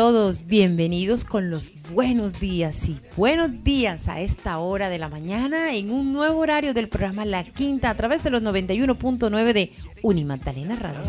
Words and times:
Todos, 0.00 0.46
bienvenidos 0.46 1.26
con 1.26 1.50
los 1.50 1.70
buenos 1.92 2.40
días 2.40 2.88
y 2.88 2.98
buenos 3.18 3.62
días 3.62 4.08
a 4.08 4.20
esta 4.20 4.58
hora 4.58 4.88
de 4.88 4.96
la 4.96 5.10
mañana 5.10 5.74
en 5.74 5.90
un 5.90 6.14
nuevo 6.14 6.38
horario 6.38 6.72
del 6.72 6.88
programa 6.88 7.26
La 7.26 7.44
Quinta 7.44 7.90
a 7.90 7.94
través 7.94 8.24
de 8.24 8.30
los 8.30 8.42
91.9 8.42 9.52
de 9.52 9.70
Unimagdalena 10.00 10.74
Radio. 10.76 11.02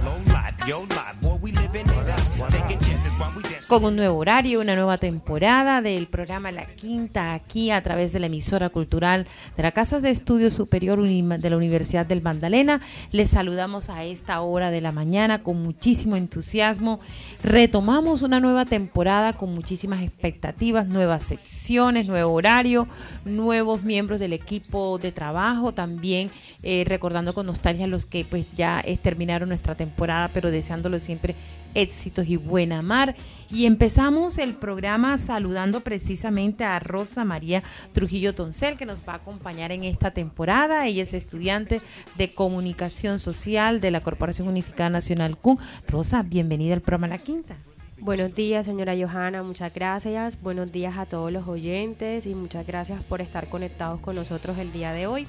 Con 3.67 3.85
un 3.85 3.95
nuevo 3.95 4.17
horario, 4.17 4.59
una 4.59 4.75
nueva 4.75 4.97
temporada 4.97 5.81
del 5.81 6.07
programa 6.07 6.51
La 6.51 6.65
Quinta 6.65 7.33
aquí 7.33 7.71
a 7.71 7.81
través 7.81 8.11
de 8.11 8.19
la 8.19 8.25
emisora 8.25 8.69
cultural 8.69 9.27
de 9.55 9.63
la 9.63 9.71
Casa 9.71 10.01
de 10.01 10.09
Estudios 10.09 10.53
Superior 10.53 11.01
de 11.01 11.49
la 11.49 11.55
Universidad 11.55 12.05
del 12.05 12.21
Magdalena. 12.21 12.81
Les 13.11 13.29
saludamos 13.29 13.89
a 13.89 14.03
esta 14.03 14.41
hora 14.41 14.71
de 14.71 14.81
la 14.81 14.91
mañana 14.91 15.41
con 15.41 15.63
muchísimo 15.63 16.17
entusiasmo. 16.17 16.99
Retomamos 17.43 18.23
una 18.23 18.41
nueva 18.41 18.65
temporada 18.65 19.33
con 19.33 19.53
muchísimas 19.53 20.01
expectativas, 20.01 20.87
nuevas 20.87 21.23
secciones, 21.23 22.09
nuevo 22.09 22.33
horario, 22.33 22.87
nuevos 23.23 23.83
miembros 23.83 24.19
del 24.19 24.33
equipo 24.33 24.97
de 24.97 25.13
trabajo, 25.13 25.73
también 25.73 26.29
eh, 26.63 26.83
recordando 26.85 27.33
con 27.33 27.45
nostalgia 27.45 27.87
los 27.87 28.05
que 28.05 28.25
pues 28.25 28.45
ya 28.55 28.83
terminaron 29.01 29.47
nuestra 29.47 29.75
temporada, 29.75 30.29
pero 30.33 30.51
deseándolos 30.51 31.01
siempre 31.03 31.35
éxitos 31.73 32.27
y 32.27 32.37
buena 32.37 32.81
mar. 32.81 33.15
Y 33.51 33.65
empezamos 33.65 34.37
el 34.37 34.53
programa 34.53 35.17
saludando 35.17 35.81
precisamente 35.81 36.63
a 36.63 36.79
Rosa 36.79 37.25
María 37.25 37.63
Trujillo 37.93 38.33
Toncel, 38.33 38.77
que 38.77 38.85
nos 38.85 39.07
va 39.07 39.13
a 39.13 39.17
acompañar 39.17 39.71
en 39.71 39.83
esta 39.83 40.11
temporada. 40.11 40.87
Ella 40.87 41.03
es 41.03 41.13
estudiante 41.13 41.81
de 42.15 42.33
Comunicación 42.33 43.19
Social 43.19 43.81
de 43.81 43.91
la 43.91 44.01
Corporación 44.01 44.47
Unificada 44.47 44.89
Nacional 44.89 45.37
CUN. 45.37 45.57
Rosa, 45.87 46.23
bienvenida 46.23 46.73
al 46.73 46.81
programa 46.81 47.07
La 47.07 47.17
Quinta. 47.17 47.55
Buenos 47.99 48.33
días, 48.33 48.65
señora 48.65 48.95
Johanna, 48.95 49.43
muchas 49.43 49.71
gracias. 49.71 50.41
Buenos 50.41 50.71
días 50.71 50.97
a 50.97 51.05
todos 51.05 51.31
los 51.31 51.47
oyentes 51.47 52.25
y 52.25 52.33
muchas 52.33 52.65
gracias 52.65 53.03
por 53.03 53.21
estar 53.21 53.47
conectados 53.47 53.99
con 53.99 54.15
nosotros 54.15 54.57
el 54.57 54.71
día 54.71 54.91
de 54.91 55.05
hoy. 55.05 55.27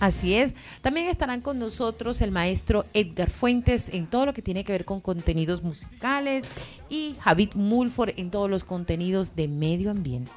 Así 0.00 0.34
es. 0.34 0.56
También 0.80 1.08
estarán 1.08 1.42
con 1.42 1.58
nosotros 1.58 2.22
el 2.22 2.30
maestro 2.30 2.86
Edgar 2.94 3.28
Fuentes 3.28 3.90
en 3.90 4.06
todo 4.06 4.26
lo 4.26 4.34
que 4.34 4.42
tiene 4.42 4.64
que 4.64 4.72
ver 4.72 4.86
con 4.86 5.00
contenidos 5.00 5.62
musicales 5.62 6.46
y 6.90 7.16
Javid 7.20 7.54
Mulford 7.54 8.14
en 8.16 8.30
todos 8.30 8.50
los 8.50 8.64
contenidos 8.64 9.36
de 9.36 9.48
medio 9.48 9.90
ambiente. 9.90 10.32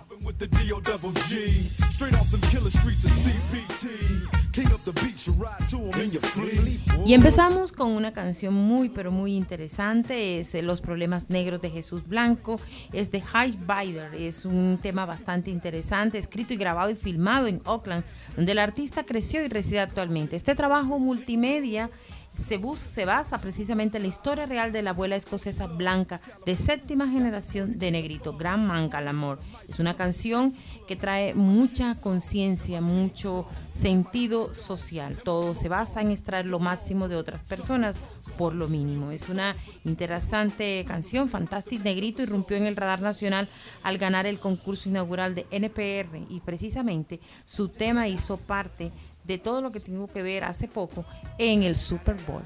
Y 7.06 7.14
empezamos 7.14 7.72
con 7.72 7.90
una 7.90 8.14
canción 8.14 8.54
muy 8.54 8.90
pero 8.90 9.12
muy 9.12 9.36
interesante, 9.36 10.40
es 10.40 10.54
Los 10.54 10.80
problemas 10.80 11.30
negros 11.30 11.60
de 11.62 11.72
Jesús 11.72 12.08
Blanco, 12.08 12.60
es 12.94 13.12
de 13.12 13.20
High 13.20 13.58
Bider, 13.68 14.14
es 14.14 14.46
un 14.46 14.80
tema 14.82 15.06
bastante 15.06 15.50
interesante, 15.50 16.20
escrito 16.20 16.54
y 16.54 16.58
grabado 16.58 16.92
y 16.92 16.96
filmado 16.96 17.48
en 17.48 17.62
Oakland, 17.66 18.06
donde 18.36 18.52
el 18.52 18.60
artista 18.60 19.04
creció 19.04 19.44
y 19.44 19.48
reside 19.48 19.80
actualmente. 19.80 20.36
Este 20.36 20.56
trabajo 20.56 21.00
multimedia 21.00 21.90
se, 22.34 22.60
se, 22.76 23.06
basa 23.06 23.38
precisamente 23.38 23.98
en 23.98 24.04
la 24.04 24.10
historia 24.10 24.46
real 24.46 24.72
de 24.72 24.82
la 24.82 24.90
abuela 24.90 25.16
escocesa 25.16 25.68
blanca 25.68 26.20
de 26.46 26.56
séptima 26.56 27.08
generación 27.08 27.78
de 27.78 27.92
negrito, 27.92 28.36
Gran 28.36 28.66
Manca 28.66 28.98
al 28.98 29.08
Amor. 29.08 29.40
Es 29.68 29.80
una 29.80 29.96
canción 29.96 30.54
que 30.88 30.96
trae 30.96 31.34
mucha 31.34 31.96
conciencia, 31.96 32.82
mucho 32.82 33.48
sentido 33.72 34.54
social. 34.56 35.18
Todo 35.24 35.54
se 35.54 35.70
basa 35.70 36.02
en 36.02 36.12
extraer 36.12 36.46
lo 36.46 36.60
máximo 36.60 37.08
de 37.08 37.16
otras 37.16 37.42
personas 37.42 38.00
por 38.38 38.54
lo 38.54 38.68
mínimo. 38.68 39.12
Es 39.12 39.30
una 39.30 39.56
interesante 39.84 40.84
canción, 40.88 41.30
Fantastic 41.30 41.84
Negrito, 41.84 42.24
irrumpió 42.24 42.58
en 42.58 42.66
el 42.66 42.76
radar 42.76 43.02
nacional 43.02 43.48
al 43.84 43.98
ganar 43.98 44.26
el 44.26 44.40
concurso 44.40 44.90
inaugural 44.90 45.36
de 45.36 45.46
NPR 45.52 46.26
y 46.30 46.40
precisamente 46.40 47.20
su 47.46 47.70
tema 47.70 48.08
hizo 48.08 48.38
parte 48.38 48.92
de 49.24 49.38
todo 49.38 49.62
lo 49.62 49.72
que 49.72 49.80
tuvo 49.80 50.08
que 50.08 50.22
ver 50.22 50.44
hace 50.44 50.68
poco 50.68 51.06
en 51.38 51.64
el 51.64 51.76
Super 51.76 52.16
Bowl. 52.28 52.44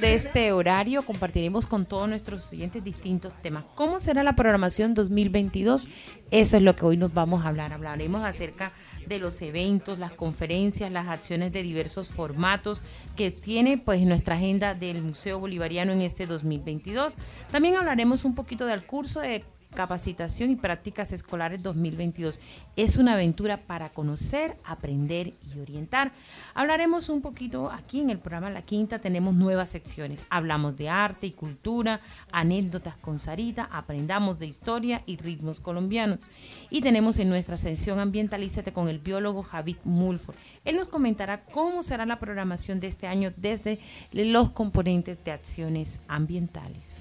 De 0.00 0.14
este 0.14 0.52
horario 0.52 1.02
compartiremos 1.02 1.66
con 1.66 1.86
todos 1.86 2.08
nuestros 2.08 2.44
siguientes 2.44 2.84
distintos 2.84 3.32
temas. 3.40 3.64
¿Cómo 3.74 3.98
será 3.98 4.22
la 4.22 4.36
programación 4.36 4.94
2022? 4.94 5.86
Eso 6.30 6.56
es 6.56 6.62
lo 6.62 6.74
que 6.74 6.84
hoy 6.84 6.96
nos 6.96 7.14
vamos 7.14 7.44
a 7.44 7.48
hablar. 7.48 7.72
Hablaremos 7.72 8.24
acerca 8.24 8.66
de 8.66 8.85
de 9.06 9.18
los 9.18 9.40
eventos, 9.42 9.98
las 9.98 10.12
conferencias, 10.12 10.90
las 10.90 11.08
acciones 11.08 11.52
de 11.52 11.62
diversos 11.62 12.08
formatos 12.08 12.82
que 13.16 13.30
tiene 13.30 13.78
pues 13.78 14.02
nuestra 14.02 14.36
agenda 14.36 14.74
del 14.74 15.02
Museo 15.02 15.38
Bolivariano 15.38 15.92
en 15.92 16.02
este 16.02 16.26
2022. 16.26 17.14
También 17.50 17.76
hablaremos 17.76 18.24
un 18.24 18.34
poquito 18.34 18.66
del 18.66 18.82
curso 18.82 19.20
de 19.20 19.44
Capacitación 19.76 20.50
y 20.50 20.56
Prácticas 20.56 21.12
Escolares 21.12 21.62
2022. 21.62 22.40
Es 22.74 22.96
una 22.96 23.12
aventura 23.12 23.58
para 23.58 23.90
conocer, 23.90 24.56
aprender 24.64 25.34
y 25.54 25.60
orientar. 25.60 26.10
Hablaremos 26.54 27.10
un 27.10 27.20
poquito 27.20 27.70
aquí 27.70 28.00
en 28.00 28.10
el 28.10 28.18
programa 28.18 28.50
La 28.50 28.62
Quinta, 28.62 28.98
tenemos 28.98 29.34
nuevas 29.34 29.68
secciones. 29.68 30.26
Hablamos 30.30 30.76
de 30.76 30.88
arte 30.88 31.28
y 31.28 31.32
cultura, 31.32 32.00
anécdotas 32.32 32.96
con 32.96 33.18
Sarita, 33.20 33.68
aprendamos 33.70 34.38
de 34.38 34.46
historia 34.46 35.02
y 35.06 35.18
ritmos 35.18 35.60
colombianos. 35.60 36.22
Y 36.70 36.80
tenemos 36.80 37.18
en 37.18 37.28
nuestra 37.28 37.56
sección 37.56 38.00
Ambientalízate 38.00 38.72
con 38.72 38.88
el 38.88 38.98
biólogo 38.98 39.42
Javid 39.42 39.76
Mulford. 39.84 40.36
Él 40.64 40.76
nos 40.76 40.88
comentará 40.88 41.44
cómo 41.44 41.82
será 41.82 42.06
la 42.06 42.18
programación 42.18 42.80
de 42.80 42.86
este 42.86 43.06
año 43.06 43.32
desde 43.36 43.78
los 44.10 44.50
componentes 44.52 45.22
de 45.22 45.32
acciones 45.32 46.00
ambientales. 46.08 46.96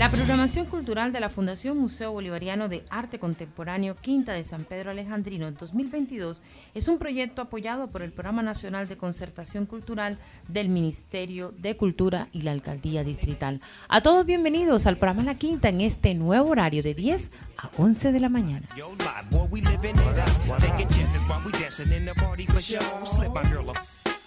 La 0.00 0.10
programación 0.10 0.64
cultural 0.64 1.12
de 1.12 1.20
la 1.20 1.28
Fundación 1.28 1.76
Museo 1.76 2.12
Bolivariano 2.12 2.70
de 2.70 2.86
Arte 2.88 3.18
Contemporáneo 3.18 3.96
Quinta 4.00 4.32
de 4.32 4.44
San 4.44 4.64
Pedro 4.64 4.92
Alejandrino 4.92 5.46
en 5.46 5.54
2022 5.56 6.40
es 6.72 6.88
un 6.88 6.96
proyecto 6.96 7.42
apoyado 7.42 7.86
por 7.86 8.00
el 8.00 8.10
Programa 8.10 8.40
Nacional 8.40 8.88
de 8.88 8.96
Concertación 8.96 9.66
Cultural 9.66 10.16
del 10.48 10.70
Ministerio 10.70 11.52
de 11.58 11.76
Cultura 11.76 12.28
y 12.32 12.40
la 12.40 12.52
Alcaldía 12.52 13.04
Distrital. 13.04 13.60
A 13.90 14.00
todos 14.00 14.24
bienvenidos 14.24 14.86
al 14.86 14.96
programa 14.96 15.22
La 15.22 15.34
Quinta 15.34 15.68
en 15.68 15.82
este 15.82 16.14
nuevo 16.14 16.48
horario 16.48 16.82
de 16.82 16.94
10 16.94 17.30
a 17.58 17.70
11 17.76 18.12
de 18.12 18.20
la 18.20 18.30
mañana. 18.30 18.68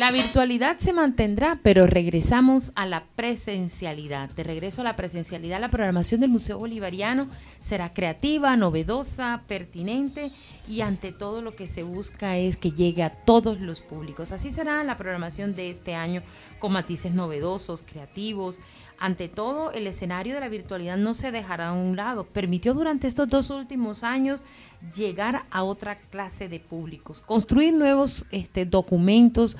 La 0.00 0.12
virtualidad 0.12 0.78
se 0.78 0.94
mantendrá, 0.94 1.60
pero 1.62 1.86
regresamos 1.86 2.72
a 2.74 2.86
la 2.86 3.04
presencialidad. 3.16 4.30
De 4.30 4.44
regreso 4.44 4.80
a 4.80 4.84
la 4.84 4.96
presencialidad, 4.96 5.60
la 5.60 5.68
programación 5.68 6.22
del 6.22 6.30
Museo 6.30 6.56
Bolivariano 6.56 7.28
será 7.60 7.92
creativa, 7.92 8.56
novedosa, 8.56 9.42
pertinente 9.46 10.32
y 10.66 10.80
ante 10.80 11.12
todo 11.12 11.42
lo 11.42 11.52
que 11.52 11.66
se 11.66 11.82
busca 11.82 12.38
es 12.38 12.56
que 12.56 12.70
llegue 12.70 13.02
a 13.02 13.10
todos 13.10 13.60
los 13.60 13.82
públicos. 13.82 14.32
Así 14.32 14.50
será 14.50 14.82
la 14.84 14.96
programación 14.96 15.54
de 15.54 15.68
este 15.68 15.94
año 15.94 16.22
con 16.60 16.72
matices 16.72 17.12
novedosos, 17.12 17.82
creativos. 17.82 18.58
Ante 18.98 19.28
todo, 19.28 19.70
el 19.72 19.86
escenario 19.86 20.32
de 20.34 20.40
la 20.40 20.48
virtualidad 20.48 20.96
no 20.96 21.12
se 21.12 21.30
dejará 21.30 21.68
a 21.68 21.72
un 21.72 21.96
lado. 21.96 22.24
Permitió 22.24 22.72
durante 22.72 23.06
estos 23.06 23.28
dos 23.28 23.50
últimos 23.50 24.02
años 24.02 24.44
llegar 24.94 25.44
a 25.50 25.62
otra 25.62 25.98
clase 25.98 26.48
de 26.48 26.60
públicos, 26.60 27.20
construir 27.20 27.74
nuevos 27.74 28.26
este, 28.30 28.64
documentos, 28.64 29.56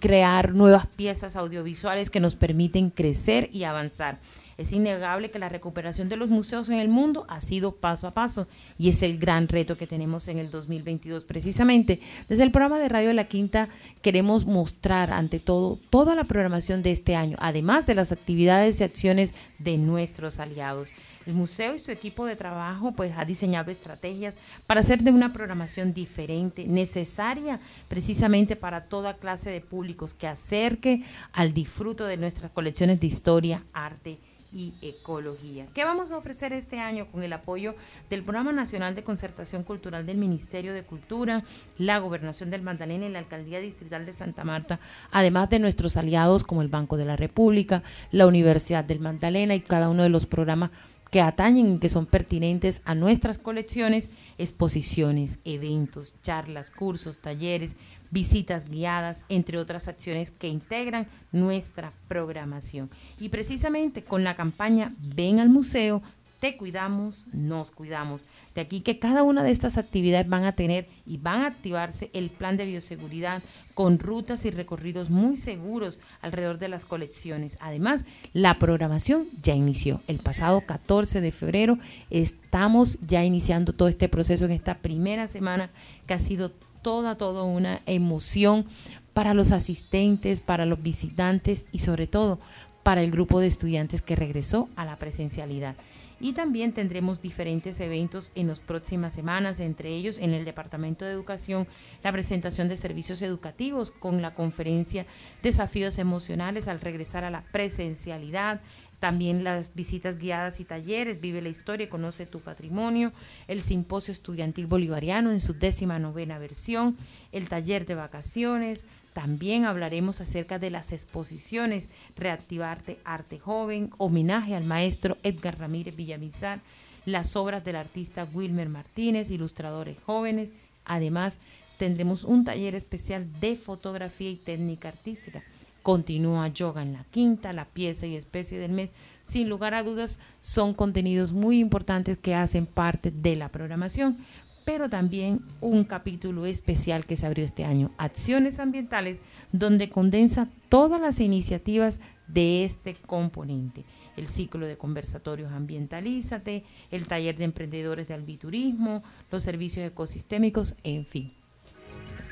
crear 0.00 0.54
nuevas 0.54 0.86
piezas 0.86 1.36
audiovisuales 1.36 2.10
que 2.10 2.20
nos 2.20 2.34
permiten 2.34 2.90
crecer 2.90 3.50
y 3.52 3.64
avanzar. 3.64 4.18
Es 4.58 4.72
innegable 4.72 5.30
que 5.30 5.38
la 5.38 5.48
recuperación 5.48 6.08
de 6.08 6.16
los 6.16 6.30
museos 6.30 6.68
en 6.68 6.80
el 6.80 6.88
mundo 6.88 7.26
ha 7.28 7.40
sido 7.40 7.76
paso 7.76 8.08
a 8.08 8.10
paso 8.10 8.48
y 8.76 8.88
es 8.88 9.04
el 9.04 9.16
gran 9.16 9.46
reto 9.46 9.78
que 9.78 9.86
tenemos 9.86 10.26
en 10.26 10.38
el 10.38 10.50
2022. 10.50 11.22
Precisamente, 11.22 12.00
desde 12.28 12.42
el 12.42 12.50
programa 12.50 12.80
de 12.80 12.88
Radio 12.88 13.12
La 13.12 13.28
Quinta 13.28 13.68
queremos 14.02 14.46
mostrar 14.46 15.12
ante 15.12 15.38
todo 15.38 15.78
toda 15.90 16.16
la 16.16 16.24
programación 16.24 16.82
de 16.82 16.90
este 16.90 17.14
año, 17.14 17.36
además 17.38 17.86
de 17.86 17.94
las 17.94 18.10
actividades 18.10 18.80
y 18.80 18.84
acciones 18.84 19.32
de 19.60 19.78
nuestros 19.78 20.40
aliados. 20.40 20.90
El 21.24 21.34
museo 21.34 21.76
y 21.76 21.78
su 21.78 21.92
equipo 21.92 22.26
de 22.26 22.34
trabajo 22.34 22.90
pues 22.90 23.12
ha 23.16 23.24
diseñado 23.24 23.70
estrategias 23.70 24.38
para 24.66 24.80
hacer 24.80 25.04
de 25.04 25.12
una 25.12 25.32
programación 25.32 25.94
diferente, 25.94 26.66
necesaria 26.66 27.60
precisamente 27.86 28.56
para 28.56 28.86
toda 28.86 29.18
clase 29.18 29.50
de 29.50 29.60
públicos 29.60 30.14
que 30.14 30.26
acerque 30.26 31.04
al 31.32 31.54
disfruto 31.54 32.06
de 32.06 32.16
nuestras 32.16 32.50
colecciones 32.50 32.98
de 32.98 33.06
historia, 33.06 33.62
arte 33.72 34.18
y 34.52 34.74
ecología. 34.82 35.66
¿Qué 35.74 35.84
vamos 35.84 36.10
a 36.10 36.16
ofrecer 36.16 36.52
este 36.52 36.78
año 36.78 37.06
con 37.10 37.22
el 37.22 37.32
apoyo 37.32 37.74
del 38.10 38.22
Programa 38.22 38.52
Nacional 38.52 38.94
de 38.94 39.04
Concertación 39.04 39.62
Cultural 39.62 40.06
del 40.06 40.16
Ministerio 40.16 40.74
de 40.74 40.84
Cultura, 40.84 41.44
la 41.76 41.98
Gobernación 41.98 42.50
del 42.50 42.62
Magdalena 42.62 43.06
y 43.06 43.10
la 43.10 43.18
Alcaldía 43.18 43.60
Distrital 43.60 44.06
de 44.06 44.12
Santa 44.12 44.44
Marta, 44.44 44.80
además 45.10 45.50
de 45.50 45.58
nuestros 45.58 45.96
aliados 45.96 46.44
como 46.44 46.62
el 46.62 46.68
Banco 46.68 46.96
de 46.96 47.04
la 47.04 47.16
República, 47.16 47.82
la 48.10 48.26
Universidad 48.26 48.84
del 48.84 49.00
Magdalena 49.00 49.54
y 49.54 49.60
cada 49.60 49.88
uno 49.88 50.02
de 50.02 50.08
los 50.08 50.26
programas 50.26 50.70
que 51.10 51.20
atañen 51.20 51.74
y 51.74 51.78
que 51.78 51.88
son 51.88 52.06
pertinentes 52.06 52.82
a 52.84 52.94
nuestras 52.94 53.38
colecciones, 53.38 54.10
exposiciones, 54.36 55.38
eventos, 55.44 56.16
charlas, 56.22 56.70
cursos, 56.70 57.18
talleres, 57.18 57.76
visitas 58.10 58.68
guiadas, 58.68 59.24
entre 59.28 59.58
otras 59.58 59.88
acciones 59.88 60.30
que 60.30 60.48
integran 60.48 61.06
nuestra 61.32 61.92
programación. 62.08 62.90
Y 63.18 63.28
precisamente 63.28 64.02
con 64.02 64.24
la 64.24 64.34
campaña 64.34 64.94
Ven 64.98 65.40
al 65.40 65.48
museo, 65.48 66.02
te 66.40 66.56
cuidamos, 66.56 67.26
nos 67.32 67.70
cuidamos. 67.70 68.24
De 68.54 68.60
aquí 68.60 68.80
que 68.80 68.98
cada 68.98 69.22
una 69.22 69.42
de 69.42 69.50
estas 69.50 69.76
actividades 69.76 70.28
van 70.28 70.44
a 70.44 70.52
tener 70.52 70.86
y 71.04 71.18
van 71.18 71.42
a 71.42 71.46
activarse 71.46 72.10
el 72.12 72.30
plan 72.30 72.56
de 72.56 72.66
bioseguridad 72.66 73.42
con 73.74 73.98
rutas 73.98 74.44
y 74.44 74.50
recorridos 74.50 75.10
muy 75.10 75.36
seguros 75.36 75.98
alrededor 76.20 76.58
de 76.58 76.68
las 76.68 76.84
colecciones. 76.84 77.58
Además, 77.60 78.04
la 78.32 78.58
programación 78.58 79.26
ya 79.42 79.54
inició. 79.54 80.00
El 80.06 80.18
pasado 80.18 80.60
14 80.60 81.20
de 81.20 81.32
febrero 81.32 81.78
estamos 82.10 82.98
ya 83.06 83.24
iniciando 83.24 83.72
todo 83.72 83.88
este 83.88 84.08
proceso 84.08 84.44
en 84.44 84.52
esta 84.52 84.78
primera 84.78 85.26
semana 85.26 85.70
que 86.06 86.14
ha 86.14 86.18
sido 86.18 86.52
toda, 86.82 87.16
toda 87.16 87.42
una 87.44 87.82
emoción 87.86 88.66
para 89.14 89.34
los 89.34 89.52
asistentes, 89.52 90.40
para 90.40 90.66
los 90.66 90.82
visitantes 90.82 91.66
y 91.72 91.80
sobre 91.80 92.06
todo 92.06 92.38
para 92.82 93.02
el 93.02 93.10
grupo 93.10 93.40
de 93.40 93.46
estudiantes 93.48 94.00
que 94.00 94.16
regresó 94.16 94.68
a 94.76 94.84
la 94.84 94.96
presencialidad. 94.96 95.76
Y 96.20 96.32
también 96.32 96.72
tendremos 96.72 97.22
diferentes 97.22 97.78
eventos 97.78 98.32
en 98.34 98.48
las 98.48 98.58
próximas 98.58 99.14
semanas, 99.14 99.60
entre 99.60 99.90
ellos 99.90 100.18
en 100.18 100.34
el 100.34 100.44
Departamento 100.44 101.04
de 101.04 101.12
Educación, 101.12 101.68
la 102.02 102.10
presentación 102.10 102.68
de 102.68 102.76
servicios 102.76 103.22
educativos 103.22 103.92
con 103.92 104.20
la 104.20 104.34
conferencia 104.34 105.06
Desafíos 105.42 105.98
Emocionales 105.98 106.66
al 106.66 106.80
regresar 106.80 107.22
a 107.22 107.30
la 107.30 107.44
presencialidad, 107.52 108.60
también 109.00 109.44
las 109.44 109.74
visitas 109.74 110.18
guiadas 110.18 110.60
y 110.60 110.64
talleres, 110.64 111.20
Vive 111.20 111.40
la 111.40 111.48
Historia, 111.48 111.88
Conoce 111.88 112.26
tu 112.26 112.40
Patrimonio, 112.40 113.12
el 113.46 113.62
Simposio 113.62 114.12
Estudiantil 114.12 114.66
Bolivariano 114.66 115.30
en 115.30 115.40
su 115.40 115.54
décima 115.54 115.98
novena 115.98 116.38
versión, 116.38 116.96
el 117.30 117.48
taller 117.48 117.86
de 117.86 117.94
vacaciones, 117.94 118.84
también 119.12 119.64
hablaremos 119.64 120.20
acerca 120.20 120.58
de 120.58 120.70
las 120.70 120.92
exposiciones 120.92 121.88
Reactivarte 122.16 122.98
Arte 123.04 123.38
Joven, 123.38 123.90
homenaje 123.98 124.54
al 124.54 124.64
maestro 124.64 125.16
Edgar 125.22 125.58
Ramírez 125.58 125.96
Villamizar, 125.96 126.60
las 127.04 127.34
obras 127.36 127.64
del 127.64 127.76
artista 127.76 128.28
Wilmer 128.32 128.68
Martínez, 128.68 129.30
ilustradores 129.30 129.98
jóvenes. 130.04 130.52
Además, 130.84 131.40
tendremos 131.78 132.24
un 132.24 132.44
taller 132.44 132.74
especial 132.74 133.26
de 133.40 133.56
fotografía 133.56 134.30
y 134.30 134.36
técnica 134.36 134.88
artística 134.88 135.42
Continúa 135.88 136.48
Yoga 136.48 136.82
en 136.82 136.92
la 136.92 137.04
quinta, 137.04 137.54
la 137.54 137.64
pieza 137.64 138.06
y 138.06 138.14
especie 138.14 138.58
del 138.58 138.72
mes. 138.72 138.90
Sin 139.22 139.48
lugar 139.48 139.72
a 139.72 139.82
dudas, 139.82 140.20
son 140.42 140.74
contenidos 140.74 141.32
muy 141.32 141.60
importantes 141.60 142.18
que 142.18 142.34
hacen 142.34 142.66
parte 142.66 143.10
de 143.10 143.36
la 143.36 143.48
programación, 143.48 144.18
pero 144.66 144.90
también 144.90 145.40
un 145.62 145.84
capítulo 145.84 146.44
especial 146.44 147.06
que 147.06 147.16
se 147.16 147.26
abrió 147.26 147.42
este 147.42 147.64
año, 147.64 147.90
Acciones 147.96 148.58
Ambientales, 148.58 149.22
donde 149.50 149.88
condensa 149.88 150.50
todas 150.68 151.00
las 151.00 151.20
iniciativas 151.20 152.00
de 152.26 152.66
este 152.66 152.94
componente. 152.94 153.86
El 154.18 154.26
ciclo 154.26 154.66
de 154.66 154.76
conversatorios 154.76 155.52
Ambientalízate, 155.52 156.64
el 156.90 157.06
taller 157.06 157.38
de 157.38 157.44
emprendedores 157.44 158.08
de 158.08 158.12
albiturismo, 158.12 159.02
los 159.30 159.42
servicios 159.42 159.86
ecosistémicos, 159.86 160.76
en 160.84 161.06
fin 161.06 161.32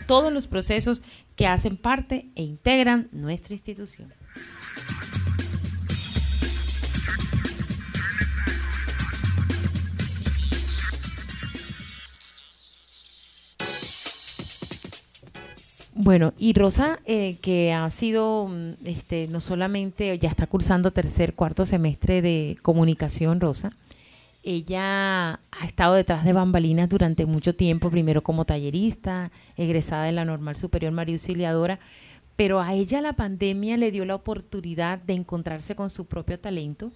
todos 0.06 0.32
los 0.32 0.46
procesos 0.46 1.02
que 1.36 1.46
hacen 1.46 1.76
parte 1.76 2.30
e 2.34 2.42
integran 2.42 3.08
nuestra 3.12 3.54
institución. 3.54 4.12
Bueno, 15.98 16.34
y 16.38 16.52
Rosa, 16.52 17.00
eh, 17.06 17.38
que 17.40 17.72
ha 17.72 17.88
sido, 17.90 18.48
mm, 18.48 18.72
este, 18.84 19.28
no 19.28 19.40
solamente, 19.40 20.18
ya 20.18 20.28
está 20.28 20.46
cursando 20.46 20.90
tercer, 20.90 21.34
cuarto 21.34 21.64
semestre 21.64 22.20
de 22.22 22.56
comunicación, 22.62 23.40
Rosa, 23.40 23.72
ella 24.46 25.40
ha 25.50 25.64
estado 25.64 25.94
detrás 25.94 26.24
de 26.24 26.32
bambalinas 26.32 26.88
durante 26.88 27.26
mucho 27.26 27.56
tiempo, 27.56 27.90
primero 27.90 28.22
como 28.22 28.44
tallerista, 28.44 29.32
egresada 29.56 30.04
de 30.04 30.12
la 30.12 30.24
Normal 30.24 30.54
Superior 30.54 30.92
María 30.92 31.16
Auxiliadora, 31.16 31.80
pero 32.36 32.60
a 32.60 32.72
ella 32.72 33.00
la 33.00 33.14
pandemia 33.14 33.76
le 33.76 33.90
dio 33.90 34.04
la 34.04 34.14
oportunidad 34.14 34.98
de 35.00 35.14
encontrarse 35.14 35.74
con 35.74 35.90
su 35.90 36.04
propio 36.04 36.38
talento. 36.38 36.92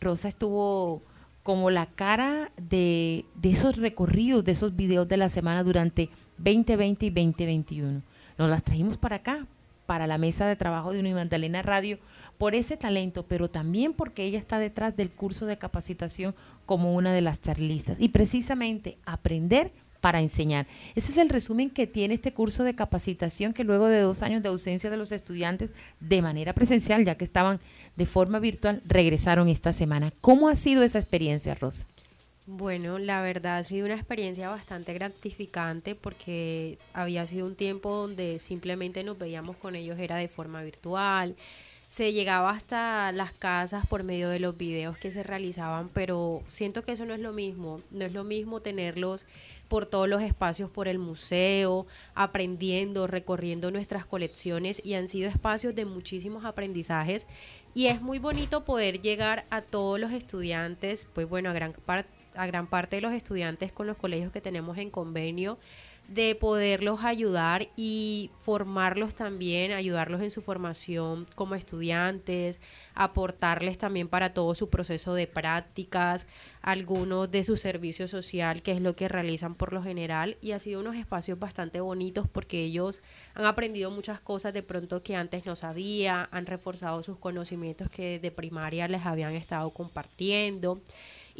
Rosa 0.00 0.26
estuvo 0.26 1.02
como 1.44 1.70
la 1.70 1.86
cara 1.86 2.50
de, 2.56 3.24
de 3.36 3.50
esos 3.50 3.76
recorridos, 3.76 4.44
de 4.44 4.52
esos 4.52 4.74
videos 4.74 5.06
de 5.06 5.16
la 5.16 5.28
semana 5.28 5.62
durante 5.62 6.10
2020 6.38 7.06
y 7.06 7.10
2021. 7.10 8.02
Nos 8.36 8.50
las 8.50 8.64
trajimos 8.64 8.96
para 8.96 9.16
acá, 9.16 9.46
para 9.86 10.08
la 10.08 10.18
mesa 10.18 10.46
de 10.48 10.56
trabajo 10.56 10.92
de 10.92 10.98
Unimandalena 10.98 11.62
Radio, 11.62 11.98
por 12.40 12.54
ese 12.54 12.78
talento, 12.78 13.26
pero 13.28 13.50
también 13.50 13.92
porque 13.92 14.24
ella 14.24 14.38
está 14.38 14.58
detrás 14.58 14.96
del 14.96 15.10
curso 15.10 15.44
de 15.44 15.58
capacitación 15.58 16.34
como 16.64 16.94
una 16.94 17.12
de 17.12 17.20
las 17.20 17.42
charlistas. 17.42 18.00
Y 18.00 18.08
precisamente 18.08 18.96
aprender 19.04 19.72
para 20.00 20.22
enseñar. 20.22 20.66
Ese 20.94 21.12
es 21.12 21.18
el 21.18 21.28
resumen 21.28 21.68
que 21.68 21.86
tiene 21.86 22.14
este 22.14 22.32
curso 22.32 22.64
de 22.64 22.74
capacitación 22.74 23.52
que 23.52 23.62
luego 23.62 23.88
de 23.88 24.00
dos 24.00 24.22
años 24.22 24.42
de 24.42 24.48
ausencia 24.48 24.88
de 24.88 24.96
los 24.96 25.12
estudiantes 25.12 25.70
de 26.00 26.22
manera 26.22 26.54
presencial, 26.54 27.04
ya 27.04 27.14
que 27.16 27.24
estaban 27.24 27.60
de 27.96 28.06
forma 28.06 28.38
virtual, 28.38 28.80
regresaron 28.86 29.50
esta 29.50 29.74
semana. 29.74 30.10
¿Cómo 30.22 30.48
ha 30.48 30.56
sido 30.56 30.82
esa 30.82 30.98
experiencia, 30.98 31.54
Rosa? 31.54 31.84
Bueno, 32.46 32.98
la 32.98 33.20
verdad 33.20 33.58
ha 33.58 33.64
sido 33.64 33.84
una 33.84 33.96
experiencia 33.96 34.48
bastante 34.48 34.94
gratificante 34.94 35.94
porque 35.94 36.78
había 36.94 37.26
sido 37.26 37.46
un 37.46 37.54
tiempo 37.54 37.94
donde 37.94 38.38
simplemente 38.38 39.04
nos 39.04 39.18
veíamos 39.18 39.58
con 39.58 39.76
ellos, 39.76 39.98
era 39.98 40.16
de 40.16 40.26
forma 40.26 40.62
virtual, 40.62 41.36
se 41.90 42.12
llegaba 42.12 42.50
hasta 42.50 43.10
las 43.10 43.32
casas 43.32 43.84
por 43.84 44.04
medio 44.04 44.28
de 44.28 44.38
los 44.38 44.56
videos 44.56 44.96
que 44.96 45.10
se 45.10 45.24
realizaban, 45.24 45.88
pero 45.92 46.44
siento 46.46 46.84
que 46.84 46.92
eso 46.92 47.04
no 47.04 47.14
es 47.14 47.18
lo 47.18 47.32
mismo, 47.32 47.80
no 47.90 48.04
es 48.04 48.12
lo 48.12 48.22
mismo 48.22 48.60
tenerlos 48.60 49.26
por 49.66 49.86
todos 49.86 50.08
los 50.08 50.22
espacios, 50.22 50.70
por 50.70 50.86
el 50.86 51.00
museo, 51.00 51.88
aprendiendo, 52.14 53.08
recorriendo 53.08 53.72
nuestras 53.72 54.06
colecciones 54.06 54.80
y 54.84 54.94
han 54.94 55.08
sido 55.08 55.28
espacios 55.28 55.74
de 55.74 55.84
muchísimos 55.84 56.44
aprendizajes. 56.44 57.26
Y 57.74 57.86
es 57.86 58.00
muy 58.00 58.20
bonito 58.20 58.64
poder 58.64 59.02
llegar 59.02 59.44
a 59.50 59.60
todos 59.60 59.98
los 59.98 60.12
estudiantes, 60.12 61.08
pues 61.12 61.28
bueno, 61.28 61.50
a 61.50 61.54
gran, 61.54 61.74
a 62.36 62.46
gran 62.46 62.68
parte 62.68 62.96
de 62.96 63.02
los 63.02 63.14
estudiantes 63.14 63.72
con 63.72 63.88
los 63.88 63.96
colegios 63.96 64.30
que 64.30 64.40
tenemos 64.40 64.78
en 64.78 64.90
convenio 64.90 65.58
de 66.08 66.34
poderlos 66.34 67.04
ayudar 67.04 67.68
y 67.76 68.30
formarlos 68.42 69.14
también, 69.14 69.70
ayudarlos 69.70 70.20
en 70.22 70.32
su 70.32 70.42
formación 70.42 71.26
como 71.36 71.54
estudiantes, 71.54 72.60
aportarles 72.94 73.78
también 73.78 74.08
para 74.08 74.34
todo 74.34 74.54
su 74.56 74.68
proceso 74.70 75.14
de 75.14 75.28
prácticas, 75.28 76.26
algunos 76.62 77.30
de 77.30 77.44
su 77.44 77.56
servicio 77.56 78.08
social, 78.08 78.62
que 78.62 78.72
es 78.72 78.80
lo 78.80 78.96
que 78.96 79.08
realizan 79.08 79.54
por 79.54 79.72
lo 79.72 79.82
general, 79.84 80.36
y 80.40 80.50
ha 80.50 80.58
sido 80.58 80.80
unos 80.80 80.96
espacios 80.96 81.38
bastante 81.38 81.80
bonitos 81.80 82.26
porque 82.28 82.64
ellos 82.64 83.02
han 83.34 83.44
aprendido 83.44 83.92
muchas 83.92 84.20
cosas 84.20 84.52
de 84.52 84.64
pronto 84.64 85.00
que 85.00 85.14
antes 85.14 85.46
no 85.46 85.54
sabía, 85.54 86.28
han 86.32 86.46
reforzado 86.46 87.04
sus 87.04 87.18
conocimientos 87.18 87.88
que 87.88 88.18
de 88.18 88.30
primaria 88.32 88.88
les 88.88 89.06
habían 89.06 89.34
estado 89.34 89.70
compartiendo. 89.70 90.80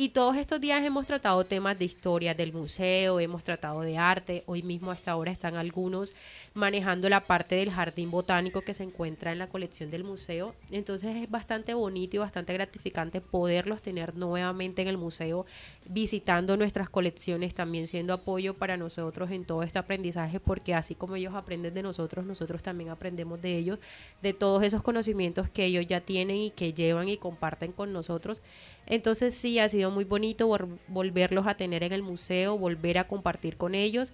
Y 0.01 0.09
todos 0.09 0.37
estos 0.37 0.63
días 0.63 0.83
hemos 0.83 1.07
tratado 1.07 1.45
temas 1.45 1.79
de 1.79 1.85
historia 1.85 2.33
del 2.33 2.55
museo, 2.55 3.21
hemos 3.21 3.45
tratado 3.45 3.83
de 3.83 3.99
arte, 3.99 4.45
hoy 4.47 4.63
mismo 4.63 4.91
hasta 4.91 5.11
ahora 5.11 5.31
están 5.31 5.57
algunos 5.57 6.15
manejando 6.53 7.09
la 7.09 7.21
parte 7.21 7.55
del 7.55 7.71
jardín 7.71 8.11
botánico 8.11 8.63
que 8.63 8.75
se 8.75 8.83
encuentra 8.83 9.31
en 9.31 9.39
la 9.39 9.49
colección 9.49 9.91
del 9.91 10.03
museo. 10.03 10.55
Entonces 10.71 11.17
es 11.17 11.31
bastante 11.31 11.75
bonito 11.75 12.17
y 12.17 12.19
bastante 12.19 12.53
gratificante 12.53 13.21
poderlos 13.21 13.83
tener 13.83 14.17
nuevamente 14.17 14.83
en 14.83 14.89
el 14.89 14.99
museo, 14.99 15.47
visitando 15.87 16.57
nuestras 16.57 16.91
colecciones, 16.91 17.55
también 17.55 17.87
siendo 17.87 18.13
apoyo 18.13 18.55
para 18.55 18.77
nosotros 18.77 19.31
en 19.31 19.45
todo 19.45 19.63
este 19.63 19.79
aprendizaje, 19.79 20.41
porque 20.41 20.75
así 20.75 20.95
como 20.95 21.17
ellos 21.17 21.35
aprenden 21.35 21.73
de 21.73 21.83
nosotros, 21.83 22.27
nosotros 22.27 22.63
también 22.63 22.91
aprendemos 22.91 23.41
de 23.41 23.57
ellos, 23.57 23.79
de 24.21 24.33
todos 24.33 24.65
esos 24.65 24.83
conocimientos 24.83 25.49
que 25.51 25.65
ellos 25.65 25.87
ya 25.87 26.01
tienen 26.01 26.37
y 26.37 26.51
que 26.51 26.73
llevan 26.73 27.09
y 27.09 27.17
comparten 27.17 27.71
con 27.71 27.93
nosotros. 27.93 28.43
Entonces 28.87 29.35
sí, 29.35 29.61
ha 29.61 29.69
sido 29.69 29.93
muy 29.93 30.05
bonito 30.05 30.49
volverlos 30.89 31.47
a 31.47 31.55
tener 31.55 31.85
en 31.85 31.93
el 31.93 32.03
museo, 32.03 32.59
volver 32.59 32.99
a 32.99 33.07
compartir 33.07 33.57
con 33.57 33.77
ellos 33.77 34.13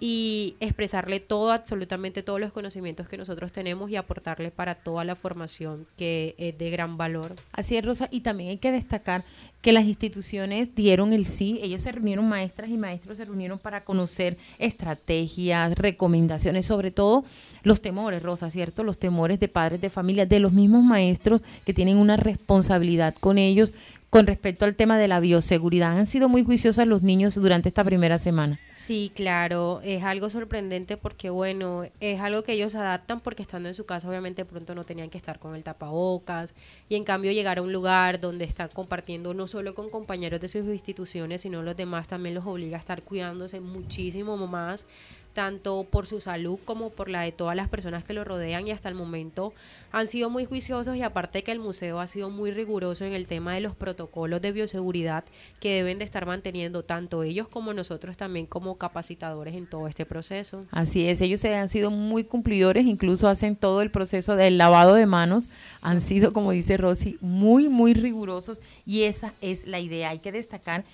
y 0.00 0.56
expresarle 0.60 1.20
todo, 1.20 1.52
absolutamente 1.52 2.22
todos 2.22 2.40
los 2.40 2.52
conocimientos 2.52 3.08
que 3.08 3.16
nosotros 3.16 3.52
tenemos 3.52 3.90
y 3.90 3.96
aportarle 3.96 4.50
para 4.50 4.74
toda 4.74 5.04
la 5.04 5.14
formación 5.14 5.86
que 5.96 6.34
es 6.38 6.58
de 6.58 6.70
gran 6.70 6.96
valor. 6.96 7.36
Así 7.52 7.76
es, 7.76 7.84
Rosa, 7.84 8.08
y 8.10 8.20
también 8.20 8.50
hay 8.50 8.58
que 8.58 8.72
destacar 8.72 9.24
que 9.62 9.72
las 9.72 9.86
instituciones 9.86 10.74
dieron 10.74 11.14
el 11.14 11.24
sí, 11.24 11.58
ellos 11.62 11.80
se 11.80 11.92
reunieron, 11.92 12.28
maestras 12.28 12.68
y 12.68 12.76
maestros 12.76 13.16
se 13.16 13.24
reunieron 13.24 13.58
para 13.58 13.82
conocer 13.82 14.36
estrategias, 14.58 15.74
recomendaciones, 15.74 16.66
sobre 16.66 16.90
todo 16.90 17.24
los 17.62 17.80
temores, 17.80 18.22
Rosa, 18.22 18.50
¿cierto? 18.50 18.84
Los 18.84 18.98
temores 18.98 19.40
de 19.40 19.48
padres 19.48 19.80
de 19.80 19.88
familia, 19.88 20.26
de 20.26 20.38
los 20.38 20.52
mismos 20.52 20.84
maestros 20.84 21.40
que 21.64 21.72
tienen 21.72 21.96
una 21.96 22.18
responsabilidad 22.18 23.14
con 23.18 23.38
ellos, 23.38 23.72
con 24.14 24.28
respecto 24.28 24.64
al 24.64 24.76
tema 24.76 24.96
de 24.96 25.08
la 25.08 25.18
bioseguridad. 25.18 25.98
¿Han 25.98 26.06
sido 26.06 26.28
muy 26.28 26.44
juiciosos 26.44 26.86
los 26.86 27.02
niños 27.02 27.34
durante 27.34 27.68
esta 27.68 27.82
primera 27.82 28.16
semana? 28.16 28.60
Sí, 28.72 29.10
claro, 29.12 29.80
es 29.82 30.04
algo 30.04 30.30
sorprendente 30.30 30.96
porque, 30.96 31.30
bueno, 31.30 31.82
es 31.98 32.20
algo 32.20 32.44
que 32.44 32.52
ellos 32.52 32.76
adaptan 32.76 33.18
porque 33.18 33.42
estando 33.42 33.68
en 33.68 33.74
su 33.74 33.86
casa 33.86 34.08
obviamente 34.08 34.44
pronto 34.44 34.72
no 34.76 34.84
tenían 34.84 35.10
que 35.10 35.18
estar 35.18 35.40
con 35.40 35.56
el 35.56 35.64
tapabocas 35.64 36.54
y 36.88 36.94
en 36.94 37.02
cambio 37.02 37.32
llegar 37.32 37.58
a 37.58 37.62
un 37.62 37.72
lugar 37.72 38.20
donde 38.20 38.44
están 38.44 38.68
compartiendo 38.72 39.34
no 39.34 39.48
solo 39.48 39.74
con 39.74 39.90
compañeros 39.90 40.40
de 40.40 40.46
sus 40.46 40.64
instituciones, 40.66 41.40
sino 41.40 41.64
los 41.64 41.76
demás 41.76 42.06
también 42.06 42.36
los 42.36 42.46
obliga 42.46 42.76
a 42.76 42.80
estar 42.80 43.02
cuidándose 43.02 43.58
muchísimo 43.58 44.36
más 44.46 44.86
tanto 45.34 45.86
por 45.90 46.06
su 46.06 46.20
salud 46.20 46.58
como 46.64 46.90
por 46.90 47.10
la 47.10 47.22
de 47.22 47.32
todas 47.32 47.56
las 47.56 47.68
personas 47.68 48.04
que 48.04 48.14
lo 48.14 48.24
rodean 48.24 48.66
y 48.66 48.70
hasta 48.70 48.88
el 48.88 48.94
momento 48.94 49.52
han 49.92 50.06
sido 50.06 50.30
muy 50.30 50.44
juiciosos 50.44 50.96
y 50.96 51.02
aparte 51.02 51.44
que 51.44 51.52
el 51.52 51.60
museo 51.60 52.00
ha 52.00 52.06
sido 52.06 52.30
muy 52.30 52.50
riguroso 52.50 53.04
en 53.04 53.12
el 53.12 53.26
tema 53.26 53.54
de 53.54 53.60
los 53.60 53.76
protocolos 53.76 54.40
de 54.40 54.50
bioseguridad 54.50 55.24
que 55.60 55.74
deben 55.74 55.98
de 55.98 56.04
estar 56.04 56.26
manteniendo 56.26 56.82
tanto 56.84 57.22
ellos 57.22 57.48
como 57.48 57.72
nosotros 57.72 58.16
también 58.16 58.46
como 58.46 58.76
capacitadores 58.76 59.54
en 59.54 59.66
todo 59.66 59.86
este 59.86 60.06
proceso. 60.06 60.66
Así 60.70 61.06
es, 61.06 61.20
ellos 61.20 61.44
han 61.44 61.68
sido 61.68 61.90
muy 61.90 62.24
cumplidores, 62.24 62.86
incluso 62.86 63.28
hacen 63.28 63.56
todo 63.56 63.82
el 63.82 63.90
proceso 63.90 64.36
del 64.36 64.58
lavado 64.58 64.94
de 64.94 65.06
manos, 65.06 65.48
han 65.80 66.00
sido, 66.00 66.32
como 66.32 66.52
dice 66.52 66.76
Rosy, 66.76 67.18
muy, 67.20 67.68
muy 67.68 67.94
rigurosos 67.94 68.60
y 68.86 69.02
esa 69.02 69.32
es 69.40 69.66
la 69.66 69.80
idea. 69.80 70.10
Hay 70.10 70.20
que 70.20 70.32
destacar 70.32 70.84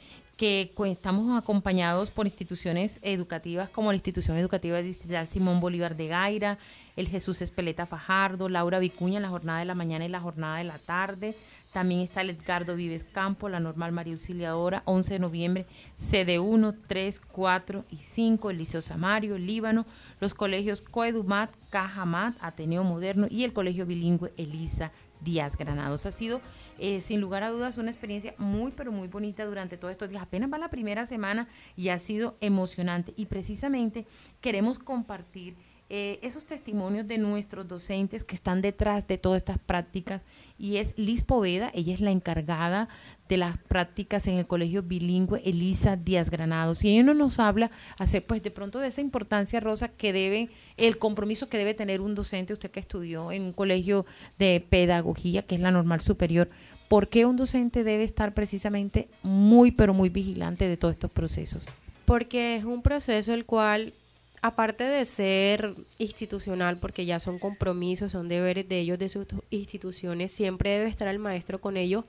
que 0.40 0.73
estamos 0.87 1.38
acompañados 1.38 2.09
por 2.09 2.25
instituciones 2.25 2.99
educativas 3.02 3.68
como 3.68 3.92
la 3.92 3.97
Institución 3.97 4.38
Educativa 4.38 4.80
Distrital 4.80 5.28
Simón 5.28 5.61
Bolívar 5.61 5.97
de 5.99 6.06
Gaira, 6.06 6.56
el 6.97 7.09
Jesús 7.09 7.42
Espeleta 7.42 7.85
Fajardo, 7.85 8.49
Laura 8.49 8.78
Vicuña 8.78 9.18
en 9.18 9.23
la 9.25 9.28
jornada 9.28 9.59
de 9.59 9.66
la 9.66 9.75
mañana 9.75 10.06
y 10.06 10.09
la 10.09 10.18
jornada 10.18 10.56
de 10.56 10.64
la 10.64 10.78
tarde. 10.78 11.37
También 11.75 12.00
está 12.00 12.23
el 12.23 12.30
Edgardo 12.30 12.75
Vives 12.75 13.04
Campo, 13.04 13.50
la 13.50 13.61
Normal 13.61 13.92
María 13.92 14.14
Auxiliadora, 14.14 14.82
11 14.87 15.12
de 15.12 15.18
noviembre, 15.18 15.66
CD1, 15.99 16.75
3, 16.87 17.20
4 17.20 17.85
y 17.90 17.97
5, 17.99 18.49
el 18.49 18.56
Liceo 18.56 18.80
Samario, 18.80 19.37
Líbano, 19.37 19.85
los 20.20 20.32
colegios 20.32 20.80
Coedumat, 20.80 21.50
Cajamat, 21.68 22.35
Ateneo 22.40 22.82
Moderno 22.82 23.26
y 23.30 23.44
el 23.44 23.52
Colegio 23.52 23.85
Bilingüe 23.85 24.32
Elisa 24.38 24.90
Díaz 25.20 25.56
Granados. 25.56 26.06
Ha 26.06 26.10
sido, 26.10 26.40
eh, 26.78 27.00
sin 27.00 27.20
lugar 27.20 27.42
a 27.42 27.50
dudas, 27.50 27.78
una 27.78 27.90
experiencia 27.90 28.34
muy, 28.38 28.72
pero 28.72 28.92
muy 28.92 29.08
bonita 29.08 29.44
durante 29.44 29.76
todos 29.76 29.92
estos 29.92 30.10
días. 30.10 30.22
Apenas 30.22 30.52
va 30.52 30.58
la 30.58 30.70
primera 30.70 31.06
semana 31.06 31.48
y 31.76 31.88
ha 31.88 31.98
sido 31.98 32.36
emocionante. 32.40 33.12
Y 33.16 33.26
precisamente 33.26 34.06
queremos 34.40 34.78
compartir 34.78 35.56
eh, 35.92 36.20
esos 36.22 36.46
testimonios 36.46 37.08
de 37.08 37.18
nuestros 37.18 37.66
docentes 37.66 38.22
que 38.22 38.36
están 38.36 38.62
detrás 38.62 39.08
de 39.08 39.18
todas 39.18 39.38
estas 39.38 39.58
prácticas 39.58 40.22
y 40.56 40.76
es 40.76 40.94
Liz 40.96 41.24
Poveda, 41.24 41.72
ella 41.74 41.92
es 41.92 42.00
la 42.00 42.12
encargada 42.12 42.88
de 43.30 43.37
las 43.37 43.56
prácticas 43.56 44.26
en 44.26 44.37
el 44.37 44.46
colegio 44.46 44.82
bilingüe 44.82 45.40
Elisa 45.44 45.96
Díaz 45.96 46.30
Granados 46.30 46.84
y 46.84 46.90
ella 46.90 47.04
no 47.04 47.14
nos 47.14 47.38
habla 47.38 47.70
hacer 47.96 48.26
pues 48.26 48.42
de 48.42 48.50
pronto 48.50 48.80
de 48.80 48.88
esa 48.88 49.00
importancia 49.00 49.60
Rosa 49.60 49.87
que 49.87 50.12
debe 50.12 50.49
el 50.76 50.99
compromiso 50.99 51.49
que 51.49 51.56
debe 51.56 51.72
tener 51.72 52.00
un 52.00 52.16
docente 52.16 52.52
usted 52.52 52.72
que 52.72 52.80
estudió 52.80 53.30
en 53.30 53.42
un 53.42 53.52
colegio 53.52 54.04
de 54.37 54.66
pedagogía 54.68 55.42
que 55.42 55.54
es 55.54 55.60
la 55.60 55.70
normal 55.70 56.00
superior 56.00 56.50
¿por 56.88 57.08
qué 57.08 57.25
un 57.25 57.37
docente 57.37 57.84
debe 57.84 58.02
estar 58.02 58.34
precisamente 58.34 59.08
muy 59.22 59.70
pero 59.70 59.94
muy 59.94 60.08
vigilante 60.08 60.66
de 60.66 60.76
todos 60.76 60.92
estos 60.92 61.12
procesos? 61.12 61.68
Porque 62.06 62.56
es 62.56 62.64
un 62.64 62.82
proceso 62.82 63.32
el 63.32 63.44
cual 63.44 63.94
aparte 64.42 64.82
de 64.82 65.04
ser 65.04 65.75
institucional, 65.99 66.78
porque 66.78 67.04
ya 67.04 67.20
son 67.20 67.38
compromisos, 67.38 68.10
son 68.10 68.26
deberes 68.28 68.68
de 68.68 68.80
ellos, 68.80 68.99
de 68.99 69.08
sus 69.08 69.26
instituciones, 69.50 70.32
siempre 70.32 70.70
debe 70.70 70.90
estar 70.90 71.06
el 71.06 71.20
maestro 71.20 71.60
con 71.60 71.76
ellos 71.76 72.04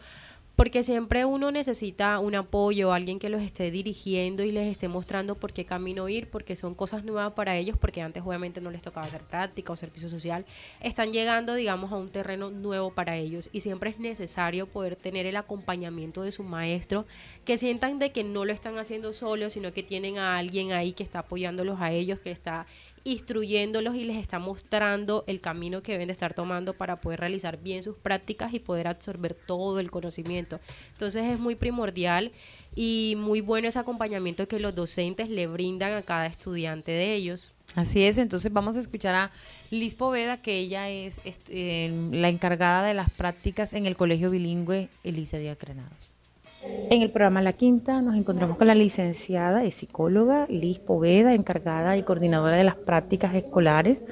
porque 0.61 0.83
siempre 0.83 1.25
uno 1.25 1.49
necesita 1.49 2.19
un 2.19 2.35
apoyo, 2.35 2.93
alguien 2.93 3.17
que 3.17 3.29
los 3.29 3.41
esté 3.41 3.71
dirigiendo 3.71 4.43
y 4.43 4.51
les 4.51 4.67
esté 4.67 4.87
mostrando 4.87 5.33
por 5.33 5.53
qué 5.53 5.65
camino 5.65 6.07
ir, 6.07 6.29
porque 6.29 6.55
son 6.55 6.75
cosas 6.75 7.03
nuevas 7.03 7.33
para 7.33 7.57
ellos, 7.57 7.79
porque 7.79 8.03
antes 8.03 8.21
obviamente 8.23 8.61
no 8.61 8.69
les 8.69 8.83
tocaba 8.83 9.07
hacer 9.07 9.23
práctica 9.23 9.73
o 9.73 9.75
servicio 9.75 10.07
social. 10.07 10.45
Están 10.79 11.13
llegando, 11.13 11.55
digamos, 11.55 11.91
a 11.91 11.95
un 11.95 12.11
terreno 12.11 12.51
nuevo 12.51 12.93
para 12.93 13.17
ellos 13.17 13.49
y 13.51 13.61
siempre 13.61 13.89
es 13.89 13.97
necesario 13.97 14.67
poder 14.67 14.95
tener 14.95 15.25
el 15.25 15.35
acompañamiento 15.35 16.21
de 16.21 16.31
su 16.31 16.43
maestro, 16.43 17.07
que 17.43 17.57
sientan 17.57 17.97
de 17.97 18.11
que 18.11 18.23
no 18.23 18.45
lo 18.45 18.53
están 18.53 18.77
haciendo 18.77 19.13
solos, 19.13 19.53
sino 19.53 19.73
que 19.73 19.81
tienen 19.81 20.19
a 20.19 20.37
alguien 20.37 20.73
ahí 20.73 20.93
que 20.93 21.01
está 21.01 21.17
apoyándolos 21.17 21.81
a 21.81 21.91
ellos, 21.91 22.19
que 22.19 22.29
está 22.29 22.67
instruyéndolos 23.03 23.95
y 23.95 24.05
les 24.05 24.17
está 24.17 24.39
mostrando 24.39 25.23
el 25.27 25.41
camino 25.41 25.81
que 25.81 25.93
deben 25.93 26.07
de 26.07 26.13
estar 26.13 26.33
tomando 26.33 26.73
para 26.73 26.95
poder 26.95 27.19
realizar 27.19 27.57
bien 27.57 27.83
sus 27.83 27.97
prácticas 27.97 28.53
y 28.53 28.59
poder 28.59 28.87
absorber 28.87 29.33
todo 29.33 29.79
el 29.79 29.89
conocimiento. 29.89 30.59
Entonces 30.93 31.25
es 31.25 31.39
muy 31.39 31.55
primordial 31.55 32.31
y 32.75 33.15
muy 33.17 33.41
bueno 33.41 33.67
ese 33.67 33.79
acompañamiento 33.79 34.47
que 34.47 34.59
los 34.59 34.75
docentes 34.75 35.29
le 35.29 35.47
brindan 35.47 35.93
a 35.93 36.01
cada 36.01 36.27
estudiante 36.27 36.91
de 36.91 37.13
ellos. 37.13 37.51
Así 37.75 38.03
es, 38.03 38.17
entonces 38.17 38.51
vamos 38.51 38.75
a 38.75 38.79
escuchar 38.79 39.15
a 39.15 39.31
Liz 39.71 39.95
Poveda, 39.95 40.41
que 40.41 40.59
ella 40.59 40.89
es, 40.89 41.21
eh, 41.25 42.09
la 42.11 42.29
encargada 42.29 42.87
de 42.87 42.93
las 42.93 43.09
prácticas 43.09 43.73
en 43.73 43.85
el 43.85 43.95
Colegio 43.95 44.29
Bilingüe 44.29 44.89
Elisa 45.03 45.37
Díaz 45.37 45.57
Granados. 45.57 46.20
En 46.63 47.01
el 47.01 47.09
programa 47.09 47.41
La 47.41 47.53
Quinta 47.53 48.01
nos 48.01 48.15
encontramos 48.15 48.57
con 48.57 48.67
la 48.67 48.75
licenciada 48.75 49.65
y 49.65 49.71
psicóloga 49.71 50.45
Liz 50.47 50.77
Poveda, 50.77 51.33
encargada 51.33 51.97
y 51.97 52.03
coordinadora 52.03 52.57
de 52.57 52.63
las 52.63 52.75
prácticas 52.75 53.33
escolares 53.33 54.03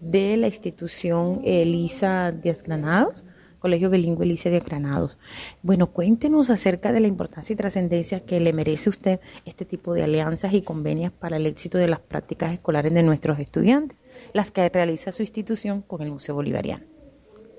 de 0.00 0.36
la 0.36 0.46
institución 0.46 1.40
Elisa 1.42 2.30
Díaz 2.30 2.62
Granados, 2.62 3.24
Colegio 3.58 3.90
Bilingüe 3.90 4.24
Elisa 4.24 4.50
Díaz 4.50 4.64
Granados. 4.64 5.18
Bueno, 5.62 5.88
cuéntenos 5.88 6.48
acerca 6.50 6.92
de 6.92 7.00
la 7.00 7.08
importancia 7.08 7.54
y 7.54 7.56
trascendencia 7.56 8.20
que 8.20 8.38
le 8.38 8.52
merece 8.52 8.88
usted 8.88 9.18
este 9.44 9.64
tipo 9.64 9.92
de 9.92 10.04
alianzas 10.04 10.52
y 10.52 10.62
convenios 10.62 11.10
para 11.10 11.38
el 11.38 11.46
éxito 11.46 11.76
de 11.78 11.88
las 11.88 12.00
prácticas 12.00 12.52
escolares 12.52 12.94
de 12.94 13.02
nuestros 13.02 13.40
estudiantes, 13.40 13.98
las 14.32 14.52
que 14.52 14.68
realiza 14.68 15.10
su 15.10 15.22
institución 15.22 15.82
con 15.82 16.02
el 16.02 16.12
Museo 16.12 16.36
Bolivariano. 16.36 16.84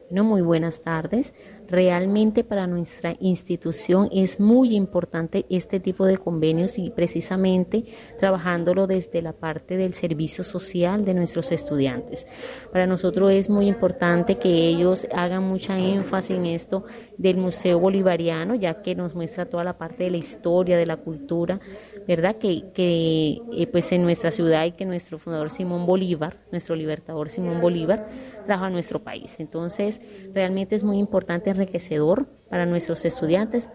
No, 0.09 0.23
muy 0.23 0.41
buenas 0.41 0.81
tardes. 0.81 1.33
Realmente 1.69 2.43
para 2.43 2.65
nuestra 2.65 3.15
institución 3.19 4.09
es 4.13 4.39
muy 4.39 4.75
importante 4.75 5.45
este 5.49 5.79
tipo 5.79 6.05
de 6.05 6.17
convenios 6.17 6.77
y 6.77 6.91
precisamente 6.91 7.83
trabajándolo 8.19 8.87
desde 8.87 9.21
la 9.21 9.33
parte 9.33 9.75
del 9.75 9.93
servicio 9.93 10.43
social 10.43 11.03
de 11.03 11.13
nuestros 11.13 11.51
estudiantes. 11.51 12.25
Para 12.71 12.87
nosotros 12.87 13.31
es 13.31 13.49
muy 13.49 13.67
importante 13.67 14.35
que 14.35 14.49
ellos 14.49 15.07
hagan 15.13 15.43
mucha 15.43 15.77
énfasis 15.77 16.37
en 16.37 16.45
esto 16.45 16.85
del 17.17 17.37
Museo 17.37 17.79
Bolivariano, 17.79 18.55
ya 18.55 18.81
que 18.81 18.95
nos 18.95 19.13
muestra 19.15 19.45
toda 19.45 19.63
la 19.63 19.77
parte 19.77 20.05
de 20.05 20.11
la 20.11 20.17
historia, 20.17 20.77
de 20.77 20.85
la 20.85 20.97
cultura, 20.97 21.59
¿verdad? 22.07 22.37
Que, 22.37 22.63
que 22.73 23.41
eh, 23.51 23.67
pues 23.67 23.91
en 23.91 24.03
nuestra 24.03 24.31
ciudad 24.31 24.65
y 24.65 24.71
que 24.71 24.85
nuestro 24.85 25.19
fundador 25.19 25.49
Simón 25.49 25.85
Bolívar, 25.85 26.37
nuestro 26.51 26.75
libertador 26.75 27.29
Simón 27.29 27.59
Bolívar, 27.59 28.07
trajo 28.45 28.65
a 28.65 28.69
nuestro 28.69 29.03
país. 29.03 29.35
Entonces, 29.39 30.01
realmente 30.33 30.75
es 30.75 30.83
muy 30.83 30.97
importante, 30.97 31.49
enriquecedor 31.49 32.27
para 32.49 32.65
nuestros 32.65 33.03
estudiantes 33.05 33.69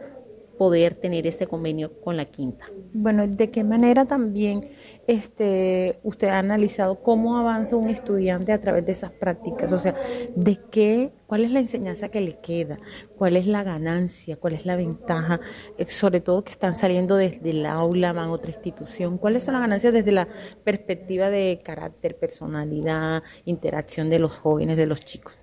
poder 0.58 0.94
tener 0.94 1.26
este 1.26 1.46
convenio 1.46 2.00
con 2.00 2.16
la 2.16 2.26
quinta. 2.26 2.66
Bueno, 2.92 3.26
¿de 3.26 3.50
qué 3.50 3.64
manera 3.64 4.04
también 4.04 4.68
este, 5.06 5.98
usted 6.02 6.28
ha 6.28 6.38
analizado 6.38 7.02
cómo 7.02 7.38
avanza 7.38 7.76
un 7.76 7.88
estudiante 7.88 8.52
a 8.52 8.60
través 8.60 8.84
de 8.84 8.92
esas 8.92 9.10
prácticas? 9.12 9.72
O 9.72 9.78
sea, 9.78 9.94
¿de 10.36 10.58
qué, 10.70 11.12
cuál 11.26 11.44
es 11.44 11.50
la 11.50 11.60
enseñanza 11.60 12.10
que 12.10 12.20
le 12.20 12.38
queda? 12.40 12.78
¿Cuál 13.16 13.36
es 13.36 13.46
la 13.46 13.62
ganancia? 13.62 14.36
¿Cuál 14.36 14.54
es 14.54 14.66
la 14.66 14.76
ventaja? 14.76 15.40
Eh, 15.78 15.86
sobre 15.88 16.20
todo 16.20 16.44
que 16.44 16.52
están 16.52 16.76
saliendo 16.76 17.16
desde 17.16 17.50
el 17.50 17.66
aula, 17.66 18.12
van 18.12 18.28
a 18.28 18.32
otra 18.32 18.50
institución. 18.50 19.18
¿Cuáles 19.18 19.44
son 19.44 19.54
las 19.54 19.62
ganancias 19.62 19.92
desde 19.92 20.12
la 20.12 20.28
perspectiva 20.64 21.30
de 21.30 21.60
carácter, 21.64 22.16
personalidad, 22.18 23.22
interacción 23.44 24.10
de 24.10 24.18
los 24.18 24.36
jóvenes, 24.38 24.76
de 24.76 24.86
los 24.86 25.00
chicos? 25.00 25.38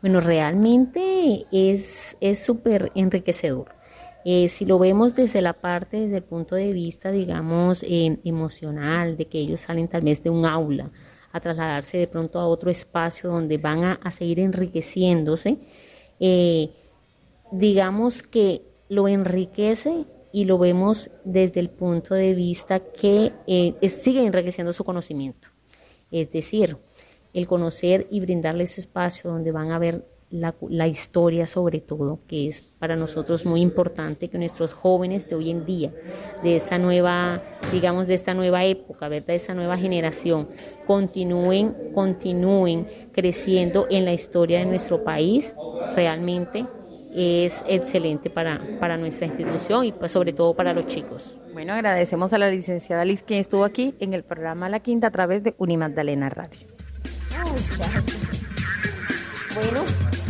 Bueno, 0.00 0.20
realmente 0.20 1.46
es 1.52 2.16
súper 2.34 2.90
enriquecedor 2.94 3.81
eh, 4.24 4.48
si 4.48 4.64
lo 4.64 4.78
vemos 4.78 5.14
desde 5.14 5.42
la 5.42 5.52
parte, 5.52 6.00
desde 6.00 6.18
el 6.18 6.22
punto 6.22 6.54
de 6.54 6.72
vista, 6.72 7.10
digamos, 7.10 7.82
eh, 7.82 8.18
emocional, 8.24 9.16
de 9.16 9.26
que 9.26 9.38
ellos 9.38 9.62
salen 9.62 9.88
tal 9.88 10.02
vez 10.02 10.22
de 10.22 10.30
un 10.30 10.46
aula 10.46 10.90
a 11.32 11.40
trasladarse 11.40 11.98
de 11.98 12.06
pronto 12.06 12.38
a 12.38 12.46
otro 12.46 12.70
espacio 12.70 13.30
donde 13.30 13.58
van 13.58 13.84
a, 13.84 14.10
seguir 14.10 14.40
enriqueciéndose, 14.40 15.58
eh, 16.20 16.70
digamos 17.50 18.22
que 18.22 18.62
lo 18.88 19.08
enriquece 19.08 20.04
y 20.32 20.44
lo 20.44 20.58
vemos 20.58 21.10
desde 21.24 21.60
el 21.60 21.70
punto 21.70 22.14
de 22.14 22.34
vista 22.34 22.80
que 22.80 23.32
sigue 23.88 24.24
enriqueciendo 24.24 24.72
su 24.72 24.84
conocimiento. 24.84 25.48
Es 26.10 26.30
decir, 26.30 26.76
el 27.32 27.46
conocer 27.46 28.06
y 28.10 28.20
brindarle 28.20 28.64
ese 28.64 28.82
espacio 28.82 29.30
donde 29.30 29.52
van 29.52 29.72
a 29.72 29.78
ver 29.78 30.04
la, 30.32 30.88
historia 30.88 31.46
sobre 31.46 31.80
todo, 31.80 32.18
que 32.26 32.48
es 32.48 32.62
para 32.62 32.96
nosotros 32.96 33.44
muy 33.46 33.60
importante 33.60 34.28
que 34.28 34.38
nuestros 34.38 34.72
jóvenes 34.72 35.28
de 35.28 35.36
hoy 35.36 35.50
en 35.50 35.64
día, 35.66 35.92
de 36.42 36.56
esta 36.56 36.78
nueva, 36.78 37.42
digamos, 37.70 38.06
de 38.06 38.14
esta 38.14 38.34
nueva 38.34 38.64
época, 38.64 39.08
¿verdad? 39.08 39.28
de 39.28 39.36
esta 39.36 39.54
nueva 39.54 39.76
generación, 39.76 40.48
continúen, 40.86 41.92
continúen 41.94 42.86
creciendo 43.12 43.86
en 43.90 44.04
la 44.04 44.12
historia 44.12 44.58
de 44.58 44.66
nuestro 44.66 45.04
país, 45.04 45.54
realmente 45.94 46.66
es 47.14 47.62
excelente 47.68 48.30
para, 48.30 48.60
para 48.80 48.96
nuestra 48.96 49.26
institución 49.26 49.84
y 49.84 49.92
pues, 49.92 50.12
sobre 50.12 50.32
todo 50.32 50.54
para 50.54 50.72
los 50.72 50.86
chicos. 50.86 51.38
Bueno, 51.52 51.74
agradecemos 51.74 52.32
a 52.32 52.38
la 52.38 52.48
licenciada 52.48 53.04
Liz 53.04 53.22
que 53.22 53.38
estuvo 53.38 53.64
aquí 53.64 53.94
en 54.00 54.14
el 54.14 54.24
programa 54.24 54.70
La 54.70 54.80
Quinta 54.80 55.08
a 55.08 55.10
través 55.10 55.42
de 55.42 55.54
Unimagdalena 55.58 56.30
Radio. 56.30 56.60
Bueno. 59.54 60.21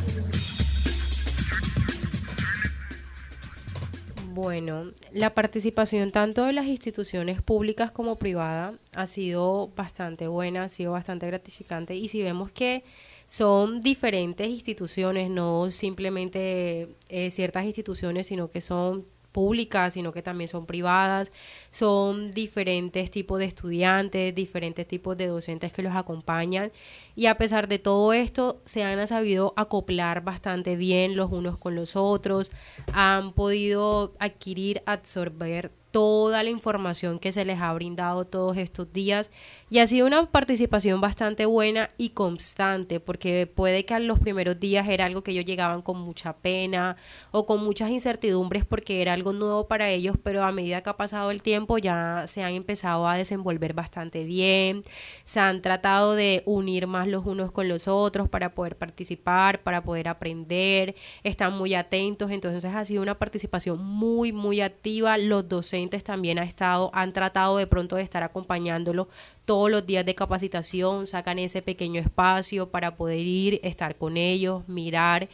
Bueno, 4.35 4.93
la 5.11 5.35
participación 5.35 6.11
tanto 6.11 6.47
de 6.47 6.55
las 6.55 6.65
instituciones 6.65 7.43
públicas 7.43 7.93
como 7.93 8.17
privadas 8.17 8.77
ha 8.95 9.07
sido 9.07 9.69
bastante 9.77 10.27
buena, 10.27 10.65
ha 10.65 10.69
sido 10.71 10.93
bastante 10.93 11.27
gratificante. 11.27 11.97
Y 11.97 12.09
si 12.09 12.23
vemos 12.23 12.51
que 12.51 12.83
son 13.29 13.83
diferentes 13.83 14.49
instituciones, 14.49 15.29
no 15.29 15.69
simplemente 15.71 16.89
eh, 17.11 17.31
ciertas 17.31 17.67
instituciones, 17.67 18.27
sino 18.27 18.49
que 18.49 18.63
son 18.63 19.05
públicas, 19.33 19.95
sino 19.95 20.13
que 20.13 20.23
también 20.23 20.49
son 20.49 20.67
privadas, 20.67 21.33
son 21.71 22.31
diferentes 22.31 23.11
tipos 23.11 23.39
de 23.39 23.47
estudiantes, 23.47 24.35
diferentes 24.35 24.87
tipos 24.87 25.17
de 25.17 25.27
docentes 25.27 25.73
que 25.73 25.83
los 25.83 25.97
acompañan. 25.97 26.71
Y 27.17 27.27
a 27.27 27.37
pesar 27.37 27.67
de 27.67 27.79
todo 27.79 28.13
esto 28.13 28.61
se 28.65 28.85
han 28.85 29.07
sabido 29.07 29.55
acoplar 29.57 30.23
bastante 30.23 30.77
bien 30.77 31.17
los 31.17 31.33
unos 31.33 31.59
con 31.59 31.75
los 31.75 31.97
otros, 31.97 32.53
han 32.93 33.33
podido 33.33 34.13
adquirir, 34.19 34.83
absorber 34.87 35.73
toda 35.93 36.43
la 36.43 36.51
información 36.51 37.19
que 37.19 37.33
se 37.33 37.45
les 37.45 37.61
ha 37.61 37.73
brindado 37.73 38.25
todos 38.25 38.57
estos 38.57 38.93
días 38.93 39.31
y 39.73 39.79
ha 39.79 39.87
sido 39.87 40.07
una 40.07 40.27
participación 40.27 41.01
bastante 41.01 41.47
buena 41.47 41.89
y 41.97 42.11
constante 42.11 43.01
porque 43.01 43.47
puede 43.47 43.87
que 43.87 43.95
a 43.95 44.01
los 44.01 44.19
primeros 44.19 44.61
días 44.61 44.87
era 44.87 45.07
algo 45.07 45.23
que 45.23 45.31
ellos 45.31 45.47
llegaban 45.47 45.81
con 45.81 45.99
mucha 45.99 46.35
pena 46.35 46.99
o 47.31 47.47
con 47.47 47.65
muchas 47.65 47.89
incertidumbres 47.89 48.67
porque 48.67 49.01
era 49.01 49.15
algo 49.15 49.33
nuevo 49.33 49.69
para 49.69 49.89
ellos, 49.89 50.19
pero 50.23 50.45
a 50.45 50.53
medida 50.53 50.83
que 50.83 50.91
ha 50.91 50.99
pasado 50.99 51.31
el 51.31 51.41
tiempo 51.41 51.79
ya 51.79 52.25
se 52.27 52.43
han 52.43 52.53
empezado 52.53 53.09
a 53.09 53.17
desenvolver 53.17 53.73
bastante 53.73 54.25
bien, 54.25 54.83
se 55.25 55.41
han 55.41 55.63
tratado 55.63 56.17
de 56.17 56.43
unir 56.45 56.87
más 56.87 57.09
los 57.09 57.25
unos 57.25 57.51
con 57.51 57.67
los 57.67 57.89
otros 57.89 58.29
para 58.29 58.51
poder 58.55 58.77
participar, 58.77 59.63
para 59.63 59.83
poder 59.83 60.09
aprender, 60.09 60.97
están 61.23 61.57
muy 61.57 61.73
atentos, 61.73 62.31
entonces 62.31 62.63
ha 62.67 62.85
sido 62.85 63.01
una 63.01 63.19
participación 63.19 63.83
muy, 63.83 64.33
muy 64.33 64.61
activa, 64.61 65.17
los 65.17 65.49
docentes 65.49 66.05
también 66.05 66.39
ha 66.39 66.45
estado, 66.45 66.91
han 66.93 67.15
tratado 67.15 67.57
de 67.57 67.67
pronto 67.67 67.97
de 67.97 68.03
estar 68.03 68.23
acompañándolo 68.23 69.09
todos 69.45 69.71
los 69.71 69.87
días 69.87 70.07
de 70.07 70.15
capacitación, 70.15 71.07
sacan 71.07 71.39
ese 71.39 71.63
pequeño 71.63 72.01
espacio 72.01 72.71
para 72.71 72.97
poder 72.97 73.21
ir, 73.21 73.61
estar 73.63 73.97
con 73.97 74.17
ellos, 74.17 74.67
mirar 74.69 75.29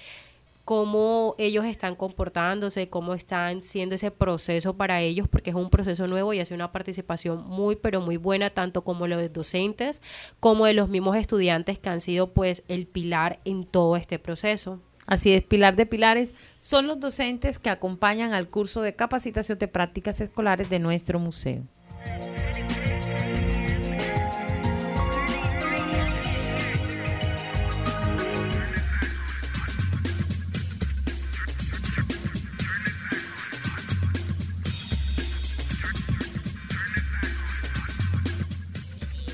cómo 0.69 1.35
ellos 1.39 1.65
están 1.65 1.97
comportándose, 1.97 2.91
cómo 2.91 3.15
están 3.15 3.63
siendo 3.63 3.95
ese 3.95 4.11
proceso 4.11 4.77
para 4.77 5.01
ellos, 5.01 5.27
porque 5.27 5.49
es 5.49 5.57
un 5.57 5.71
proceso 5.71 6.07
nuevo 6.07 6.35
y 6.35 6.41
hace 6.41 6.53
una 6.53 6.73
participación 6.73 7.43
muy, 7.49 7.77
pero 7.77 8.03
muy 8.03 8.19
buena, 8.19 8.51
tanto 8.51 8.85
como 8.85 9.07
los 9.07 9.33
docentes, 9.33 10.03
como 10.41 10.67
de 10.67 10.75
los 10.75 10.91
mismos 10.91 11.17
estudiantes 11.17 11.79
que 11.79 11.89
han 11.89 12.03
sido 12.03 12.35
pues 12.35 12.65
el 12.69 12.87
pilar 12.87 13.41
en 13.47 13.65
todo 13.65 13.97
este 13.97 14.19
proceso. 14.19 14.79
Así 15.07 15.33
es, 15.33 15.43
Pilar 15.43 15.75
de 15.75 15.87
Pilares 15.87 16.35
son 16.59 16.87
los 16.87 17.01
docentes 17.01 17.59
que 17.59 17.71
acompañan 17.71 18.35
al 18.35 18.51
curso 18.51 18.83
de 18.83 18.95
capacitación 18.95 19.59
de 19.59 19.69
prácticas 19.69 20.21
escolares 20.21 20.69
de 20.69 20.81
nuestro 20.81 21.19
museo. 21.19 21.63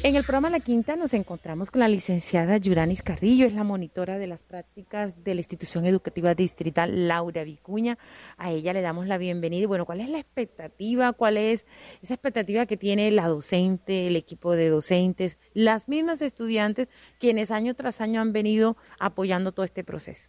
En 0.05 0.17
el 0.17 0.23
programa 0.23 0.51
La 0.51 0.61
Quinta 0.61 0.97
nos 0.97 1.15
encontramos 1.15 1.71
con 1.71 1.81
la 1.81 1.89
licenciada 1.89 2.59
Yuranis 2.59 3.01
Carrillo, 3.01 3.47
es 3.47 3.55
la 3.55 3.65
monitora 3.65 4.19
de 4.19 4.27
las 4.27 4.43
prácticas 4.43 5.25
de 5.25 5.35
la 5.35 5.41
institución 5.41 5.87
educativa 5.87 6.35
distrital 6.35 7.09
Laura 7.09 7.43
Vicuña. 7.43 7.97
A 8.37 8.53
ella 8.53 8.75
le 8.75 8.83
damos 8.83 9.07
la 9.07 9.17
bienvenida. 9.17 9.67
Bueno, 9.67 9.87
¿cuál 9.87 10.03
es 10.03 10.11
la 10.11 10.19
expectativa? 10.19 11.15
¿Cuál 11.15 11.39
es 11.39 11.65
esa 12.03 12.13
expectativa 12.13 12.67
que 12.67 12.77
tiene 12.77 13.11
la 13.13 13.29
docente, 13.29 14.09
el 14.09 14.17
equipo 14.17 14.55
de 14.55 14.69
docentes, 14.69 15.39
las 15.55 15.89
mismas 15.89 16.21
estudiantes 16.21 16.89
quienes 17.19 17.51
año 17.51 17.73
tras 17.73 18.03
año 18.03 18.21
han 18.21 18.35
venido 18.35 18.77
apoyando 18.99 19.53
todo 19.53 19.65
este 19.65 19.85
proceso? 19.85 20.29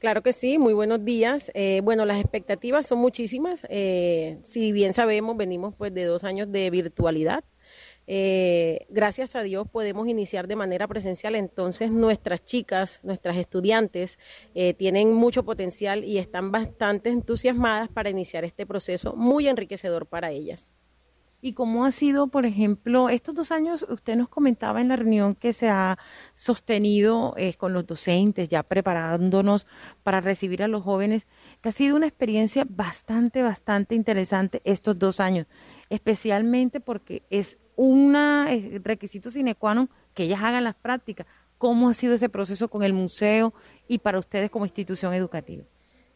Claro 0.00 0.24
que 0.24 0.32
sí, 0.32 0.58
muy 0.58 0.74
buenos 0.74 1.04
días. 1.04 1.52
Eh, 1.54 1.80
bueno, 1.84 2.04
las 2.06 2.18
expectativas 2.18 2.88
son 2.88 2.98
muchísimas. 2.98 3.68
Eh, 3.68 4.40
si 4.42 4.72
bien 4.72 4.94
sabemos, 4.94 5.36
venimos 5.36 5.76
pues 5.78 5.94
de 5.94 6.06
dos 6.06 6.24
años 6.24 6.50
de 6.50 6.68
virtualidad. 6.70 7.44
Eh, 8.14 8.84
gracias 8.90 9.36
a 9.36 9.42
Dios 9.42 9.66
podemos 9.66 10.06
iniciar 10.06 10.46
de 10.46 10.54
manera 10.54 10.86
presencial, 10.86 11.34
entonces 11.34 11.90
nuestras 11.90 12.44
chicas, 12.44 13.00
nuestras 13.02 13.38
estudiantes 13.38 14.18
eh, 14.54 14.74
tienen 14.74 15.14
mucho 15.14 15.46
potencial 15.46 16.04
y 16.04 16.18
están 16.18 16.52
bastante 16.52 17.08
entusiasmadas 17.08 17.88
para 17.88 18.10
iniciar 18.10 18.44
este 18.44 18.66
proceso 18.66 19.14
muy 19.16 19.48
enriquecedor 19.48 20.04
para 20.04 20.30
ellas. 20.30 20.74
¿Y 21.40 21.54
cómo 21.54 21.86
ha 21.86 21.90
sido, 21.90 22.26
por 22.26 22.44
ejemplo, 22.44 23.08
estos 23.08 23.34
dos 23.34 23.50
años, 23.50 23.86
usted 23.88 24.14
nos 24.14 24.28
comentaba 24.28 24.82
en 24.82 24.88
la 24.88 24.96
reunión 24.96 25.34
que 25.34 25.54
se 25.54 25.70
ha 25.70 25.98
sostenido 26.34 27.32
eh, 27.38 27.54
con 27.54 27.72
los 27.72 27.86
docentes, 27.86 28.46
ya 28.46 28.62
preparándonos 28.62 29.66
para 30.02 30.20
recibir 30.20 30.62
a 30.62 30.68
los 30.68 30.84
jóvenes, 30.84 31.26
que 31.62 31.70
ha 31.70 31.72
sido 31.72 31.96
una 31.96 32.08
experiencia 32.08 32.66
bastante, 32.68 33.42
bastante 33.42 33.94
interesante 33.94 34.60
estos 34.64 34.98
dos 34.98 35.18
años, 35.18 35.46
especialmente 35.88 36.78
porque 36.78 37.22
es 37.30 37.58
un 37.76 38.14
eh, 38.16 38.80
requisito 38.82 39.30
sine 39.30 39.54
qua 39.54 39.74
non 39.74 39.88
que 40.14 40.24
ellas 40.24 40.42
hagan 40.42 40.64
las 40.64 40.74
prácticas. 40.74 41.26
¿Cómo 41.58 41.88
ha 41.88 41.94
sido 41.94 42.14
ese 42.14 42.28
proceso 42.28 42.68
con 42.68 42.82
el 42.82 42.92
museo 42.92 43.54
y 43.86 43.98
para 43.98 44.18
ustedes 44.18 44.50
como 44.50 44.64
institución 44.64 45.14
educativa? 45.14 45.64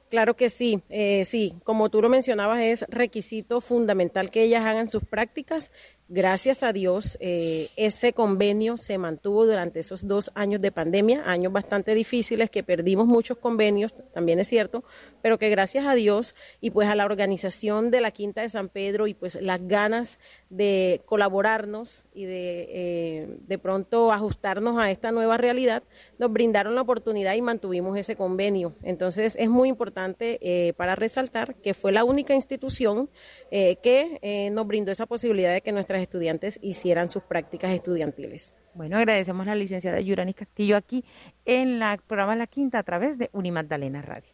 Claro 0.08 0.36
que 0.36 0.50
sí, 0.50 0.82
eh, 0.88 1.24
sí, 1.24 1.54
como 1.64 1.90
tú 1.90 2.00
lo 2.00 2.08
mencionabas, 2.08 2.60
es 2.60 2.84
requisito 2.88 3.60
fundamental 3.60 4.30
que 4.30 4.44
ellas 4.44 4.64
hagan 4.64 4.88
sus 4.88 5.04
prácticas 5.04 5.72
Gracias 6.08 6.62
a 6.62 6.72
Dios, 6.72 7.18
eh, 7.20 7.68
ese 7.74 8.12
convenio 8.12 8.76
se 8.76 8.96
mantuvo 8.96 9.44
durante 9.44 9.80
esos 9.80 10.06
dos 10.06 10.30
años 10.36 10.60
de 10.60 10.70
pandemia, 10.70 11.28
años 11.28 11.52
bastante 11.52 11.96
difíciles 11.96 12.48
que 12.48 12.62
perdimos 12.62 13.08
muchos 13.08 13.38
convenios, 13.38 13.92
también 14.14 14.38
es 14.38 14.46
cierto, 14.46 14.84
pero 15.20 15.36
que 15.36 15.50
gracias 15.50 15.84
a 15.84 15.96
Dios 15.96 16.36
y 16.60 16.70
pues 16.70 16.88
a 16.88 16.94
la 16.94 17.06
organización 17.06 17.90
de 17.90 18.00
la 18.00 18.12
Quinta 18.12 18.42
de 18.42 18.50
San 18.50 18.68
Pedro 18.68 19.08
y 19.08 19.14
pues 19.14 19.34
las 19.42 19.66
ganas 19.66 20.20
de 20.48 21.02
colaborarnos 21.06 22.06
y 22.14 22.24
de 22.26 22.68
eh, 22.68 23.38
de 23.40 23.58
pronto 23.58 24.12
ajustarnos 24.12 24.78
a 24.78 24.92
esta 24.92 25.10
nueva 25.10 25.38
realidad, 25.38 25.82
nos 26.20 26.32
brindaron 26.32 26.76
la 26.76 26.82
oportunidad 26.82 27.34
y 27.34 27.42
mantuvimos 27.42 27.98
ese 27.98 28.14
convenio. 28.14 28.76
Entonces 28.84 29.34
es 29.40 29.50
muy 29.50 29.68
importante 29.68 29.95
eh, 29.98 30.72
para 30.76 30.94
resaltar 30.94 31.54
que 31.56 31.74
fue 31.74 31.92
la 31.92 32.04
única 32.04 32.34
institución 32.34 33.10
que 33.50 34.50
nos 34.52 34.66
brindó 34.66 34.92
esa 34.92 35.06
posibilidad 35.06 35.52
de 35.52 35.62
que 35.62 35.72
nuestra 35.72 36.00
estudiantes 36.00 36.58
hicieran 36.62 37.08
sus 37.08 37.22
prácticas 37.22 37.70
estudiantiles. 37.72 38.56
Bueno, 38.74 38.98
agradecemos 38.98 39.46
a 39.46 39.50
la 39.50 39.56
licenciada 39.56 40.00
Yurani 40.00 40.34
Castillo 40.34 40.76
aquí 40.76 41.02
en 41.46 41.82
el 41.82 41.98
programa 42.02 42.36
La 42.36 42.46
Quinta 42.46 42.78
a 42.78 42.82
través 42.82 43.16
de 43.16 43.30
Unimagdalena 43.32 44.02
Radio. 44.02 44.30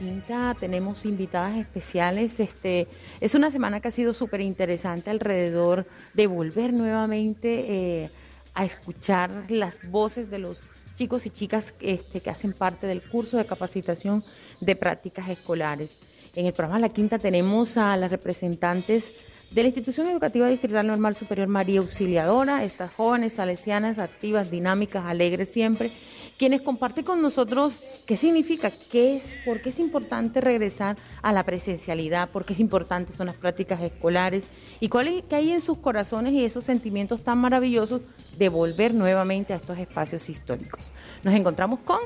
Quinta 0.00 0.56
tenemos 0.58 1.04
invitadas 1.04 1.58
especiales. 1.58 2.40
Este, 2.40 2.88
es 3.20 3.34
una 3.34 3.50
semana 3.50 3.80
que 3.80 3.88
ha 3.88 3.90
sido 3.90 4.14
súper 4.14 4.40
interesante 4.40 5.10
alrededor 5.10 5.86
de 6.14 6.26
volver 6.26 6.72
nuevamente 6.72 7.66
eh, 8.04 8.10
a 8.54 8.64
escuchar 8.64 9.44
las 9.50 9.90
voces 9.90 10.30
de 10.30 10.38
los 10.38 10.62
chicos 10.96 11.26
y 11.26 11.30
chicas 11.30 11.74
este, 11.80 12.22
que 12.22 12.30
hacen 12.30 12.54
parte 12.54 12.86
del 12.86 13.02
curso 13.02 13.36
de 13.36 13.44
capacitación 13.44 14.24
de 14.62 14.74
prácticas 14.74 15.28
escolares. 15.28 15.98
En 16.34 16.46
el 16.46 16.54
programa 16.54 16.80
La 16.80 16.88
Quinta 16.88 17.18
tenemos 17.18 17.76
a 17.76 17.94
las 17.98 18.10
representantes 18.10 19.04
de 19.50 19.62
la 19.62 19.68
Institución 19.68 20.06
Educativa 20.06 20.46
Distrital 20.46 20.86
Normal 20.86 21.16
Superior 21.16 21.48
María 21.48 21.80
Auxiliadora, 21.80 22.62
estas 22.62 22.94
jóvenes 22.94 23.32
salesianas 23.32 23.98
activas, 23.98 24.48
dinámicas, 24.48 25.04
alegres 25.04 25.52
siempre, 25.52 25.90
quienes 26.38 26.62
comparten 26.62 27.04
con 27.04 27.20
nosotros 27.20 27.74
qué 28.06 28.16
significa, 28.16 28.70
qué 28.92 29.16
es, 29.16 29.24
por 29.44 29.60
qué 29.60 29.70
es 29.70 29.80
importante 29.80 30.40
regresar 30.40 30.96
a 31.20 31.32
la 31.32 31.42
presencialidad, 31.42 32.30
por 32.30 32.44
qué 32.44 32.52
es 32.52 32.60
importante 32.60 33.12
son 33.12 33.26
las 33.26 33.34
prácticas 33.34 33.80
escolares 33.82 34.44
y 34.78 34.88
cuál 34.88 35.08
es, 35.08 35.24
qué 35.28 35.34
hay 35.34 35.50
en 35.50 35.60
sus 35.60 35.78
corazones 35.78 36.32
y 36.32 36.44
esos 36.44 36.64
sentimientos 36.64 37.24
tan 37.24 37.38
maravillosos 37.38 38.02
de 38.38 38.48
volver 38.48 38.94
nuevamente 38.94 39.52
a 39.52 39.56
estos 39.56 39.78
espacios 39.78 40.28
históricos. 40.30 40.92
Nos 41.24 41.34
encontramos 41.34 41.80
con 41.80 41.98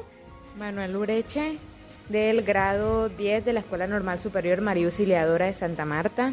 Manuel 0.59 0.96
Ureche 0.96 1.59
del 2.09 2.42
grado 2.42 3.11
10 3.11 3.44
de 3.44 3.52
la 3.52 3.61
Escuela 3.61 3.87
Normal 3.87 4.18
Superior 4.18 4.62
María 4.62 4.87
Auxiliadora 4.87 5.46
de 5.46 5.54
Santa 5.54 5.85
Marta 5.85 6.33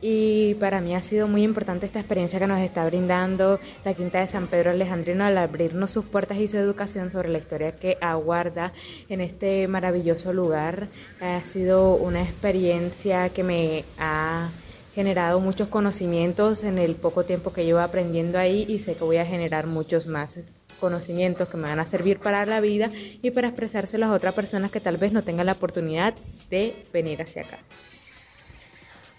y 0.00 0.54
para 0.54 0.80
mí 0.80 0.94
ha 0.94 1.02
sido 1.02 1.28
muy 1.28 1.42
importante 1.42 1.86
esta 1.86 1.98
experiencia 1.98 2.38
que 2.38 2.46
nos 2.46 2.60
está 2.60 2.84
brindando 2.86 3.58
la 3.84 3.94
Quinta 3.94 4.20
de 4.20 4.28
San 4.28 4.48
Pedro 4.48 4.70
Alejandrino 4.70 5.24
al 5.24 5.38
abrirnos 5.38 5.90
sus 5.90 6.04
puertas 6.04 6.38
y 6.38 6.48
su 6.48 6.56
educación 6.56 7.10
sobre 7.10 7.28
la 7.28 7.38
historia 7.38 7.72
que 7.72 7.96
aguarda 8.00 8.72
en 9.08 9.20
este 9.20 9.66
maravilloso 9.68 10.32
lugar. 10.32 10.88
Ha 11.20 11.40
sido 11.46 11.94
una 11.96 12.22
experiencia 12.22 13.30
que 13.30 13.42
me 13.42 13.84
ha 13.98 14.50
generado 14.94 15.40
muchos 15.40 15.68
conocimientos 15.68 16.62
en 16.62 16.78
el 16.78 16.94
poco 16.94 17.24
tiempo 17.24 17.52
que 17.52 17.64
llevo 17.64 17.80
aprendiendo 17.80 18.38
ahí 18.38 18.64
y 18.68 18.78
sé 18.78 18.94
que 18.94 19.04
voy 19.04 19.16
a 19.16 19.26
generar 19.26 19.66
muchos 19.66 20.06
más 20.06 20.38
conocimientos 20.78 21.48
que 21.48 21.56
me 21.56 21.64
van 21.64 21.80
a 21.80 21.86
servir 21.86 22.18
para 22.18 22.44
la 22.46 22.60
vida 22.60 22.90
y 23.22 23.30
para 23.30 23.48
expresárselos 23.48 24.10
a 24.10 24.12
otras 24.12 24.34
personas 24.34 24.70
que 24.70 24.80
tal 24.80 24.96
vez 24.96 25.12
no 25.12 25.24
tengan 25.24 25.46
la 25.46 25.52
oportunidad 25.52 26.14
de 26.50 26.74
venir 26.92 27.22
hacia 27.22 27.42
acá. 27.42 27.58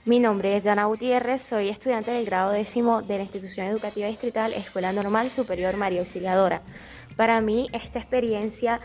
Mi 0.08 0.20
nombre 0.20 0.56
es 0.56 0.64
Dana 0.64 0.86
Gutiérrez, 0.86 1.42
soy 1.42 1.68
estudiante 1.68 2.12
del 2.12 2.28
grado 2.28 2.52
décimo 2.52 3.02
de 3.02 3.18
la 3.18 3.24
institución 3.24 3.66
educativa 3.66 4.08
distrital 4.08 4.54
Escuela 4.54 4.94
Normal 4.94 5.32
Superior 5.32 5.78
María 5.78 6.02
Auxiliadora. 6.02 6.62
Para 7.16 7.42
mí 7.42 7.70
esta 7.74 7.98
experiencia 7.98 8.82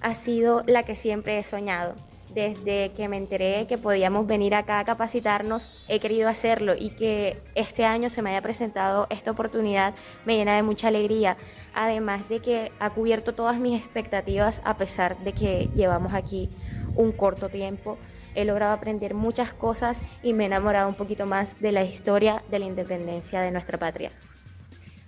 ha 0.00 0.14
sido 0.16 0.64
la 0.66 0.82
que 0.82 0.96
siempre 0.96 1.38
he 1.38 1.44
soñado. 1.44 1.94
Desde 2.34 2.90
que 2.90 3.06
me 3.06 3.18
enteré 3.18 3.68
que 3.68 3.78
podíamos 3.78 4.26
venir 4.26 4.56
acá 4.56 4.80
a 4.80 4.84
capacitarnos, 4.84 5.70
he 5.86 6.00
querido 6.00 6.28
hacerlo 6.28 6.74
y 6.76 6.90
que 6.90 7.40
este 7.54 7.84
año 7.84 8.10
se 8.10 8.20
me 8.22 8.30
haya 8.30 8.42
presentado 8.42 9.06
esta 9.10 9.30
oportunidad 9.30 9.94
me 10.24 10.34
llena 10.34 10.56
de 10.56 10.64
mucha 10.64 10.88
alegría, 10.88 11.36
además 11.72 12.28
de 12.28 12.40
que 12.40 12.72
ha 12.80 12.90
cubierto 12.90 13.32
todas 13.32 13.60
mis 13.60 13.80
expectativas 13.80 14.60
a 14.64 14.76
pesar 14.76 15.22
de 15.22 15.34
que 15.34 15.70
llevamos 15.72 16.14
aquí 16.14 16.50
un 16.96 17.12
corto 17.12 17.48
tiempo 17.48 17.96
he 18.34 18.44
logrado 18.44 18.72
aprender 18.72 19.14
muchas 19.14 19.52
cosas 19.52 20.00
y 20.22 20.32
me 20.32 20.44
he 20.44 20.46
enamorado 20.46 20.88
un 20.88 20.94
poquito 20.94 21.26
más 21.26 21.60
de 21.60 21.72
la 21.72 21.84
historia 21.84 22.42
de 22.50 22.58
la 22.58 22.66
independencia 22.66 23.40
de 23.40 23.50
nuestra 23.50 23.78
patria. 23.78 24.10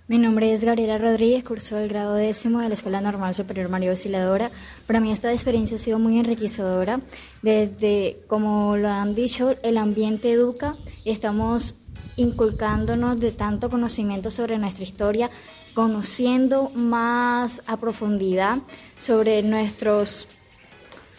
Mi 0.09 0.17
nombre 0.17 0.53
es 0.53 0.63
Gabriela 0.63 0.97
Rodríguez, 0.97 1.43
curso 1.43 1.77
el 1.77 1.89
grado 1.89 2.13
décimo 2.13 2.61
de 2.61 2.69
la 2.69 2.75
Escuela 2.75 3.01
Normal 3.01 3.35
Superior 3.35 3.67
María 3.67 3.89
Auxiliadora. 3.89 4.51
Para 4.85 5.01
mí 5.01 5.11
esta 5.11 5.33
experiencia 5.33 5.75
ha 5.75 5.79
sido 5.79 5.99
muy 5.99 6.17
enriquecedora. 6.17 7.01
Desde, 7.41 8.17
como 8.27 8.77
lo 8.77 8.87
han 8.87 9.13
dicho, 9.15 9.53
el 9.63 9.77
ambiente 9.77 10.31
educa 10.31 10.77
estamos 11.03 11.75
inculcándonos 12.15 13.19
de 13.19 13.31
tanto 13.31 13.69
conocimiento 13.69 14.31
sobre 14.31 14.57
nuestra 14.57 14.85
historia, 14.85 15.29
conociendo 15.73 16.69
más 16.69 17.61
a 17.67 17.75
profundidad 17.75 18.59
sobre 18.97 19.43
nuestros 19.43 20.29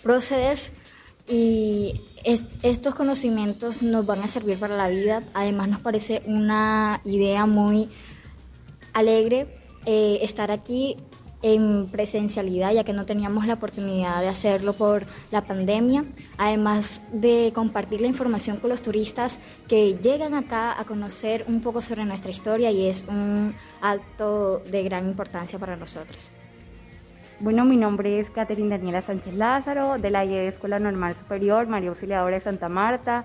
procederes 0.03 0.73
y 1.29 2.01
estos 2.62 2.95
conocimientos 2.95 3.83
nos 3.83 4.07
van 4.07 4.23
a 4.23 4.29
servir 4.29 4.59
para 4.59 4.77
la 4.77 4.88
vida. 4.88 5.23
Además 5.35 5.69
nos 5.69 5.81
parece 5.81 6.23
una 6.27 7.01
idea 7.05 7.47
muy 7.47 7.88
alegre 8.93 9.47
eh, 9.87 10.19
estar 10.23 10.51
aquí 10.51 10.97
en 11.43 11.88
presencialidad, 11.91 12.73
ya 12.73 12.85
que 12.85 12.93
no 12.93 13.07
teníamos 13.07 13.47
la 13.47 13.55
oportunidad 13.55 14.21
de 14.21 14.29
hacerlo 14.29 14.73
por 14.73 15.07
la 15.31 15.45
pandemia, 15.45 16.05
además 16.37 17.03
de 17.12 17.53
compartir 17.55 18.01
la 18.01 18.09
información 18.09 18.57
con 18.57 18.71
los 18.71 18.83
turistas 18.83 19.38
que 19.69 19.97
llegan 20.03 20.35
acá 20.35 20.79
a 20.79 20.85
conocer 20.85 21.45
un 21.47 21.61
poco 21.61 21.81
sobre 21.81 22.05
nuestra 22.05 22.31
historia 22.31 22.71
y 22.73 22.87
es 22.88 23.05
un 23.09 23.55
acto 23.81 24.62
de 24.71 24.83
gran 24.83 25.07
importancia 25.07 25.59
para 25.59 25.77
nosotros. 25.77 26.33
Bueno, 27.40 27.64
mi 27.64 27.77
nombre 27.77 28.18
es 28.18 28.31
Catherine 28.31 28.68
Daniela 28.68 29.01
Sánchez 29.01 29.35
Lázaro, 29.35 29.96
de 29.96 30.11
la 30.11 30.24
IED 30.24 30.48
Escuela 30.48 30.81
Normal 30.81 31.14
Superior, 31.14 31.68
María 31.68 31.90
Auxiliadora 31.90 32.35
de 32.35 32.40
Santa 32.40 32.68
Marta. 32.68 33.24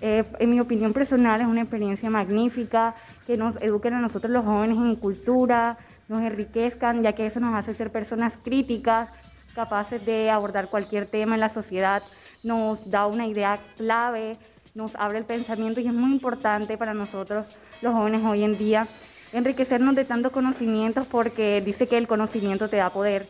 Eh, 0.00 0.22
en 0.38 0.50
mi 0.50 0.60
opinión 0.60 0.92
personal 0.92 1.40
es 1.40 1.46
una 1.48 1.62
experiencia 1.62 2.08
magnífica, 2.08 2.94
que 3.26 3.36
nos 3.36 3.56
eduquen 3.56 3.94
a 3.94 4.00
nosotros 4.00 4.30
los 4.30 4.44
jóvenes 4.44 4.76
en 4.76 4.94
cultura, 4.94 5.76
nos 6.06 6.22
enriquezcan, 6.22 7.02
ya 7.02 7.14
que 7.14 7.26
eso 7.26 7.40
nos 7.40 7.52
hace 7.52 7.74
ser 7.74 7.90
personas 7.90 8.32
críticas, 8.44 9.08
capaces 9.56 10.06
de 10.06 10.30
abordar 10.30 10.68
cualquier 10.68 11.06
tema 11.06 11.34
en 11.34 11.40
la 11.40 11.48
sociedad, 11.48 12.00
nos 12.44 12.88
da 12.88 13.08
una 13.08 13.26
idea 13.26 13.58
clave, 13.76 14.36
nos 14.76 14.94
abre 14.94 15.18
el 15.18 15.24
pensamiento 15.24 15.80
y 15.80 15.88
es 15.88 15.94
muy 15.94 16.12
importante 16.12 16.78
para 16.78 16.94
nosotros 16.94 17.58
los 17.82 17.92
jóvenes 17.92 18.22
hoy 18.24 18.44
en 18.44 18.56
día 18.56 18.86
enriquecernos 19.32 19.94
de 19.94 20.04
tantos 20.04 20.32
conocimientos 20.32 21.06
porque 21.06 21.60
dice 21.64 21.86
que 21.86 21.98
el 21.98 22.08
conocimiento 22.08 22.68
te 22.68 22.76
da 22.76 22.90
poder 22.90 23.26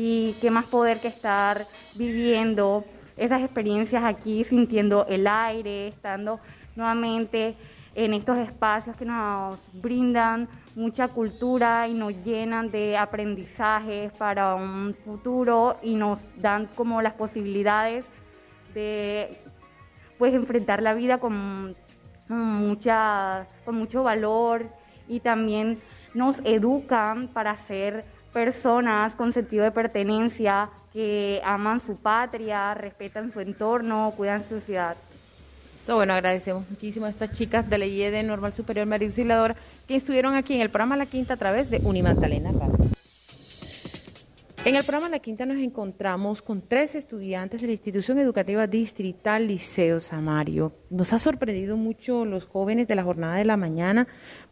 y 0.00 0.36
qué 0.40 0.48
más 0.52 0.66
poder 0.66 1.00
que 1.00 1.08
estar 1.08 1.66
viviendo 1.96 2.84
esas 3.16 3.42
experiencias 3.42 4.04
aquí, 4.04 4.44
sintiendo 4.44 5.04
el 5.08 5.26
aire, 5.26 5.88
estando 5.88 6.38
nuevamente 6.76 7.56
en 7.96 8.14
estos 8.14 8.38
espacios 8.38 8.94
que 8.94 9.04
nos 9.04 9.58
brindan 9.72 10.48
mucha 10.76 11.08
cultura 11.08 11.88
y 11.88 11.94
nos 11.94 12.14
llenan 12.24 12.70
de 12.70 12.96
aprendizajes 12.96 14.12
para 14.12 14.54
un 14.54 14.94
futuro 15.04 15.78
y 15.82 15.96
nos 15.96 16.24
dan 16.36 16.66
como 16.76 17.02
las 17.02 17.14
posibilidades 17.14 18.06
de 18.74 19.36
pues 20.16 20.32
enfrentar 20.32 20.80
la 20.80 20.94
vida 20.94 21.18
con 21.18 21.74
mucha 22.28 23.48
con 23.64 23.74
mucho 23.74 24.04
valor 24.04 24.68
y 25.08 25.18
también 25.18 25.76
nos 26.14 26.38
educan 26.44 27.26
para 27.26 27.56
ser 27.56 28.04
personas 28.32 29.14
con 29.14 29.32
sentido 29.32 29.64
de 29.64 29.70
pertenencia, 29.70 30.70
que 30.92 31.40
aman 31.44 31.80
su 31.80 31.96
patria, 31.96 32.74
respetan 32.74 33.32
su 33.32 33.40
entorno, 33.40 34.12
cuidan 34.16 34.46
su 34.48 34.60
ciudad. 34.60 34.96
Bueno, 35.86 36.12
agradecemos 36.12 36.68
muchísimo 36.68 37.06
a 37.06 37.08
estas 37.08 37.32
chicas 37.32 37.68
de 37.68 37.78
la 37.78 37.86
IED 37.86 38.22
Normal 38.26 38.52
Superior 38.52 38.86
María 38.86 39.08
Auxiliadora 39.08 39.56
que 39.86 39.96
estuvieron 39.96 40.34
aquí 40.34 40.54
en 40.54 40.60
el 40.60 40.68
programa 40.68 40.96
La 40.96 41.06
Quinta 41.06 41.34
a 41.34 41.36
través 41.38 41.70
de 41.70 41.78
Unimantalena 41.78 42.52
Radio. 42.52 42.76
En 44.68 44.76
el 44.76 44.84
programa 44.84 45.08
La 45.08 45.18
Quinta 45.18 45.46
nos 45.46 45.56
encontramos 45.56 46.42
con 46.42 46.60
tres 46.60 46.94
estudiantes 46.94 47.62
de 47.62 47.68
la 47.68 47.72
institución 47.72 48.18
educativa 48.18 48.66
distrital 48.66 49.46
Liceo 49.46 49.98
Samario. 49.98 50.74
Nos 50.90 51.14
ha 51.14 51.18
sorprendido 51.18 51.78
mucho 51.78 52.26
los 52.26 52.44
jóvenes 52.44 52.86
de 52.86 52.94
la 52.94 53.02
jornada 53.02 53.36
de 53.36 53.46
la 53.46 53.56
mañana, 53.56 54.06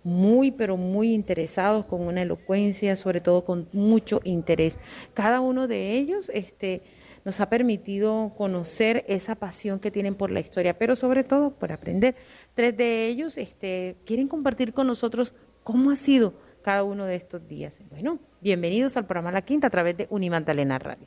muy 0.04 0.52
pero 0.52 0.78
muy 0.78 1.12
interesados, 1.12 1.84
con 1.84 2.00
una 2.00 2.22
elocuencia, 2.22 2.96
sobre 2.96 3.20
todo 3.20 3.44
con 3.44 3.68
mucho 3.74 4.22
interés. 4.24 4.80
Cada 5.12 5.40
uno 5.40 5.68
de 5.68 5.98
ellos 5.98 6.30
este, 6.32 6.80
nos 7.26 7.38
ha 7.40 7.50
permitido 7.50 8.32
conocer 8.38 9.04
esa 9.08 9.34
pasión 9.34 9.80
que 9.80 9.90
tienen 9.90 10.14
por 10.14 10.30
la 10.30 10.40
historia, 10.40 10.78
pero 10.78 10.96
sobre 10.96 11.24
todo 11.24 11.58
por 11.58 11.72
aprender. 11.72 12.16
Tres 12.54 12.74
de 12.74 13.06
ellos 13.06 13.36
este, 13.36 13.98
quieren 14.06 14.28
compartir 14.28 14.72
con 14.72 14.86
nosotros 14.86 15.34
cómo 15.62 15.90
ha 15.90 15.96
sido 15.96 16.32
cada 16.62 16.84
uno 16.84 17.04
de 17.04 17.16
estos 17.16 17.46
días. 17.46 17.82
Bueno, 17.90 18.18
bienvenidos 18.40 18.96
al 18.96 19.06
programa 19.06 19.32
La 19.32 19.42
Quinta 19.42 19.68
a 19.68 19.70
través 19.70 19.96
de 19.96 20.06
Unimantalena 20.10 20.78
Radio. 20.78 21.06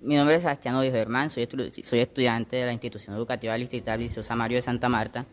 Mi 0.00 0.16
nombre 0.16 0.36
es 0.36 0.42
Sebastián 0.42 0.74
Odio 0.76 0.90
Germán, 0.90 1.30
soy, 1.30 1.48
soy 1.82 2.00
estudiante 2.00 2.56
de 2.56 2.66
la 2.66 2.72
institución 2.72 3.16
educativa 3.16 3.54
distrital 3.54 4.00
Liceo 4.00 4.22
Samario 4.22 4.56
de 4.56 4.62
Santa 4.62 4.88
Marta 4.88 5.26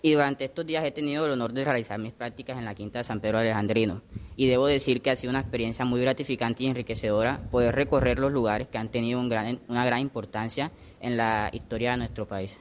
y 0.00 0.12
durante 0.12 0.44
estos 0.44 0.66
días 0.66 0.84
he 0.84 0.90
tenido 0.90 1.26
el 1.26 1.32
honor 1.32 1.52
de 1.52 1.64
realizar 1.64 1.98
mis 1.98 2.12
prácticas 2.12 2.58
en 2.58 2.64
la 2.64 2.74
Quinta 2.74 2.98
de 2.98 3.04
San 3.04 3.20
Pedro 3.20 3.38
Alejandrino 3.38 4.02
y 4.36 4.46
debo 4.46 4.66
decir 4.66 5.02
que 5.02 5.10
ha 5.10 5.16
sido 5.16 5.30
una 5.30 5.40
experiencia 5.40 5.84
muy 5.84 6.00
gratificante 6.00 6.64
y 6.64 6.68
enriquecedora 6.68 7.40
poder 7.50 7.74
recorrer 7.74 8.18
los 8.18 8.32
lugares 8.32 8.68
que 8.68 8.78
han 8.78 8.90
tenido 8.90 9.20
una 9.20 9.84
gran 9.84 10.00
importancia 10.00 10.72
en 11.00 11.16
la 11.16 11.50
historia 11.52 11.92
de 11.92 11.98
nuestro 11.98 12.26
país. 12.26 12.60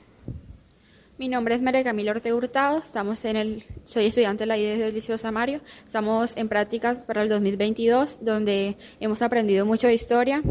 Mi 1.19 1.27
nombre 1.27 1.53
es 1.53 1.61
María 1.61 1.83
Camila 1.83 2.09
Ortega 2.09 2.35
Hurtado, 2.35 2.79
estamos 2.79 3.23
en 3.25 3.35
el, 3.35 3.63
soy 3.85 4.07
estudiante 4.07 4.43
de 4.43 4.47
la 4.47 4.57
IES 4.57 4.79
del 4.79 4.95
Liceo 4.95 5.19
Samario, 5.19 5.61
estamos 5.85 6.35
en 6.35 6.49
prácticas 6.49 7.01
para 7.01 7.21
el 7.21 7.29
2022 7.29 8.25
donde 8.25 8.77
hemos 8.99 9.21
aprendido 9.21 9.63
mucho 9.63 9.85
de 9.85 9.93
historia 9.93 10.41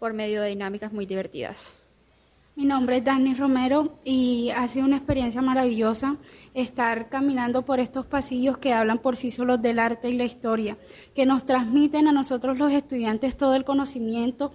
por 0.00 0.12
medio 0.12 0.42
de 0.42 0.48
dinámicas 0.48 0.92
muy 0.92 1.06
divertidas. 1.06 1.72
Mi 2.56 2.64
nombre 2.64 2.96
es 2.96 3.04
Dani 3.04 3.34
Romero 3.34 4.00
y 4.04 4.50
ha 4.50 4.66
sido 4.66 4.84
una 4.84 4.96
experiencia 4.96 5.42
maravillosa 5.42 6.16
estar 6.54 7.08
caminando 7.08 7.64
por 7.64 7.78
estos 7.78 8.04
pasillos 8.04 8.58
que 8.58 8.72
hablan 8.72 8.98
por 8.98 9.16
sí 9.16 9.30
solos 9.30 9.62
del 9.62 9.78
arte 9.78 10.10
y 10.10 10.18
la 10.18 10.24
historia, 10.24 10.76
que 11.14 11.24
nos 11.24 11.46
transmiten 11.46 12.08
a 12.08 12.12
nosotros 12.12 12.58
los 12.58 12.72
estudiantes 12.72 13.36
todo 13.36 13.54
el 13.54 13.64
conocimiento 13.64 14.50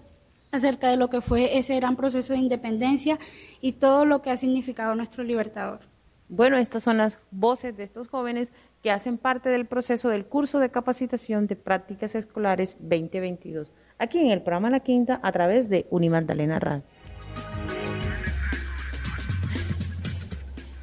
acerca 0.56 0.90
de 0.90 0.98
lo 0.98 1.10
que 1.10 1.22
fue 1.22 1.58
ese 1.58 1.76
gran 1.76 1.96
proceso 1.96 2.34
de 2.34 2.40
independencia 2.40 3.20
y 3.62 3.74
todo 3.74 4.06
lo 4.06 4.22
que 4.22 4.32
ha 4.32 4.38
significado 4.38 4.96
nuestro 4.96 5.24
libertador. 5.24 5.82
Bueno, 6.28 6.58
estas 6.58 6.84
son 6.84 6.98
las 6.98 7.20
voces 7.30 7.78
de 7.78 7.84
estos 7.84 8.08
jóvenes 8.08 8.52
que 8.82 8.92
hacen 8.92 9.18
parte 9.18 9.50
del 9.50 9.66
proceso 9.66 10.10
del 10.10 10.26
curso 10.26 10.60
de 10.60 10.72
capacitación 10.72 11.48
de 11.48 11.56
prácticas 11.56 12.16
escolares 12.16 12.78
2022, 12.80 13.72
aquí 14.00 14.20
en 14.20 14.32
el 14.32 14.42
programa 14.42 14.70
La 14.70 14.80
Quinta 14.80 15.20
a 15.22 15.32
través 15.32 15.70
de 15.70 15.86
Unimandalena 15.90 16.60
Radio. 16.60 16.84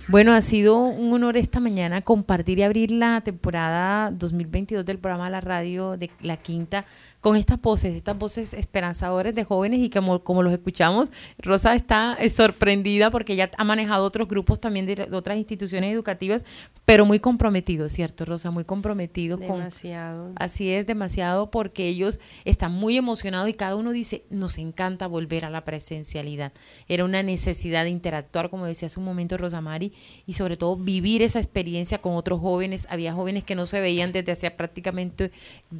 Bueno, 0.08 0.32
ha 0.32 0.42
sido 0.42 0.78
un 0.78 1.12
honor 1.12 1.36
esta 1.36 1.58
mañana 1.58 2.02
compartir 2.02 2.58
y 2.58 2.64
abrir 2.64 2.90
la 2.90 3.20
temporada 3.22 4.10
2022 4.10 4.84
del 4.84 4.98
programa 4.98 5.30
La 5.30 5.40
Radio 5.40 5.96
de 5.96 6.10
La 6.20 6.36
Quinta 6.36 6.84
con 7.22 7.36
estas 7.36 7.62
voces, 7.62 7.94
estas 7.94 8.18
voces 8.18 8.52
esperanzadoras 8.52 9.32
de 9.32 9.44
jóvenes 9.44 9.78
y 9.78 9.88
como, 9.90 10.24
como 10.24 10.42
los 10.42 10.52
escuchamos, 10.52 11.12
Rosa 11.38 11.76
está 11.76 12.16
eh, 12.18 12.28
sorprendida 12.28 13.12
porque 13.12 13.34
ella 13.34 13.48
ha 13.56 13.62
manejado 13.64 14.04
otros 14.04 14.26
grupos 14.26 14.60
también 14.60 14.86
de, 14.86 15.08
otras 15.12 15.38
instituciones 15.38 15.94
educativas, 15.94 16.44
pero 16.84 17.06
muy 17.06 17.20
comprometidos, 17.20 17.92
¿cierto, 17.92 18.24
Rosa? 18.24 18.50
Muy 18.50 18.64
comprometidos. 18.64 19.38
Demasiado. 19.38 20.32
así 20.34 20.70
es, 20.70 20.84
demasiado, 20.88 21.48
porque 21.52 21.86
ellos 21.86 22.18
están 22.44 22.72
muy 22.72 22.96
emocionados 22.96 23.48
y 23.48 23.54
cada 23.54 23.76
uno 23.76 23.92
dice, 23.92 24.24
nos 24.28 24.58
encanta 24.58 25.06
volver 25.06 25.44
a 25.44 25.50
la 25.50 25.64
presencialidad. 25.64 26.52
Era 26.88 27.04
una 27.04 27.22
necesidad 27.22 27.84
de 27.84 27.90
interactuar, 27.90 28.50
como 28.50 28.66
decía 28.66 28.86
hace 28.86 28.98
un 28.98 29.06
momento 29.06 29.36
Rosa 29.36 29.60
Mari, 29.60 29.92
y 30.26 30.32
sobre 30.32 30.56
todo 30.56 30.74
vivir 30.74 31.22
esa 31.22 31.38
experiencia 31.38 31.98
con 31.98 32.16
otros 32.16 32.40
jóvenes. 32.40 32.88
Había 32.90 33.14
jóvenes 33.14 33.44
que 33.44 33.54
no 33.54 33.64
se 33.66 33.80
veían 33.80 34.10
desde 34.10 34.32
hacía 34.32 34.56
prácticamente 34.56 35.30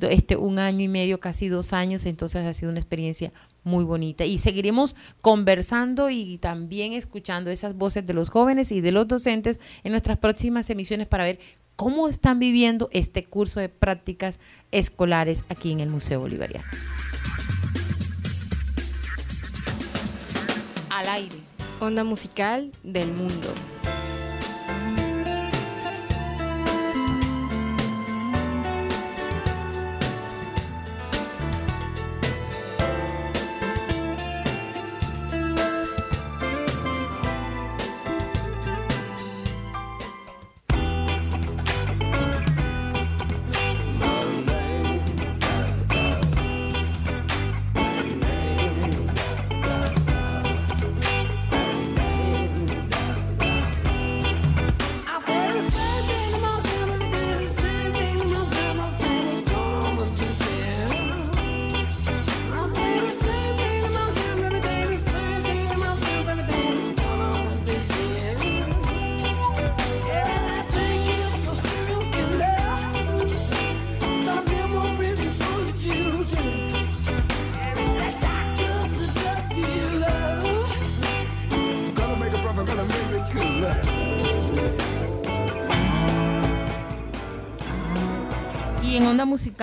este, 0.03 0.37
un 0.37 0.61
año 0.61 0.85
y 0.85 0.89
medio, 0.89 1.19
casi 1.19 1.32
casi 1.33 1.49
dos 1.49 1.73
años, 1.73 2.05
entonces 2.05 2.45
ha 2.45 2.53
sido 2.53 2.71
una 2.71 2.79
experiencia 2.79 3.33
muy 3.65 3.85
bonita. 3.85 4.27
Y 4.27 4.37
seguiremos 4.37 4.95
conversando 5.23 6.11
y 6.11 6.37
también 6.37 6.93
escuchando 6.93 7.51
esas 7.51 7.75
voces 7.75 8.07
de 8.07 8.13
los 8.13 8.29
jóvenes 8.29 8.71
y 8.71 8.83
de 8.83 8.93
los 8.93 9.09
docentes 9.09 9.59
en 9.83 9.93
nuestras 9.93 10.19
próximas 10.19 10.69
emisiones 10.69 11.09
para 11.09 11.25
ver 11.25 11.39
cómo 11.75 12.07
están 12.07 12.39
viviendo 12.39 12.91
este 12.93 13.25
curso 13.25 13.61
de 13.61 13.71
prácticas 13.71 14.41
escolares 14.73 15.45
aquí 15.49 15.73
en 15.73 15.81
el 15.81 15.89
Museo 15.89 16.21
Bolivariano. 16.21 16.67
Al 20.91 21.09
aire. 21.09 21.37
Onda 21.81 22.05
musical 22.05 22.71
del 22.83 23.11
mundo. 23.11 23.49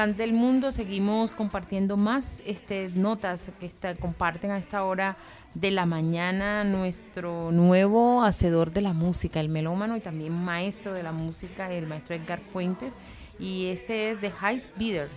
Del 0.07 0.31
mundo 0.31 0.71
seguimos 0.71 1.29
compartiendo 1.31 1.97
más 1.97 2.41
este, 2.45 2.89
notas 2.95 3.51
que 3.59 3.69
comparten 3.99 4.49
a 4.51 4.57
esta 4.57 4.85
hora 4.85 5.17
de 5.53 5.71
la 5.71 5.85
mañana 5.85 6.63
nuestro 6.63 7.51
nuevo 7.51 8.23
hacedor 8.23 8.71
de 8.71 8.79
la 8.79 8.93
música, 8.93 9.41
el 9.41 9.49
melómano 9.49 9.97
y 9.97 9.99
también 9.99 10.31
maestro 10.31 10.93
de 10.93 11.03
la 11.03 11.11
música, 11.11 11.69
el 11.73 11.85
maestro 11.85 12.15
Edgar 12.15 12.39
Fuentes. 12.39 12.93
Y 13.39 13.65
este 13.65 14.11
es 14.11 14.21
The 14.21 14.31
High 14.31 14.61
Bidder. 14.77 15.09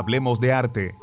Hablemos 0.00 0.40
de 0.40 0.50
arte. 0.50 0.94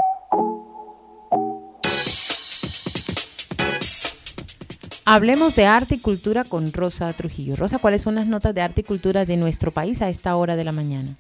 Hablemos 5.06 5.56
de 5.56 5.68
arte 5.68 5.94
y 5.94 6.00
cultura 6.00 6.44
con 6.44 6.74
Rosa 6.74 7.14
Trujillo. 7.14 7.56
Rosa, 7.56 7.78
¿cuáles 7.78 8.02
son 8.02 8.16
las 8.16 8.26
notas 8.26 8.56
de 8.56 8.62
arte 8.62 8.82
y 8.82 8.84
cultura 8.84 9.24
de 9.24 9.38
nuestro 9.38 9.70
país 9.70 10.02
a 10.02 10.10
esta 10.10 10.36
hora 10.36 10.56
de 10.56 10.64
la 10.64 10.72
mañana? 10.72 11.16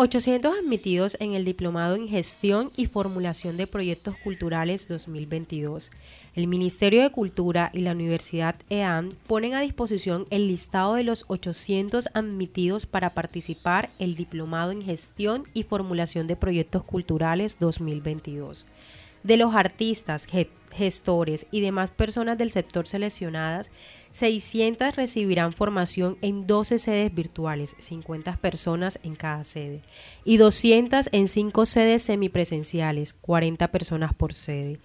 800 0.00 0.58
admitidos 0.60 1.16
en 1.18 1.34
el 1.34 1.44
Diplomado 1.44 1.96
en 1.96 2.06
Gestión 2.06 2.70
y 2.76 2.86
Formulación 2.86 3.56
de 3.56 3.66
Proyectos 3.66 4.16
Culturales 4.22 4.86
2022. 4.86 5.90
El 6.36 6.46
Ministerio 6.46 7.02
de 7.02 7.10
Cultura 7.10 7.72
y 7.72 7.80
la 7.80 7.90
Universidad 7.90 8.54
EAN 8.70 9.08
ponen 9.26 9.54
a 9.54 9.60
disposición 9.60 10.28
el 10.30 10.46
listado 10.46 10.94
de 10.94 11.02
los 11.02 11.24
800 11.26 12.10
admitidos 12.14 12.86
para 12.86 13.10
participar 13.10 13.90
el 13.98 14.14
Diplomado 14.14 14.70
en 14.70 14.82
Gestión 14.82 15.42
y 15.52 15.64
Formulación 15.64 16.28
de 16.28 16.36
Proyectos 16.36 16.84
Culturales 16.84 17.56
2022. 17.58 18.66
De 19.24 19.36
los 19.36 19.52
artistas, 19.56 20.28
gestores 20.72 21.46
y 21.50 21.60
demás 21.60 21.90
personas 21.90 22.38
del 22.38 22.52
sector 22.52 22.86
seleccionadas, 22.86 23.72
600 24.12 24.96
recibirán 24.96 25.52
formación 25.52 26.16
en 26.22 26.46
12 26.46 26.78
sedes 26.78 27.14
virtuales, 27.14 27.76
50 27.78 28.36
personas 28.36 28.98
en 29.02 29.14
cada 29.14 29.44
sede, 29.44 29.82
y 30.24 30.36
200 30.36 31.08
en 31.12 31.28
5 31.28 31.66
sedes 31.66 32.02
semipresenciales, 32.02 33.14
40 33.14 33.68
personas 33.68 34.14
por 34.14 34.32
sede. 34.32 34.80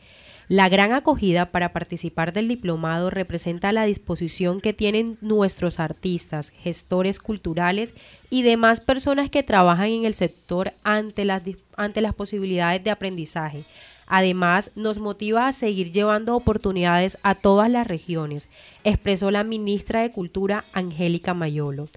La 0.49 0.67
gran 0.67 0.91
acogida 0.91 1.47
para 1.47 1.71
participar 1.71 2.33
del 2.33 2.49
diplomado 2.49 3.09
representa 3.09 3.71
la 3.71 3.85
disposición 3.85 4.59
que 4.59 4.73
tienen 4.73 5.17
nuestros 5.21 5.79
artistas, 5.79 6.49
gestores 6.49 7.19
culturales 7.19 7.95
y 8.29 8.43
demás 8.43 8.81
personas 8.81 9.29
que 9.29 9.41
trabajan 9.41 9.87
en 9.87 10.05
el 10.05 10.15
sector 10.15 10.73
ante 10.83 11.23
las, 11.23 11.43
ante 11.77 12.01
las 12.01 12.13
posibilidades 12.13 12.83
de 12.83 12.91
aprendizaje, 12.91 13.63
Además, 14.07 14.71
nos 14.75 14.99
motiva 14.99 15.47
a 15.47 15.53
seguir 15.53 15.91
llevando 15.91 16.35
oportunidades 16.35 17.17
a 17.23 17.35
todas 17.35 17.69
las 17.69 17.87
regiones, 17.87 18.49
expresó 18.83 19.31
la 19.31 19.43
ministra 19.43 20.01
de 20.01 20.11
Cultura 20.11 20.65
Angélica 20.73 21.33
Mayolo. 21.33 21.87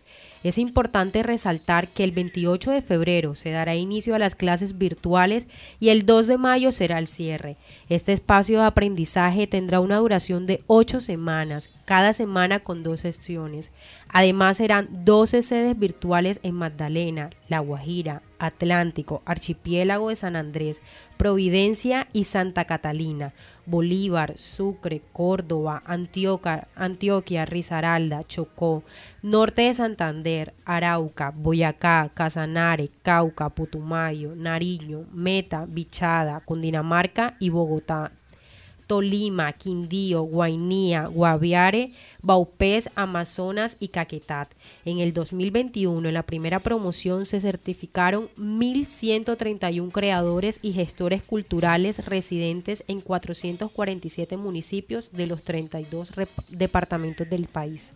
Es 0.44 0.58
importante 0.58 1.24
resaltar 1.24 1.88
que 1.88 2.04
el 2.04 2.12
28 2.12 2.70
de 2.70 2.82
febrero 2.82 3.34
se 3.34 3.50
dará 3.50 3.74
inicio 3.74 4.14
a 4.14 4.20
las 4.20 4.36
clases 4.36 4.78
virtuales 4.78 5.48
y 5.80 5.88
el 5.88 6.06
2 6.06 6.28
de 6.28 6.38
mayo 6.38 6.70
será 6.70 7.00
el 7.00 7.08
cierre. 7.08 7.56
Este 7.88 8.12
espacio 8.12 8.60
de 8.60 8.66
aprendizaje 8.66 9.48
tendrá 9.48 9.80
una 9.80 9.96
duración 9.96 10.46
de 10.46 10.62
ocho 10.68 11.00
semanas, 11.00 11.70
cada 11.84 12.12
semana 12.12 12.60
con 12.60 12.84
dos 12.84 13.00
sesiones. 13.00 13.72
Además 14.08 14.58
serán 14.58 14.88
12 15.04 15.42
sedes 15.42 15.76
virtuales 15.76 16.38
en 16.44 16.54
Magdalena, 16.54 17.30
La 17.48 17.58
Guajira, 17.58 18.22
Atlántico, 18.38 19.22
Archipiélago 19.24 20.10
de 20.10 20.16
San 20.16 20.36
Andrés, 20.36 20.80
Providencia 21.16 22.06
y 22.12 22.24
Santa 22.24 22.66
Catalina. 22.66 23.32
Bolívar, 23.66 24.38
Sucre, 24.38 25.02
Córdoba, 25.12 25.82
Antioquia, 25.84 26.68
Antioquia, 26.76 27.44
Risaralda, 27.44 28.24
Chocó, 28.24 28.84
norte 29.22 29.62
de 29.62 29.74
Santander, 29.74 30.54
Arauca, 30.64 31.30
Boyacá, 31.30 32.10
Casanare, 32.14 32.88
Cauca, 33.02 33.50
Putumayo, 33.50 34.34
Nariño, 34.36 35.04
Meta, 35.12 35.66
Bichada, 35.66 36.40
Cundinamarca 36.40 37.34
y 37.40 37.50
Bogotá. 37.50 38.12
Tolima, 38.86 39.52
Quindío, 39.52 40.22
Guainía, 40.22 41.06
Guaviare, 41.06 41.92
Baupés, 42.22 42.90
Amazonas 42.94 43.76
y 43.80 43.88
Caquetá. 43.88 44.48
En 44.84 44.98
el 44.98 45.12
2021, 45.12 46.08
en 46.08 46.14
la 46.14 46.22
primera 46.22 46.58
promoción, 46.58 47.26
se 47.26 47.40
certificaron 47.40 48.28
1.131 48.38 49.90
creadores 49.92 50.58
y 50.62 50.72
gestores 50.72 51.22
culturales 51.22 52.04
residentes 52.06 52.84
en 52.88 53.00
447 53.00 54.36
municipios 54.36 55.12
de 55.12 55.26
los 55.26 55.42
32 55.42 56.12
departamentos 56.50 57.28
del 57.28 57.46
país. 57.46 57.92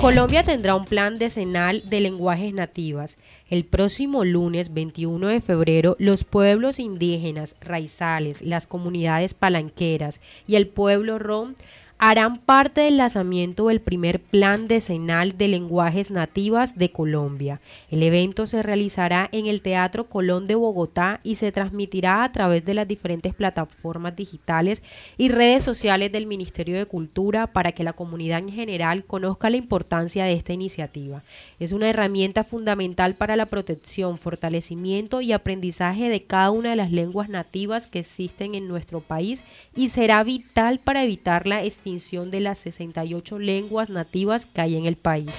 Colombia 0.00 0.42
tendrá 0.42 0.74
un 0.74 0.84
plan 0.84 1.18
decenal 1.18 1.82
de 1.88 2.00
lenguajes 2.00 2.52
nativas. 2.52 3.16
El 3.48 3.64
próximo 3.64 4.24
lunes 4.24 4.74
21 4.74 5.28
de 5.28 5.40
febrero, 5.40 5.96
los 5.98 6.22
pueblos 6.22 6.78
indígenas, 6.78 7.56
raizales, 7.62 8.42
las 8.42 8.66
comunidades 8.66 9.32
palanqueras 9.32 10.20
y 10.46 10.56
el 10.56 10.68
pueblo 10.68 11.18
rom 11.18 11.54
harán 11.98 12.36
parte 12.36 12.82
del 12.82 12.98
lanzamiento 12.98 13.68
del 13.68 13.80
primer 13.80 14.20
plan 14.20 14.68
decenal 14.68 15.38
de 15.38 15.48
lenguajes 15.48 16.10
nativas 16.10 16.76
de 16.76 16.92
Colombia. 16.92 17.60
El 17.90 18.02
evento 18.02 18.46
se 18.46 18.62
realizará 18.62 19.30
en 19.32 19.46
el 19.46 19.62
Teatro 19.62 20.08
Colón 20.08 20.46
de 20.46 20.56
Bogotá 20.56 21.20
y 21.22 21.36
se 21.36 21.52
transmitirá 21.52 22.22
a 22.22 22.32
través 22.32 22.66
de 22.66 22.74
las 22.74 22.86
diferentes 22.86 23.34
plataformas 23.34 24.14
digitales 24.14 24.82
y 25.16 25.30
redes 25.30 25.62
sociales 25.62 26.12
del 26.12 26.26
Ministerio 26.26 26.76
de 26.76 26.84
Cultura 26.84 27.46
para 27.46 27.72
que 27.72 27.84
la 27.84 27.94
comunidad 27.94 28.40
en 28.40 28.52
general 28.52 29.04
conozca 29.04 29.48
la 29.48 29.56
importancia 29.56 30.24
de 30.24 30.34
esta 30.34 30.52
iniciativa. 30.52 31.22
Es 31.58 31.72
una 31.72 31.88
herramienta 31.88 32.44
fundamental 32.44 33.14
para 33.14 33.36
la 33.36 33.46
protección, 33.46 34.18
fortalecimiento 34.18 35.22
y 35.22 35.32
aprendizaje 35.32 36.10
de 36.10 36.24
cada 36.24 36.50
una 36.50 36.70
de 36.70 36.76
las 36.76 36.92
lenguas 36.92 37.30
nativas 37.30 37.86
que 37.86 38.00
existen 38.00 38.54
en 38.54 38.68
nuestro 38.68 39.00
país 39.00 39.42
y 39.74 39.88
será 39.88 40.22
vital 40.24 40.78
para 40.78 41.02
evitar 41.02 41.46
la 41.46 41.62
de 41.86 42.40
las 42.40 42.58
68 42.58 43.38
lenguas 43.38 43.90
nativas 43.90 44.46
que 44.46 44.60
hay 44.60 44.76
en 44.76 44.86
el 44.86 44.96
país. 44.96 45.30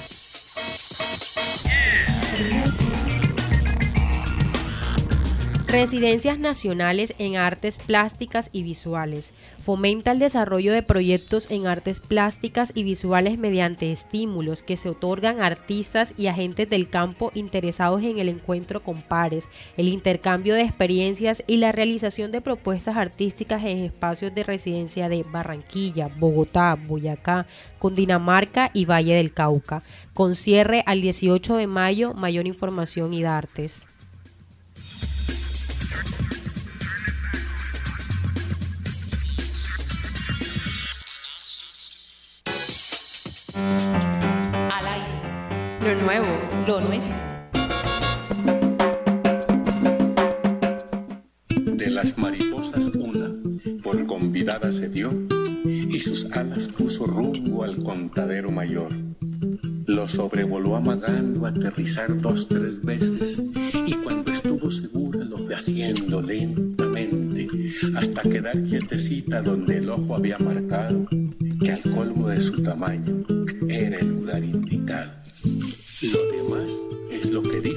Residencias 5.67 6.39
nacionales 6.39 7.13
en 7.17 7.35
artes 7.35 7.75
plásticas 7.75 8.49
y 8.53 8.63
visuales. 8.63 9.33
Fomenta 9.59 10.11
el 10.11 10.19
desarrollo 10.19 10.71
de 10.71 10.81
proyectos 10.81 11.51
en 11.51 11.67
artes 11.67 11.99
plásticas 11.99 12.71
y 12.73 12.83
visuales 12.83 13.37
mediante 13.37 13.91
estímulos 13.91 14.63
que 14.63 14.77
se 14.77 14.87
otorgan 14.87 15.41
a 15.41 15.45
artistas 15.45 16.13
y 16.15 16.27
agentes 16.27 16.69
del 16.69 16.89
campo 16.89 17.33
interesados 17.35 18.01
en 18.01 18.17
el 18.17 18.29
encuentro 18.29 18.81
con 18.81 19.01
pares, 19.01 19.49
el 19.75 19.89
intercambio 19.89 20.53
de 20.53 20.61
experiencias 20.61 21.43
y 21.47 21.57
la 21.57 21.73
realización 21.73 22.31
de 22.31 22.39
propuestas 22.39 22.95
artísticas 22.95 23.61
en 23.65 23.79
espacios 23.79 24.33
de 24.33 24.43
residencia 24.43 25.09
de 25.09 25.23
Barranquilla, 25.23 26.09
Bogotá, 26.17 26.75
Boyacá, 26.75 27.45
Cundinamarca 27.77 28.71
y 28.73 28.85
Valle 28.85 29.15
del 29.15 29.33
Cauca. 29.33 29.83
Con 30.13 30.35
cierre 30.35 30.83
al 30.85 31.01
18 31.01 31.57
de 31.57 31.67
mayo, 31.67 32.13
mayor 32.13 32.47
información 32.47 33.13
y 33.13 33.21
dartes. 33.21 33.86
Lo 45.87 45.95
nuevo, 45.95 46.27
lo 46.67 46.81
nuestro. 46.81 47.15
De 51.77 51.89
las 51.89 52.17
mariposas 52.17 52.87
una, 52.87 53.33
por 53.81 54.05
convidada 54.05 54.73
se 54.73 54.89
dio, 54.89 55.13
y 55.63 56.01
sus 56.01 56.29
alas 56.35 56.67
puso 56.67 57.05
rumbo 57.05 57.63
al 57.63 57.77
contadero 57.77 58.51
mayor. 58.51 58.93
Lo 59.85 60.09
sobrevoló 60.09 60.75
amagando 60.75 61.45
aterrizar 61.45 62.19
dos, 62.19 62.49
tres 62.49 62.83
veces, 62.83 63.41
y 63.85 63.93
cuando 63.93 64.33
estuvo 64.33 64.69
segura 64.69 65.23
lo 65.23 65.37
fue 65.37 65.55
haciendo 65.55 66.21
lentamente, 66.21 67.47
hasta 67.95 68.23
quedar 68.23 68.61
quietecita 68.63 69.41
donde 69.41 69.77
el 69.77 69.89
ojo 69.89 70.17
había 70.17 70.37
marcado 70.37 71.07
de 72.27 72.41
su 72.41 72.61
tamaño 72.61 73.23
era 73.69 73.99
el 73.99 74.09
lugar 74.09 74.43
indicado. 74.43 75.11
Lo 76.01 76.31
demás 76.31 76.71
es 77.11 77.29
lo 77.29 77.41
que 77.41 77.61
dijo 77.61 77.76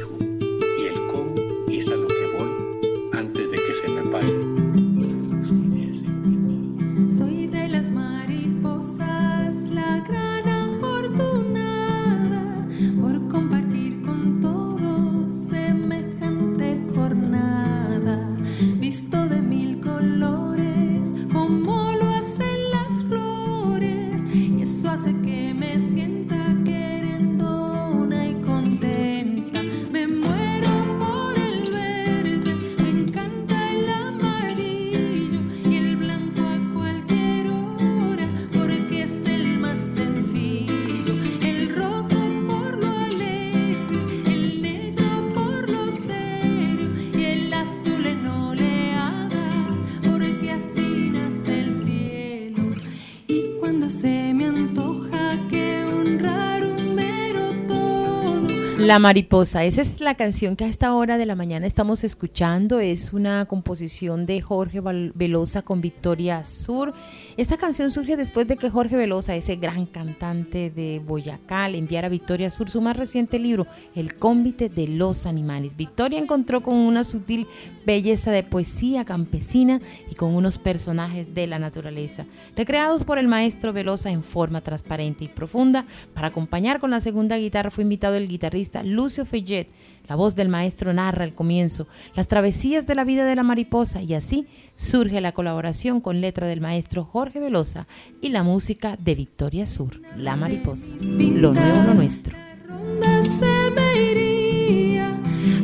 La 58.90 58.98
mariposa, 58.98 59.62
esa 59.62 59.82
es 59.82 60.00
la 60.00 60.16
canción 60.16 60.56
que 60.56 60.64
a 60.64 60.66
esta 60.66 60.92
hora 60.92 61.16
de 61.16 61.24
la 61.24 61.36
mañana 61.36 61.64
estamos 61.64 62.02
escuchando, 62.02 62.80
es 62.80 63.12
una 63.12 63.46
composición 63.46 64.26
de 64.26 64.40
Jorge 64.40 64.80
Velosa 65.14 65.62
con 65.62 65.80
Victoria 65.80 66.42
Sur. 66.42 66.92
Esta 67.36 67.56
canción 67.56 67.92
surge 67.92 68.16
después 68.16 68.48
de 68.48 68.56
que 68.56 68.68
Jorge 68.68 68.96
Velosa, 68.96 69.36
ese 69.36 69.54
gran 69.54 69.86
cantante 69.86 70.70
de 70.70 71.00
Boyacá, 71.06 71.68
le 71.68 71.78
enviara 71.78 72.08
a 72.08 72.10
Victoria 72.10 72.50
Sur 72.50 72.68
su 72.68 72.80
más 72.80 72.96
reciente 72.96 73.38
libro, 73.38 73.68
El 73.94 74.16
cómbite 74.16 74.68
de 74.68 74.88
los 74.88 75.24
animales. 75.24 75.76
Victoria 75.76 76.18
encontró 76.18 76.60
con 76.60 76.74
una 76.74 77.04
sutil 77.04 77.46
belleza 77.86 78.32
de 78.32 78.42
poesía 78.42 79.04
campesina 79.04 79.78
y 80.10 80.16
con 80.16 80.34
unos 80.34 80.58
personajes 80.58 81.32
de 81.32 81.46
la 81.46 81.60
naturaleza, 81.60 82.26
recreados 82.56 83.04
por 83.04 83.20
el 83.20 83.28
maestro 83.28 83.72
Velosa 83.72 84.10
en 84.10 84.24
forma 84.24 84.62
transparente 84.62 85.26
y 85.26 85.28
profunda. 85.28 85.86
Para 86.12 86.26
acompañar 86.26 86.80
con 86.80 86.90
la 86.90 86.98
segunda 86.98 87.36
guitarra 87.36 87.70
fue 87.70 87.84
invitado 87.84 88.16
el 88.16 88.26
guitarrista 88.26 88.79
Lucio 88.82 89.24
Feyet. 89.24 89.68
La 90.08 90.16
voz 90.16 90.34
del 90.34 90.48
maestro 90.48 90.92
narra 90.92 91.22
el 91.22 91.34
comienzo, 91.34 91.86
las 92.16 92.26
travesías 92.26 92.84
de 92.86 92.96
la 92.96 93.04
vida 93.04 93.24
de 93.24 93.36
la 93.36 93.44
mariposa 93.44 94.02
y 94.02 94.14
así 94.14 94.48
surge 94.74 95.20
la 95.20 95.30
colaboración 95.30 96.00
con 96.00 96.20
letra 96.20 96.48
del 96.48 96.60
maestro 96.60 97.04
Jorge 97.04 97.38
Velosa 97.38 97.86
y 98.20 98.30
la 98.30 98.42
música 98.42 98.96
de 98.96 99.14
Victoria 99.14 99.66
Sur, 99.66 100.00
La 100.16 100.34
Mariposa, 100.34 100.96
lo 100.98 101.52
nuevo, 101.52 101.82
lo 101.82 101.94
nuestro. 101.94 102.36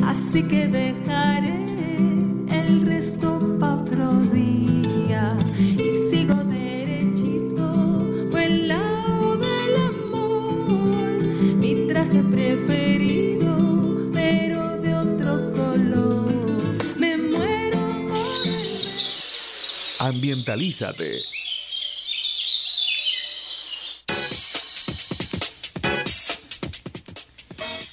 así 0.01 0.43
que 0.43 0.67
dejaré 0.67 1.56
Ambientalízate 20.07 21.36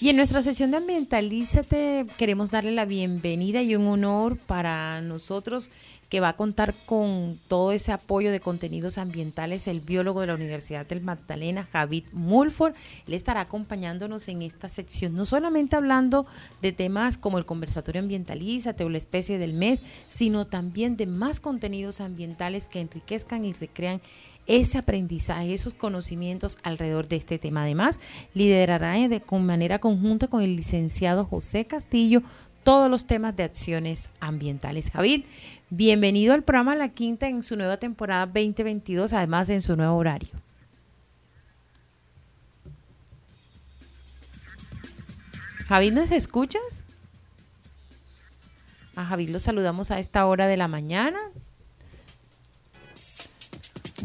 Y 0.05 0.11
en 0.11 0.17
nuestra 0.17 0.43
sesión 0.43 0.71
de 0.71 0.77
Ambientalízate 0.77 2.05
queremos 2.19 2.51
darle 2.51 2.73
la 2.73 2.85
bienvenida 2.85 3.63
y 3.63 3.75
un 3.75 3.87
honor 3.87 4.37
para 4.37 5.01
nosotros 5.01 5.71
que 6.11 6.21
va 6.21 6.29
a 6.29 6.37
contar 6.37 6.75
con 6.85 7.39
todo 7.49 7.73
ese 7.73 7.91
apoyo 7.91 8.31
de 8.31 8.39
contenidos 8.39 8.99
ambientales, 8.99 9.67
el 9.67 9.81
biólogo 9.81 10.21
de 10.21 10.27
la 10.27 10.35
Universidad 10.35 10.85
del 10.85 11.01
Magdalena, 11.01 11.67
Javid 11.73 12.05
Mulford. 12.13 12.75
Él 13.07 13.15
estará 13.15 13.41
acompañándonos 13.41 14.29
en 14.29 14.43
esta 14.43 14.69
sección, 14.69 15.15
no 15.15 15.25
solamente 15.25 15.75
hablando 15.75 16.27
de 16.61 16.73
temas 16.73 17.17
como 17.17 17.39
el 17.39 17.47
conversatorio 17.47 18.03
ambientalízate 18.03 18.85
o 18.85 18.91
la 18.91 18.99
especie 18.99 19.39
del 19.39 19.55
mes, 19.55 19.83
sino 20.07 20.47
también 20.47 20.99
de 20.99 21.07
más 21.07 21.41
contenidos 21.41 22.03
ambientales 22.03 22.67
que 22.67 22.81
enriquezcan 22.81 23.47
y 23.47 23.55
recrean 23.55 24.03
ese 24.47 24.79
aprendizaje, 24.79 25.55
esos 25.55 25.75
conocimientos 25.75 26.59
alrededor 26.63 27.09
de 27.09 27.17
este 27.17 27.39
tema. 27.39 27.63
Además, 27.63 28.01
liderará 28.35 28.95
de 29.09 29.21
con 29.21 29.45
manera 29.47 29.79
conjunta 29.79 30.29
con 30.29 30.43
el 30.43 30.57
licenciado 30.57 31.25
José 31.25 31.65
Castillo 31.65 32.23
todos 32.65 32.91
los 32.91 33.07
temas 33.07 33.37
de 33.37 33.45
acciones 33.45 34.09
ambientales. 34.21 34.91
Javid, 34.91 35.25
bienvenido 35.71 36.35
al 36.35 36.43
programa 36.43 36.75
La 36.75 36.89
Quinta 36.89 37.29
en 37.29 37.43
su 37.43 37.57
nueva 37.57 37.77
temporada 37.77 38.27
2022, 38.27 39.13
además 39.13 39.49
en 39.51 39.61
su 39.61 39.77
nuevo 39.77 39.97
horario. 39.97 40.31
Javid, 45.69 45.93
¿nos 45.93 46.11
escuchas? 46.11 46.85
A 48.97 49.05
Javid 49.05 49.31
lo 49.31 49.39
saludamos 49.39 49.91
a 49.91 49.99
esta 49.99 50.25
hora 50.27 50.47
de 50.47 50.57
la 50.57 50.69
mañana. 50.69 51.19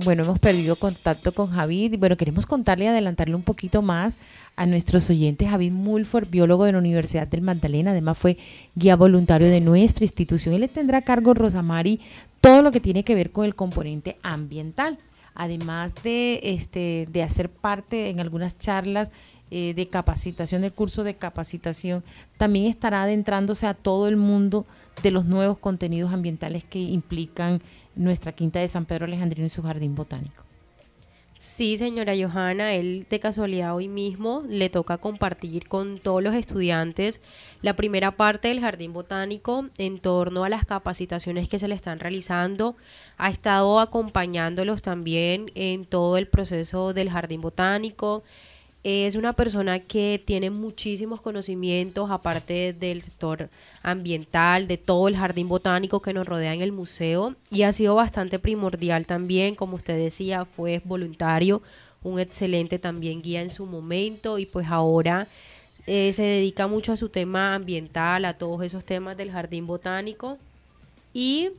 Bueno, 0.05 0.23
hemos 0.23 0.39
perdido 0.39 0.77
contacto 0.77 1.33
con 1.33 1.51
Javid. 1.51 1.99
Bueno, 1.99 2.15
queremos 2.15 2.45
contarle 2.45 2.85
y 2.85 2.87
adelantarle 2.87 3.35
un 3.35 3.41
poquito 3.41 3.81
más 3.81 4.15
a 4.55 4.65
nuestros 4.65 5.09
oyentes. 5.09 5.49
Javid 5.49 5.73
Mulford, 5.73 6.29
biólogo 6.29 6.63
de 6.63 6.71
la 6.71 6.77
Universidad 6.77 7.27
del 7.27 7.41
Magdalena, 7.41 7.91
además 7.91 8.17
fue 8.17 8.37
guía 8.75 8.95
voluntario 8.95 9.49
de 9.49 9.59
nuestra 9.59 10.05
institución 10.05 10.55
y 10.55 10.59
le 10.59 10.69
tendrá 10.69 10.99
a 10.99 11.01
cargo 11.01 11.33
Rosamari 11.33 11.99
todo 12.39 12.61
lo 12.61 12.71
que 12.71 12.79
tiene 12.79 13.03
que 13.03 13.13
ver 13.13 13.31
con 13.31 13.43
el 13.43 13.55
componente 13.55 14.17
ambiental. 14.23 14.99
Además 15.35 15.93
de, 16.01 16.39
este, 16.43 17.07
de 17.11 17.23
hacer 17.23 17.49
parte 17.49 18.09
en 18.09 18.21
algunas 18.21 18.57
charlas 18.57 19.11
eh, 19.51 19.73
de 19.73 19.87
capacitación, 19.89 20.61
del 20.61 20.71
curso 20.71 21.03
de 21.03 21.15
capacitación, 21.15 22.05
también 22.37 22.67
estará 22.67 23.03
adentrándose 23.03 23.67
a 23.67 23.73
todo 23.73 24.07
el 24.07 24.15
mundo 24.15 24.65
de 25.03 25.11
los 25.11 25.25
nuevos 25.25 25.57
contenidos 25.57 26.13
ambientales 26.13 26.63
que 26.63 26.79
implican 26.79 27.61
nuestra 27.99 28.31
quinta 28.31 28.59
de 28.59 28.67
San 28.67 28.85
Pedro 28.85 29.05
Alejandrino 29.05 29.45
y 29.45 29.49
su 29.49 29.61
jardín 29.61 29.93
botánico. 29.93 30.43
Sí, 31.37 31.77
señora 31.77 32.13
Johanna, 32.19 32.73
él 32.73 33.07
de 33.09 33.19
casualidad 33.21 33.73
hoy 33.73 33.87
mismo 33.87 34.43
le 34.49 34.69
toca 34.69 34.97
compartir 34.97 35.69
con 35.69 35.97
todos 35.97 36.21
los 36.21 36.35
estudiantes 36.35 37.21
la 37.61 37.77
primera 37.77 38.11
parte 38.11 38.49
del 38.49 38.59
jardín 38.59 38.91
botánico 38.91 39.67
en 39.77 39.99
torno 39.99 40.43
a 40.43 40.49
las 40.49 40.65
capacitaciones 40.65 41.47
que 41.47 41.57
se 41.57 41.69
le 41.69 41.75
están 41.75 41.99
realizando. 41.99 42.75
Ha 43.17 43.29
estado 43.29 43.79
acompañándolos 43.79 44.81
también 44.81 45.49
en 45.55 45.85
todo 45.85 46.17
el 46.17 46.27
proceso 46.27 46.93
del 46.93 47.09
jardín 47.09 47.39
botánico, 47.39 48.23
es 48.83 49.15
una 49.15 49.33
persona 49.33 49.79
que 49.79 50.21
tiene 50.23 50.49
muchísimos 50.49 51.19
conocimientos, 51.21 52.11
aparte 52.11 52.73
del 52.73 53.01
sector 53.01 53.49
ambiental, 53.83 54.67
de 54.67 54.77
todo 54.77 55.07
el 55.07 55.17
jardín 55.17 55.49
botánico 55.49 56.01
que 56.01 56.13
nos 56.13 56.27
rodea 56.27 56.53
en 56.53 56.61
el 56.61 56.71
museo, 56.71 57.35
y 57.51 57.63
ha 57.63 57.73
sido 57.73 57.95
bastante 57.95 58.39
primordial 58.39 59.05
también, 59.05 59.55
como 59.55 59.75
usted 59.75 59.97
decía, 59.97 60.45
fue 60.45 60.81
voluntario, 60.85 61.61
un 62.03 62.19
excelente 62.19 62.79
también 62.79 63.21
guía 63.21 63.41
en 63.41 63.49
su 63.49 63.65
momento, 63.65 64.39
y 64.39 64.45
pues 64.45 64.67
ahora 64.67 65.27
eh, 65.85 66.13
se 66.13 66.23
dedica 66.23 66.67
mucho 66.67 66.93
a 66.93 66.97
su 66.97 67.09
tema 67.09 67.55
ambiental, 67.55 68.23
a 68.23 68.37
todos 68.37 68.63
esos 68.63 68.85
temas 68.85 69.17
del 69.17 69.31
jardín 69.31 69.67
botánico, 69.67 70.37
y 71.13 71.49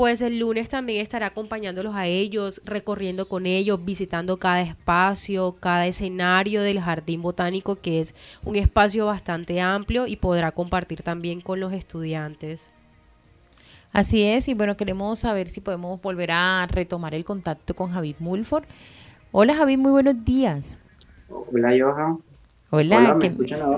pues 0.00 0.22
el 0.22 0.38
lunes 0.38 0.70
también 0.70 1.02
estará 1.02 1.26
acompañándolos 1.26 1.94
a 1.94 2.06
ellos, 2.06 2.62
recorriendo 2.64 3.28
con 3.28 3.44
ellos, 3.44 3.84
visitando 3.84 4.38
cada 4.38 4.62
espacio, 4.62 5.56
cada 5.60 5.86
escenario 5.86 6.62
del 6.62 6.80
jardín 6.80 7.20
botánico, 7.20 7.76
que 7.76 8.00
es 8.00 8.14
un 8.42 8.56
espacio 8.56 9.04
bastante 9.04 9.60
amplio 9.60 10.06
y 10.06 10.16
podrá 10.16 10.52
compartir 10.52 11.02
también 11.02 11.42
con 11.42 11.60
los 11.60 11.74
estudiantes. 11.74 12.70
Así 13.92 14.22
es, 14.22 14.48
y 14.48 14.54
bueno, 14.54 14.74
queremos 14.74 15.18
saber 15.18 15.50
si 15.50 15.60
podemos 15.60 16.00
volver 16.00 16.30
a 16.30 16.66
retomar 16.66 17.14
el 17.14 17.26
contacto 17.26 17.76
con 17.76 17.92
Javid 17.92 18.16
Mulford. 18.20 18.64
Hola 19.32 19.54
Javid, 19.54 19.76
muy 19.76 19.90
buenos 19.90 20.24
días. 20.24 20.80
Hola 21.28 21.74
Johan, 21.78 22.22
Hola, 22.72 23.18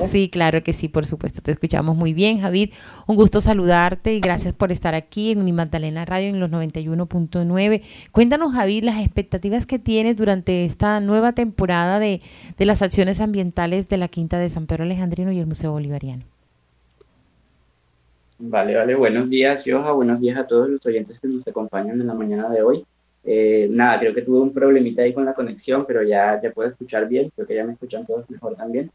sí, 0.03 0.28
claro 0.28 0.62
que 0.62 0.74
sí, 0.74 0.86
por 0.86 1.07
supuesto, 1.07 1.40
te 1.40 1.51
escuchamos 1.51 1.97
muy 1.97 2.12
bien, 2.12 2.40
Javid. 2.40 2.72
Un 3.07 3.16
gusto 3.16 3.40
saludarte 3.40 4.12
y 4.12 4.20
gracias 4.20 4.53
por 4.53 4.70
estar 4.70 4.95
aquí 4.95 5.30
en 5.30 5.47
mi 5.47 5.53
Magdalena 5.53 6.05
Radio 6.05 6.28
en 6.28 6.38
los 6.38 6.51
91.9. 6.51 7.82
Cuéntanos, 8.12 8.53
Javid, 8.53 8.84
las 8.84 9.01
expectativas 9.01 9.64
que 9.64 9.78
tienes 9.78 10.18
durante 10.18 10.66
esta 10.66 11.01
nueva 11.01 11.32
temporada 11.32 11.99
de, 11.99 12.20
de 12.59 12.64
las 12.66 12.82
acciones 12.82 13.22
ambientales 13.22 13.88
de 13.88 13.97
la 13.97 14.09
Quinta 14.09 14.38
de 14.38 14.51
San 14.51 14.66
Pedro 14.66 14.84
Alejandrino 14.84 15.32
y 15.32 15.38
el 15.38 15.47
Museo 15.47 15.72
Bolivariano. 15.72 16.24
Vale, 18.38 18.76
vale, 18.76 18.95
buenos 18.95 19.30
días, 19.30 19.62
Joja, 19.64 19.93
buenos 19.93 20.20
días 20.20 20.36
a 20.36 20.47
todos 20.47 20.68
los 20.68 20.84
oyentes 20.84 21.18
que 21.18 21.28
nos 21.28 21.47
acompañan 21.47 21.99
en 21.99 22.09
la 22.09 22.14
mañana 22.14 22.51
de 22.51 22.62
hoy. 22.62 22.84
Eh, 23.25 23.68
nada, 23.70 24.01
creo 24.01 24.14
que 24.14 24.23
tuve 24.23 24.41
un 24.41 24.53
problemita 24.53 25.03
ahí 25.03 25.12
con 25.12 25.25
la 25.25 25.35
conexión, 25.35 25.85
pero 25.87 26.03
ya, 26.03 26.41
ya 26.43 26.51
puedo 26.53 26.68
escuchar 26.68 27.09
bien, 27.09 27.31
creo 27.35 27.47
que 27.47 27.55
ya 27.55 27.64
me 27.64 27.73
escuchan 27.73 28.07
todos 28.07 28.29
mejor 28.31 28.57
también. 28.57 28.91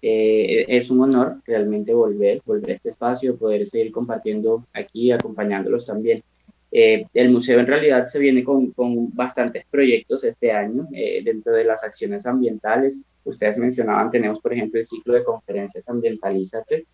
Eh, 0.00 0.64
es 0.68 0.90
un 0.90 1.00
honor 1.00 1.40
realmente 1.44 1.92
volver, 1.92 2.40
volver 2.44 2.70
a 2.70 2.74
este 2.74 2.90
espacio, 2.90 3.36
poder 3.36 3.68
seguir 3.68 3.92
compartiendo 3.92 4.64
aquí, 4.72 5.12
acompañándolos 5.12 5.86
también. 5.86 6.22
Eh, 6.70 7.06
el 7.14 7.30
museo 7.30 7.60
en 7.60 7.66
realidad 7.66 8.06
se 8.08 8.18
viene 8.18 8.44
con, 8.44 8.72
con 8.72 9.14
bastantes 9.14 9.64
proyectos 9.70 10.22
este 10.24 10.52
año 10.52 10.86
dentro 11.24 11.52
de 11.52 11.64
las 11.64 11.82
acciones 11.82 12.26
ambientales. 12.26 12.98
Ustedes 13.24 13.58
mencionaban, 13.58 14.10
tenemos 14.10 14.40
por 14.40 14.52
ejemplo 14.52 14.78
el 14.78 14.86
ciclo 14.86 15.14
de 15.14 15.24
conferencias 15.24 15.88
Ambientalízate, 15.88 16.86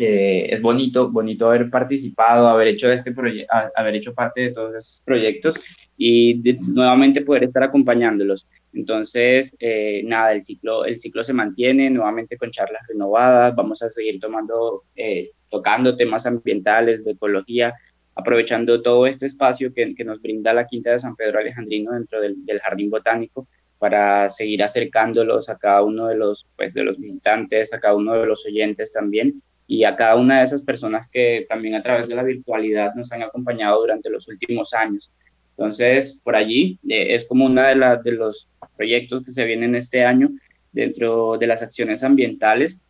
eh, 0.00 0.54
es 0.54 0.62
bonito, 0.62 1.10
bonito 1.10 1.48
haber 1.48 1.70
participado, 1.70 2.48
haber 2.48 2.68
hecho 2.68 2.90
este 2.90 3.14
haber 3.74 3.94
hecho 3.94 4.14
parte 4.14 4.40
de 4.42 4.50
todos 4.52 4.74
esos 4.74 5.02
proyectos 5.04 5.54
y 5.96 6.42
nuevamente 6.68 7.20
poder 7.20 7.44
estar 7.44 7.62
acompañándolos. 7.62 8.48
Entonces, 8.72 9.54
eh, 9.58 10.02
nada, 10.04 10.32
el 10.32 10.44
ciclo, 10.44 10.84
el 10.84 10.98
ciclo 10.98 11.24
se 11.24 11.32
mantiene 11.32 11.90
nuevamente 11.90 12.36
con 12.38 12.50
charlas 12.50 12.82
renovadas, 12.88 13.54
vamos 13.54 13.82
a 13.82 13.90
seguir 13.90 14.20
tomando, 14.20 14.84
eh, 14.96 15.32
tocando 15.50 15.96
temas 15.96 16.24
ambientales, 16.26 17.04
de 17.04 17.12
ecología, 17.12 17.74
aprovechando 18.14 18.80
todo 18.82 19.06
este 19.06 19.26
espacio 19.26 19.74
que, 19.74 19.94
que, 19.94 20.04
nos 20.04 20.22
brinda 20.22 20.52
la 20.52 20.66
Quinta 20.66 20.92
de 20.92 21.00
San 21.00 21.16
Pedro 21.16 21.38
Alejandrino 21.38 21.92
dentro 21.92 22.20
del, 22.20 22.44
del 22.46 22.60
Jardín 22.60 22.90
Botánico 22.90 23.48
para 23.78 24.30
seguir 24.30 24.62
acercándolos 24.62 25.48
a 25.48 25.58
cada 25.58 25.82
uno 25.82 26.06
de 26.06 26.16
los, 26.16 26.46
pues, 26.56 26.74
de 26.74 26.84
los 26.84 26.98
visitantes, 26.98 27.72
a 27.74 27.80
cada 27.80 27.94
uno 27.94 28.14
de 28.14 28.26
los 28.26 28.46
oyentes 28.46 28.92
también 28.92 29.42
y 29.70 29.84
a 29.84 29.94
cada 29.94 30.16
una 30.16 30.38
de 30.38 30.46
esas 30.46 30.62
personas 30.62 31.06
que 31.06 31.46
también 31.48 31.76
a 31.76 31.82
través 31.82 32.08
de 32.08 32.16
la 32.16 32.24
virtualidad 32.24 32.92
nos 32.96 33.12
han 33.12 33.22
acompañado 33.22 33.80
durante 33.80 34.10
los 34.10 34.26
últimos 34.26 34.74
años. 34.74 35.12
Entonces, 35.50 36.20
por 36.24 36.34
allí 36.34 36.76
eh, 36.88 37.14
es 37.14 37.24
como 37.28 37.46
uno 37.46 37.62
de, 37.62 38.00
de 38.02 38.12
los 38.16 38.48
proyectos 38.76 39.24
que 39.24 39.30
se 39.30 39.44
vienen 39.44 39.76
este 39.76 40.04
año 40.04 40.28
dentro 40.72 41.38
de 41.38 41.46
las 41.46 41.62
acciones 41.62 42.02
ambientales. 42.02 42.80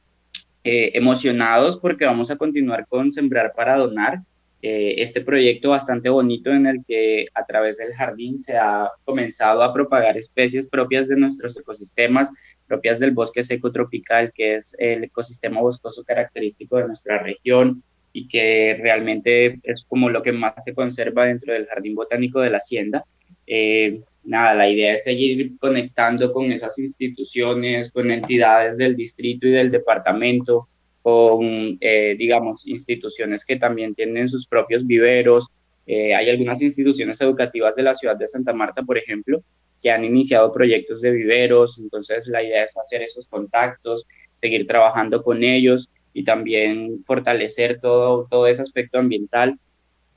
Eh, 0.64 0.92
emocionados 0.94 1.76
porque 1.76 2.06
vamos 2.06 2.30
a 2.30 2.36
continuar 2.36 2.86
con 2.86 3.12
Sembrar 3.12 3.52
para 3.54 3.76
Donar, 3.76 4.20
eh, 4.62 4.96
este 4.98 5.22
proyecto 5.22 5.70
bastante 5.70 6.10
bonito 6.10 6.50
en 6.50 6.66
el 6.66 6.84
que 6.86 7.26
a 7.34 7.46
través 7.46 7.78
del 7.78 7.94
jardín 7.94 8.40
se 8.40 8.58
ha 8.58 8.90
comenzado 9.04 9.62
a 9.62 9.72
propagar 9.72 10.18
especies 10.18 10.68
propias 10.68 11.08
de 11.08 11.16
nuestros 11.16 11.58
ecosistemas, 11.58 12.30
propias 12.66 12.98
del 12.98 13.12
bosque 13.12 13.42
seco 13.42 13.72
tropical, 13.72 14.32
que 14.34 14.56
es 14.56 14.76
el 14.78 15.04
ecosistema 15.04 15.60
boscoso 15.60 16.04
característico 16.04 16.76
de 16.76 16.88
nuestra 16.88 17.18
región 17.22 17.82
y 18.12 18.28
que 18.28 18.76
realmente 18.78 19.60
es 19.62 19.84
como 19.88 20.10
lo 20.10 20.22
que 20.22 20.32
más 20.32 20.54
se 20.64 20.74
conserva 20.74 21.26
dentro 21.26 21.52
del 21.54 21.66
jardín 21.66 21.94
botánico 21.94 22.40
de 22.40 22.50
la 22.50 22.58
hacienda. 22.58 23.04
Eh, 23.46 24.02
nada, 24.24 24.54
la 24.54 24.68
idea 24.68 24.94
es 24.94 25.04
seguir 25.04 25.58
conectando 25.58 26.32
con 26.32 26.52
esas 26.52 26.78
instituciones, 26.78 27.90
con 27.90 28.10
entidades 28.10 28.76
del 28.76 28.94
distrito 28.94 29.46
y 29.46 29.52
del 29.52 29.70
departamento, 29.70 30.68
con, 31.02 31.78
eh, 31.80 32.14
digamos, 32.18 32.66
instituciones 32.66 33.44
que 33.44 33.56
también 33.56 33.94
tienen 33.94 34.28
sus 34.28 34.46
propios 34.46 34.86
viveros. 34.86 35.48
Eh, 35.86 36.14
hay 36.14 36.28
algunas 36.28 36.60
instituciones 36.62 37.20
educativas 37.20 37.74
de 37.74 37.82
la 37.82 37.94
ciudad 37.94 38.16
de 38.16 38.28
Santa 38.28 38.52
Marta, 38.52 38.82
por 38.82 38.98
ejemplo, 38.98 39.42
que 39.82 39.90
han 39.90 40.04
iniciado 40.04 40.52
proyectos 40.52 41.00
de 41.00 41.10
viveros, 41.10 41.78
entonces 41.78 42.26
la 42.26 42.42
idea 42.42 42.64
es 42.64 42.76
hacer 42.76 43.02
esos 43.02 43.26
contactos, 43.26 44.06
seguir 44.36 44.66
trabajando 44.66 45.22
con 45.22 45.42
ellos 45.42 45.88
y 46.12 46.24
también 46.24 47.02
fortalecer 47.06 47.80
todo, 47.80 48.26
todo 48.30 48.46
ese 48.46 48.62
aspecto 48.62 48.98
ambiental, 48.98 49.58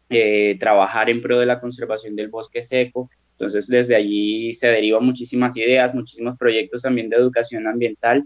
eh, 0.09 0.57
trabajar 0.59 1.09
en 1.09 1.21
pro 1.21 1.39
de 1.39 1.45
la 1.45 1.61
conservación 1.61 2.15
del 2.15 2.27
bosque 2.27 2.61
seco. 2.61 3.09
Entonces 3.31 3.67
desde 3.67 3.95
allí 3.95 4.53
se 4.53 4.67
derivan 4.67 5.05
muchísimas 5.05 5.55
ideas, 5.55 5.95
muchísimos 5.95 6.37
proyectos 6.37 6.81
también 6.81 7.09
de 7.09 7.15
educación 7.15 7.67
ambiental 7.67 8.25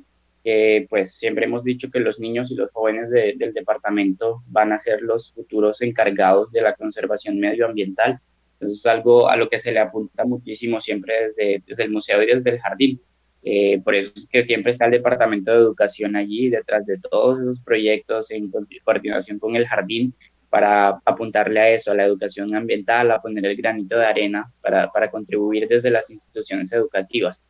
pues 0.90 1.16
siempre 1.16 1.46
hemos 1.46 1.64
dicho 1.64 1.90
que 1.92 2.00
los 2.00 2.20
niños 2.20 2.52
y 2.52 2.56
los 2.56 2.72
jóvenes 2.72 3.10
del 3.10 3.54
departamento 3.54 4.44
van 4.48 4.72
a 4.72 4.80
ser 4.80 5.02
los 5.02 5.34
futuros 5.34 5.82
encargados 5.82 6.52
de 6.52 6.62
la 6.62 6.76
conservación 6.76 7.40
medioambiental. 7.40 8.20
Entonces 8.54 8.80
es 8.80 8.86
algo 8.86 9.30
a 9.30 9.36
lo 9.36 9.50
que 9.50 9.60
se 9.60 9.72
le 9.72 9.80
apunta 9.80 10.24
muchísimo 10.26 10.80
siempre 10.80 11.34
desde, 11.36 11.84
el 11.84 11.92
museo 11.92 12.24
y 12.24 12.28
desde 12.28 12.52
el 12.52 12.60
jardín. 12.60 13.02
Eh, 13.44 13.82
por 13.84 13.96
eso 13.96 14.14
es 14.16 14.28
que 14.30 14.42
siempre 14.42 14.72
está 14.72 14.86
el 14.86 14.92
departamento 14.92 15.52
de 15.52 15.58
educación 15.58 16.16
allí, 16.16 16.50
detrás 16.50 16.86
de 16.86 16.98
todos 16.98 17.42
esos 17.42 17.62
proyectos 17.62 18.32
en 18.32 18.52
coordinación 18.84 19.40
con 19.40 19.56
el 19.56 19.68
jardín, 19.68 20.14
para 20.50 21.02
apuntarle 21.06 21.60
a 21.60 21.70
eso, 21.72 21.92
a 21.92 21.96
la 21.96 22.06
educación 22.06 22.56
ambiental, 22.56 23.12
a 23.12 23.22
poner 23.22 23.46
el 23.46 23.58
granito 23.58 23.98
de 23.98 24.06
arena 24.06 24.52
para 24.62 25.12
contribuir 25.12 25.68
desde 25.68 25.92
las 25.92 26.10
instituciones 26.10 26.72
educativas. 26.72 27.42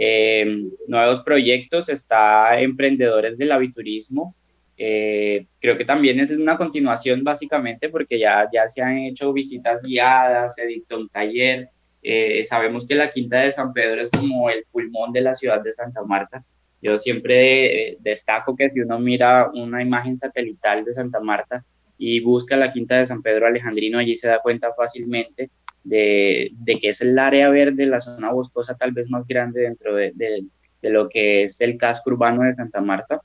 Eh, 0.00 0.70
nuevos 0.86 1.24
proyectos, 1.24 1.88
está 1.88 2.60
Emprendedores 2.60 3.36
del 3.36 3.50
Aviturismo. 3.50 4.36
Eh, 4.76 5.46
creo 5.60 5.76
que 5.76 5.84
también 5.84 6.20
es 6.20 6.30
una 6.30 6.56
continuación 6.56 7.24
básicamente 7.24 7.88
porque 7.88 8.16
ya, 8.16 8.48
ya 8.52 8.68
se 8.68 8.80
han 8.80 8.98
hecho 8.98 9.32
visitas 9.32 9.82
guiadas, 9.82 10.54
se 10.54 10.66
dictó 10.66 10.98
un 10.98 11.08
taller. 11.08 11.70
Eh, 12.00 12.44
sabemos 12.44 12.86
que 12.86 12.94
la 12.94 13.10
Quinta 13.10 13.40
de 13.40 13.52
San 13.52 13.72
Pedro 13.72 14.00
es 14.00 14.10
como 14.10 14.48
el 14.50 14.64
pulmón 14.70 15.12
de 15.12 15.20
la 15.20 15.34
ciudad 15.34 15.60
de 15.60 15.72
Santa 15.72 16.04
Marta. 16.04 16.44
Yo 16.80 16.96
siempre 16.96 17.96
destaco 17.98 18.54
que 18.54 18.68
si 18.68 18.78
uno 18.78 19.00
mira 19.00 19.50
una 19.52 19.82
imagen 19.82 20.16
satelital 20.16 20.84
de 20.84 20.92
Santa 20.92 21.18
Marta 21.18 21.64
y 21.98 22.20
busca 22.20 22.56
la 22.56 22.72
Quinta 22.72 22.98
de 22.98 23.06
San 23.06 23.20
Pedro 23.20 23.48
Alejandrino, 23.48 23.98
allí 23.98 24.14
se 24.14 24.28
da 24.28 24.38
cuenta 24.38 24.72
fácilmente 24.74 25.50
de, 25.84 26.52
que 26.80 26.88
es 26.88 27.00
el 27.00 27.18
área 27.18 27.48
verde, 27.50 27.86
la 27.86 28.00
zona 28.00 28.30
boscosa 28.32 28.76
tal 28.76 28.92
vez 28.92 29.10
más 29.10 29.26
grande 29.26 29.62
dentro 29.62 29.94
de, 29.94 30.12
lo 30.82 31.08
que 31.08 31.44
es 31.44 31.60
el 31.60 31.76
casco 31.76 32.10
urbano 32.10 32.42
de 32.42 32.54
Santa 32.54 32.80
Marta. 32.80 33.20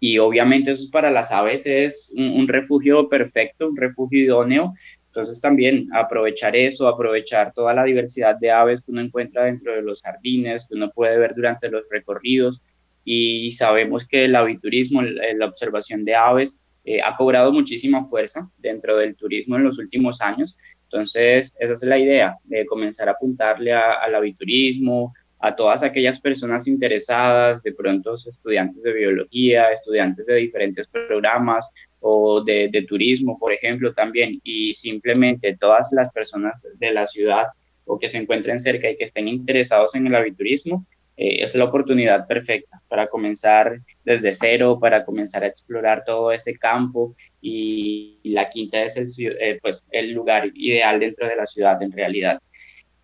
Y 0.00 0.18
obviamente 0.18 0.72
eso 0.72 0.90
para 0.90 1.10
las 1.10 1.30
aves 1.30 1.64
es 1.66 2.12
un, 2.16 2.48
refugio 2.48 3.08
perfecto, 3.08 3.68
un 3.68 3.76
refugio 3.76 4.20
idóneo. 4.20 4.74
Entonces 5.06 5.40
también 5.40 5.88
aprovechar 5.92 6.56
eso, 6.56 6.88
aprovechar 6.88 7.52
toda 7.52 7.74
la 7.74 7.84
diversidad 7.84 8.36
de 8.36 8.50
aves 8.50 8.82
que 8.82 8.90
uno 8.90 9.02
encuentra 9.02 9.44
dentro 9.44 9.72
de 9.72 9.82
los 9.82 10.00
jardines, 10.02 10.66
que 10.68 10.74
uno 10.74 10.90
puede 10.90 11.18
ver 11.18 11.34
durante 11.34 11.68
los 11.68 11.84
recorridos. 11.90 12.62
Y 13.04 13.52
sabemos 13.52 14.06
que 14.06 14.24
el 14.24 14.34
aviturismo, 14.34 15.02
la 15.02 15.46
observación 15.46 16.04
de 16.04 16.14
aves, 16.14 16.58
eh, 16.84 17.00
ha 17.00 17.16
cobrado 17.16 17.52
muchísima 17.52 18.08
fuerza 18.08 18.50
dentro 18.58 18.96
del 18.96 19.14
turismo 19.14 19.56
en 19.56 19.64
los 19.64 19.78
últimos 19.78 20.20
años. 20.20 20.58
Entonces, 20.92 21.54
esa 21.58 21.72
es 21.72 21.82
la 21.84 21.98
idea, 21.98 22.36
de 22.44 22.66
comenzar 22.66 23.08
a 23.08 23.12
apuntarle 23.12 23.72
al 23.72 24.14
aviturismo, 24.14 25.14
a 25.38 25.56
todas 25.56 25.82
aquellas 25.82 26.20
personas 26.20 26.68
interesadas, 26.68 27.62
de 27.62 27.72
pronto 27.72 28.14
estudiantes 28.14 28.82
de 28.82 28.92
biología, 28.92 29.72
estudiantes 29.72 30.26
de 30.26 30.36
diferentes 30.36 30.86
programas 30.88 31.72
o 32.00 32.44
de, 32.44 32.84
turismo, 32.86 33.38
por 33.38 33.54
ejemplo, 33.54 33.94
también, 33.94 34.38
y 34.44 34.74
simplemente 34.74 35.56
todas 35.56 35.88
las 35.92 36.12
personas 36.12 36.68
de 36.78 36.92
la 36.92 37.06
ciudad 37.06 37.46
o 37.86 37.98
que 37.98 38.10
se 38.10 38.18
encuentren 38.18 38.60
cerca 38.60 38.90
y 38.90 38.96
que 38.96 39.04
estén 39.04 39.28
interesados 39.28 39.94
en 39.94 40.06
el 40.06 40.14
aviturismo, 40.14 40.86
eh, 41.16 41.44
es 41.44 41.54
la 41.54 41.64
oportunidad 41.64 42.26
perfecta 42.26 42.80
para 42.88 43.06
comenzar 43.06 43.80
desde 44.04 44.34
cero, 44.34 44.78
para 44.80 45.04
comenzar 45.04 45.44
a 45.44 45.46
explorar 45.46 46.04
todo 46.06 46.32
ese 46.32 46.54
campo 46.54 47.14
y, 47.40 48.18
la 48.24 48.48
quinta 48.48 48.82
es 48.82 48.96
el, 48.96 49.08
eh, 49.18 49.58
pues, 49.60 49.84
el 49.90 50.12
lugar 50.12 50.50
ideal 50.54 51.00
dentro 51.00 51.28
de 51.28 51.36
la 51.36 51.46
ciudad 51.46 51.82
en 51.82 51.92
realidad. 51.92 52.40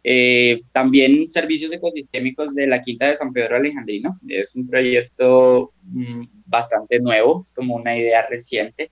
Eh, 0.03 0.63
también 0.73 1.31
servicios 1.31 1.71
ecosistémicos 1.73 2.55
de 2.55 2.67
la 2.67 2.81
Quinta 2.81 3.09
de 3.09 3.17
San 3.17 3.33
Pedro 3.33 3.57
Alejandrino. 3.57 4.19
Es 4.27 4.57
un 4.57 4.67
proyecto 4.67 5.73
mm, 5.83 6.25
bastante 6.47 7.01
nuevo, 7.01 7.43
es 7.43 7.53
como 7.53 7.77
una 7.77 7.97
idea 7.97 8.27
reciente. 8.27 8.91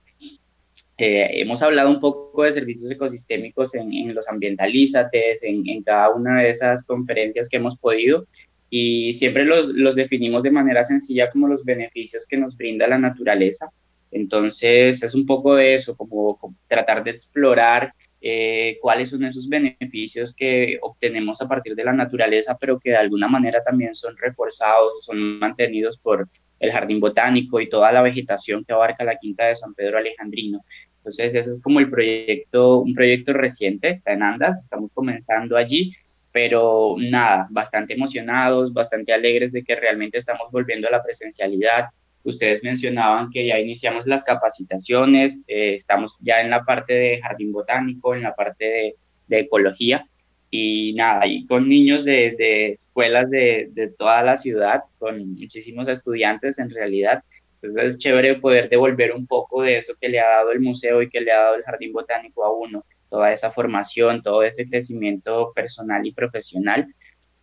hemos 0.99 1.61
hablado 1.61 1.89
un 1.89 1.99
poco 1.99 2.43
de 2.43 2.53
servicios 2.53 2.91
ecosistémicos 2.91 3.73
en, 3.75 4.13
los 4.13 4.27
ambientalízates, 4.27 5.43
en, 5.43 5.67
en, 5.67 5.81
cada 5.83 6.09
una 6.13 6.41
de 6.41 6.49
esas 6.49 6.83
conferencias 6.83 7.47
que 7.49 7.57
hemos 7.57 7.77
podido 7.77 8.25
y 8.69 9.13
siempre 9.13 9.45
los, 9.45 9.67
los, 9.67 9.95
definimos 9.95 10.43
de 10.43 10.51
manera 10.51 10.83
sencilla 10.83 11.29
como 11.29 11.47
los 11.47 11.63
beneficios 11.63 12.25
que 12.27 12.37
nos 12.37 12.57
brinda 12.57 12.87
la 12.87 12.97
naturaleza. 12.97 13.71
Entonces 14.11 15.03
es 15.03 15.15
un 15.15 15.25
poco 15.25 15.55
de 15.55 15.75
eso, 15.75 15.95
como, 15.95 16.37
tratar 16.67 17.03
de 17.03 17.11
explorar 17.11 17.93
eh, 18.21 18.77
cuáles 18.81 19.09
son 19.09 19.23
esos 19.23 19.47
beneficios 19.47 20.33
que 20.33 20.79
obtenemos 20.81 21.41
a 21.41 21.47
partir 21.47 21.75
de 21.75 21.83
la 21.83 21.93
naturaleza, 21.93 22.57
pero 22.59 22.79
que 22.79 22.91
de 22.91 22.97
alguna 22.97 23.27
manera 23.27 23.63
también 23.63 23.93
son 23.95 24.15
reforzados, 24.17 25.05
son 25.05 25.39
mantenidos 25.39 25.97
por 25.97 26.27
el 26.59 26.71
jardín 26.71 26.99
botánico 26.99 27.61
y 27.61 27.69
toda 27.69 27.91
la 27.91 28.01
vegetación 28.01 28.65
que 28.65 28.73
abarca 28.73 29.03
la 29.03 29.17
quinta 29.17 29.45
de 29.45 29.55
San 29.55 29.73
Pedro 29.73 29.99
Alejandrino. 29.99 30.61
Entonces 30.97 31.35
ese 31.35 31.51
es 31.51 31.61
como 31.61 31.79
el 31.79 31.89
proyecto, 31.89 32.79
un 32.79 32.93
proyecto 32.93 33.33
reciente, 33.33 33.89
está 33.89 34.13
en 34.13 34.23
Andas, 34.23 34.59
estamos 34.61 34.91
comenzando 34.93 35.55
allí 35.55 35.93
pero 36.37 36.95
nada, 36.99 37.47
bastante 37.49 37.95
emocionados, 37.95 38.71
bastante 38.71 39.11
alegres 39.11 39.53
de 39.53 39.63
que 39.63 39.75
realmente 39.75 40.19
estamos 40.19 40.51
volviendo 40.51 40.87
a 40.87 40.91
la 40.91 41.01
presencialidad. 41.01 41.85
Ustedes 42.23 42.61
mencionaban 42.61 43.31
que 43.31 43.47
ya 43.47 43.57
iniciamos 43.57 44.05
las 44.05 44.23
capacitaciones, 44.23 45.39
eh, 45.47 45.73
estamos 45.73 46.15
ya 46.21 46.41
en 46.41 46.51
la 46.51 46.63
parte 46.63 46.93
de 46.93 47.21
jardín 47.23 47.51
botánico, 47.51 48.13
en 48.13 48.21
la 48.21 48.35
parte 48.35 48.93
de, 49.27 49.39
ecología 49.39 50.05
y 50.51 50.93
nada, 50.93 51.25
y 51.25 51.47
con 51.47 51.67
niños 51.67 52.05
de, 52.05 52.35
de 52.37 52.73
escuelas 52.73 53.31
de, 53.31 53.69
de, 53.71 53.87
toda 53.87 54.21
la 54.21 54.37
ciudad, 54.37 54.83
con 54.99 55.33
muchísimos 55.33 55.87
estudiantes 55.87 56.59
en 56.59 56.69
realidad. 56.69 57.23
Entonces 57.63 57.95
es 57.95 57.97
chévere 57.97 58.35
poder 58.35 58.69
devolver 58.69 59.11
un 59.11 59.25
poco 59.25 59.63
de 59.63 59.79
eso 59.79 59.95
que 59.99 60.09
le 60.09 60.19
ha 60.19 60.27
dado 60.27 60.51
el 60.51 60.59
museo 60.59 61.01
y 61.01 61.09
que 61.09 61.19
le 61.19 61.31
ha 61.31 61.39
dado 61.39 61.55
el 61.55 61.63
jardín 61.63 61.93
botánico 61.93 62.45
a 62.45 62.53
uno 62.55 62.85
toda 63.09 63.31
esa 63.33 63.51
formación, 63.51 64.21
todo 64.21 64.43
ese 64.43 64.67
crecimiento 64.69 65.51
personal 65.53 66.05
y 66.05 66.13
profesional. 66.13 66.93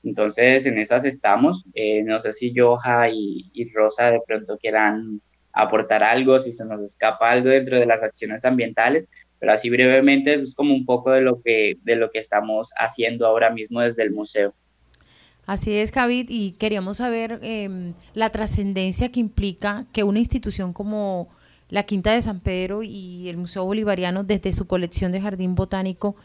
Entonces, 0.02 0.66
en 0.66 0.78
esas 0.78 1.04
estamos. 1.04 1.64
Eh, 1.74 2.02
no 2.02 2.20
sé 2.20 2.32
si 2.32 2.54
Joja 2.54 3.08
y, 3.10 3.50
y, 3.52 3.72
Rosa 3.72 4.10
de 4.10 4.20
pronto 4.26 4.58
quieran 4.58 5.20
aportar 5.52 6.02
algo, 6.02 6.38
si 6.38 6.52
se 6.52 6.66
nos 6.66 6.82
escapa 6.82 7.30
algo 7.30 7.48
dentro 7.48 7.78
de 7.78 7.86
las 7.86 8.02
acciones 8.02 8.44
ambientales, 8.44 9.08
pero 9.38 9.52
así 9.52 9.70
brevemente 9.70 10.34
eso 10.34 10.44
es 10.44 10.54
como 10.54 10.74
un 10.74 10.84
poco 10.84 11.10
de 11.12 11.20
lo 11.20 11.40
que, 11.42 11.76
de 11.82 11.96
lo 11.96 12.10
que 12.10 12.18
estamos 12.18 12.70
haciendo 12.76 13.26
ahora 13.26 13.50
mismo 13.50 13.80
desde 13.80 14.02
el 14.02 14.10
museo. 14.10 14.54
Así 15.46 15.74
es, 15.74 15.92
Javid, 15.92 16.26
y 16.30 16.52
queríamos 16.52 16.96
saber 16.96 17.38
em, 17.42 17.92
la 18.14 18.30
trascendencia 18.30 19.12
que 19.12 19.20
implica 19.20 19.86
que 19.92 20.02
una 20.02 20.18
institución 20.18 20.72
como 20.72 21.28
la 21.68 21.84
Quinta 21.84 22.12
de 22.12 22.22
San 22.22 22.40
Pedro 22.40 22.82
y 22.82 23.28
el 23.28 23.36
Museo 23.36 23.64
Bolivariano 23.64 24.24
desde 24.24 24.52
su 24.52 24.66
colección 24.66 25.12
de 25.12 25.20
jardín 25.20 25.54
botánico 25.54 26.16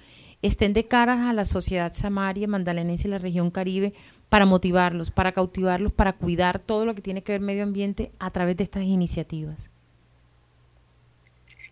estén 0.41 0.73
de 0.73 0.85
cara 0.85 1.29
a 1.29 1.33
la 1.33 1.45
sociedad 1.45 1.93
samaria, 1.93 2.47
mandalenense 2.47 3.07
y 3.07 3.11
la 3.11 3.17
región 3.17 3.51
caribe 3.51 3.93
para 4.29 4.45
motivarlos, 4.45 5.11
para 5.11 5.31
cautivarlos, 5.31 5.91
para 5.91 6.13
cuidar 6.13 6.59
todo 6.59 6.85
lo 6.85 6.95
que 6.95 7.01
tiene 7.01 7.23
que 7.23 7.33
ver 7.33 7.41
medio 7.41 7.63
ambiente 7.63 8.11
a 8.19 8.31
través 8.31 8.55
de 8.57 8.63
estas 8.63 8.83
iniciativas. 8.83 9.71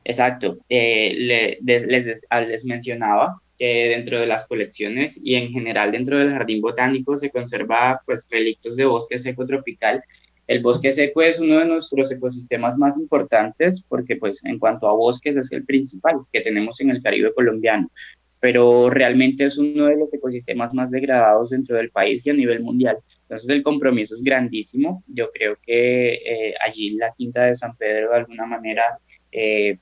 Exacto. 0.04 0.58
Eh, 0.70 1.58
les, 1.62 2.26
ah, 2.30 2.42
les, 2.42 2.66
mencionaba 2.66 3.42
que 3.60 3.90
dentro 3.90 4.20
de 4.20 4.26
las 4.26 4.48
colecciones 4.48 5.20
y 5.22 5.36
en 5.36 5.52
general 5.52 5.92
dentro 5.92 6.18
del 6.18 6.32
jardín 6.32 6.62
botánico 6.62 7.18
se 7.18 7.30
conserva 7.30 8.02
pues 8.06 8.26
relictos 8.30 8.76
de 8.78 8.86
bosque 8.86 9.20
seco 9.20 9.46
tropical. 9.46 10.02
El 10.48 10.62
bosque 10.62 10.94
seco 10.94 11.22
es 11.22 11.40
uno 11.40 11.60
de 11.60 11.66
nuestros 11.66 12.12
ecosistemas 12.12 12.78
más 12.78 12.98
importantes 12.98 13.86
porque 13.88 14.16
pues 14.16 14.44
en 14.46 14.58
cuanto 14.60 14.88
a 14.88 14.94
bosques 14.94 15.36
es 15.36 15.52
el 15.52 15.66
principal 15.66 16.22
que 16.32 16.42
tenemos 16.42 16.80
en 16.80 16.90
el 16.90 17.04
Caribe 17.04 17.34
colombiano, 17.34 17.92
pero 18.40 18.90
realmente 18.90 19.46
es 19.46 19.58
uno 19.58 19.88
de 19.88 19.98
los 19.98 20.14
ecosistemas 20.14 20.74
más 20.74 20.90
degradados 20.90 21.50
dentro 21.50 21.76
del 21.76 21.90
país 21.90 22.26
y 22.26 22.30
a 22.30 22.34
nivel 22.34 22.62
mundial. 22.62 22.98
Entonces 23.24 23.50
el 23.50 23.62
compromiso 23.62 24.14
es 24.14 24.24
grandísimo. 24.24 25.04
Yo 25.08 25.32
creo 25.32 25.58
que 25.62 26.14
eh, 26.14 26.54
allí 26.66 26.92
la 26.92 27.14
Quinta 27.18 27.44
de 27.44 27.56
San 27.56 27.76
Pedro 27.76 28.12
de 28.12 28.18
alguna 28.18 28.46
manera 28.46 29.00
eh, 29.32 29.78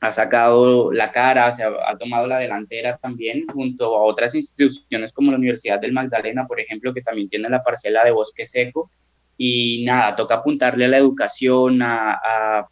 ha 0.00 0.12
sacado 0.12 0.92
la 0.92 1.10
cara, 1.10 1.52
se 1.54 1.64
ha, 1.64 1.96
tomado 1.98 2.26
la 2.26 2.38
delantera 2.38 2.98
también 2.98 3.46
junto 3.48 3.96
a 3.96 4.02
otras 4.02 4.34
instituciones 4.34 5.12
como 5.12 5.30
la 5.30 5.38
Universidad 5.38 5.80
del 5.80 5.92
Magdalena, 5.92 6.46
por 6.46 6.60
ejemplo, 6.60 6.92
que 6.92 7.00
también 7.00 7.28
tiene 7.28 7.48
la 7.48 7.62
parcela 7.62 8.04
de 8.04 8.10
bosque 8.10 8.46
seco. 8.46 8.90
Y 9.36 9.84
nada, 9.84 10.16
toca 10.16 10.36
apuntarle 10.36 10.84
a 10.84 10.88
la 10.88 10.98
educación, 10.98 11.80
a, 11.82 12.66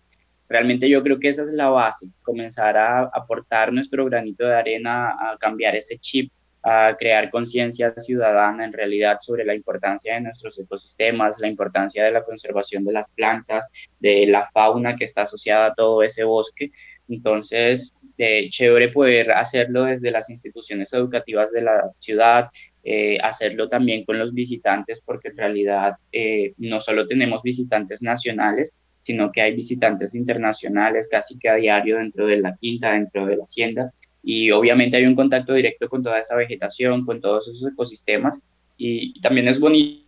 realmente 0.48 0.88
yo 0.88 1.02
creo 1.02 1.18
que 1.18 1.28
esa 1.28 1.42
es 1.42 1.48
la 1.48 1.68
base, 1.68 2.06
comenzar 2.22 2.76
a 2.76 3.02
aportar 3.12 3.72
nuestro 3.72 4.04
granito 4.04 4.46
de 4.46 4.54
arena, 4.54 5.10
a 5.10 5.36
cambiar 5.38 5.74
ese 5.74 5.98
chip, 5.98 6.30
a 6.62 6.94
crear 6.96 7.30
conciencia 7.30 7.92
ciudadana 7.96 8.64
en 8.64 8.72
realidad 8.72 9.18
sobre 9.20 9.44
la 9.44 9.54
importancia 9.54 10.14
de 10.14 10.20
nuestros 10.20 10.58
ecosistemas, 10.58 11.40
la 11.40 11.48
importancia 11.48 12.04
de 12.04 12.12
la 12.12 12.22
conservación 12.22 12.84
de 12.84 12.92
las 12.92 13.08
plantas, 13.08 13.68
de 13.98 14.26
la 14.26 14.48
fauna 14.52 14.94
que 14.96 15.04
está 15.04 15.22
asociada 15.22 15.66
a 15.66 15.74
todo 15.74 16.02
ese 16.02 16.22
bosque. 16.22 16.70
Entonces, 17.08 17.94
de 18.16 18.48
chévere 18.50 18.88
poder 18.88 19.32
hacerlo 19.32 19.84
desde 19.84 20.12
las 20.12 20.30
instituciones 20.30 20.92
educativas 20.92 21.50
de 21.50 21.62
la 21.62 21.90
ciudad, 21.98 22.48
eh, 22.84 23.18
hacerlo 23.22 23.68
también 23.68 24.04
con 24.04 24.18
los 24.18 24.32
visitantes, 24.34 25.00
porque 25.04 25.28
en 25.28 25.36
realidad 25.36 25.94
eh, 26.12 26.54
no 26.58 26.80
solo 26.80 27.06
tenemos 27.06 27.42
visitantes 27.42 28.02
nacionales, 28.02 28.74
sino 29.02 29.32
que 29.32 29.42
hay 29.42 29.54
visitantes 29.54 30.14
internacionales 30.14 31.08
casi 31.10 31.38
que 31.38 31.48
a 31.48 31.56
diario 31.56 31.98
dentro 31.98 32.26
de 32.26 32.38
la 32.38 32.56
quinta, 32.60 32.92
dentro 32.92 33.26
de 33.26 33.36
la 33.36 33.44
hacienda, 33.44 33.92
y 34.22 34.50
obviamente 34.50 34.96
hay 34.96 35.06
un 35.06 35.16
contacto 35.16 35.54
directo 35.54 35.88
con 35.88 36.02
toda 36.02 36.20
esa 36.20 36.36
vegetación, 36.36 37.04
con 37.04 37.20
todos 37.20 37.48
esos 37.48 37.72
ecosistemas, 37.72 38.38
y 38.76 39.20
también 39.20 39.48
es 39.48 39.60
bonito 39.60 40.02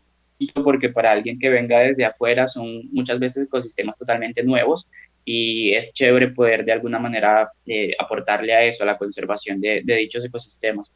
porque 0.63 0.89
para 0.89 1.13
alguien 1.13 1.39
que 1.39 1.49
venga 1.49 1.81
desde 1.81 2.05
afuera 2.05 2.49
son 2.49 2.89
muchas 2.91 3.19
veces 3.19 3.45
ecosistemas 3.45 3.97
totalmente 3.97 4.43
nuevos 4.43 4.87
y 5.25 5.73
es 5.73 5.93
chévere 5.95 6.29
poder 6.29 6.65
de 6.65 6.73
alguna 6.73 6.99
manera 6.99 7.51
eh, 7.67 7.95
aportarle 7.99 8.55
a 8.55 8.65
eso, 8.65 8.83
a 8.83 8.87
la 8.87 8.99
conservación 8.99 9.61
de, 9.61 9.83
dichos 9.83 10.25
ecosistemas. 10.25 10.93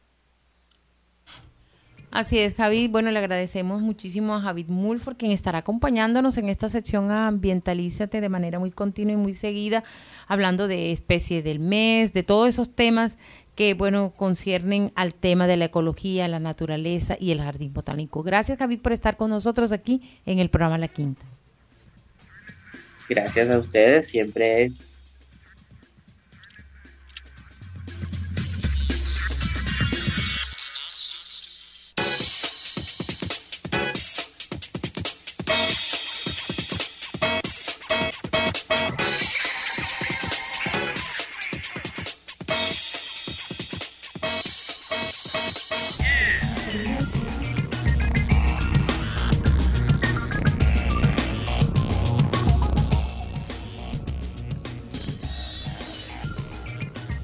Así 2.11 2.39
es, 2.39 2.55
Javi. 2.55 2.87
Bueno, 2.87 3.11
le 3.11 3.19
agradecemos 3.19 3.81
muchísimo 3.81 4.35
a 4.35 4.41
Javid 4.41 4.67
Mulford, 4.67 5.17
quien 5.17 5.31
estará 5.31 5.59
acompañándonos 5.59 6.37
en 6.39 6.49
esta 6.49 6.67
sección 6.67 7.11
Ambientalízate 7.11 8.19
de 8.19 8.29
manera 8.29 8.57
muy 8.57 8.71
continua 8.71 9.13
y 9.13 9.17
muy 9.17 9.35
seguida, 9.35 9.83
hablando 10.27 10.67
de 10.67 10.91
especie 10.91 11.43
del 11.43 11.59
mes, 11.59 12.11
de 12.11 12.23
todos 12.23 12.49
esos 12.49 12.75
temas 12.75 13.19
que, 13.53 13.75
bueno, 13.75 14.13
conciernen 14.15 14.91
al 14.95 15.13
tema 15.13 15.45
de 15.45 15.57
la 15.57 15.65
ecología, 15.65 16.27
la 16.27 16.39
naturaleza 16.39 17.15
y 17.19 17.31
el 17.31 17.41
jardín 17.41 17.73
botánico. 17.73 18.23
Gracias, 18.23 18.57
Javi, 18.57 18.77
por 18.77 18.91
estar 18.91 19.15
con 19.15 19.29
nosotros 19.29 19.71
aquí 19.71 20.01
en 20.25 20.39
el 20.39 20.49
programa 20.49 20.79
La 20.79 20.87
Quinta. 20.87 21.25
Gracias 23.07 23.49
a 23.51 23.59
ustedes, 23.59 24.07
siempre 24.07 24.65
es 24.65 24.88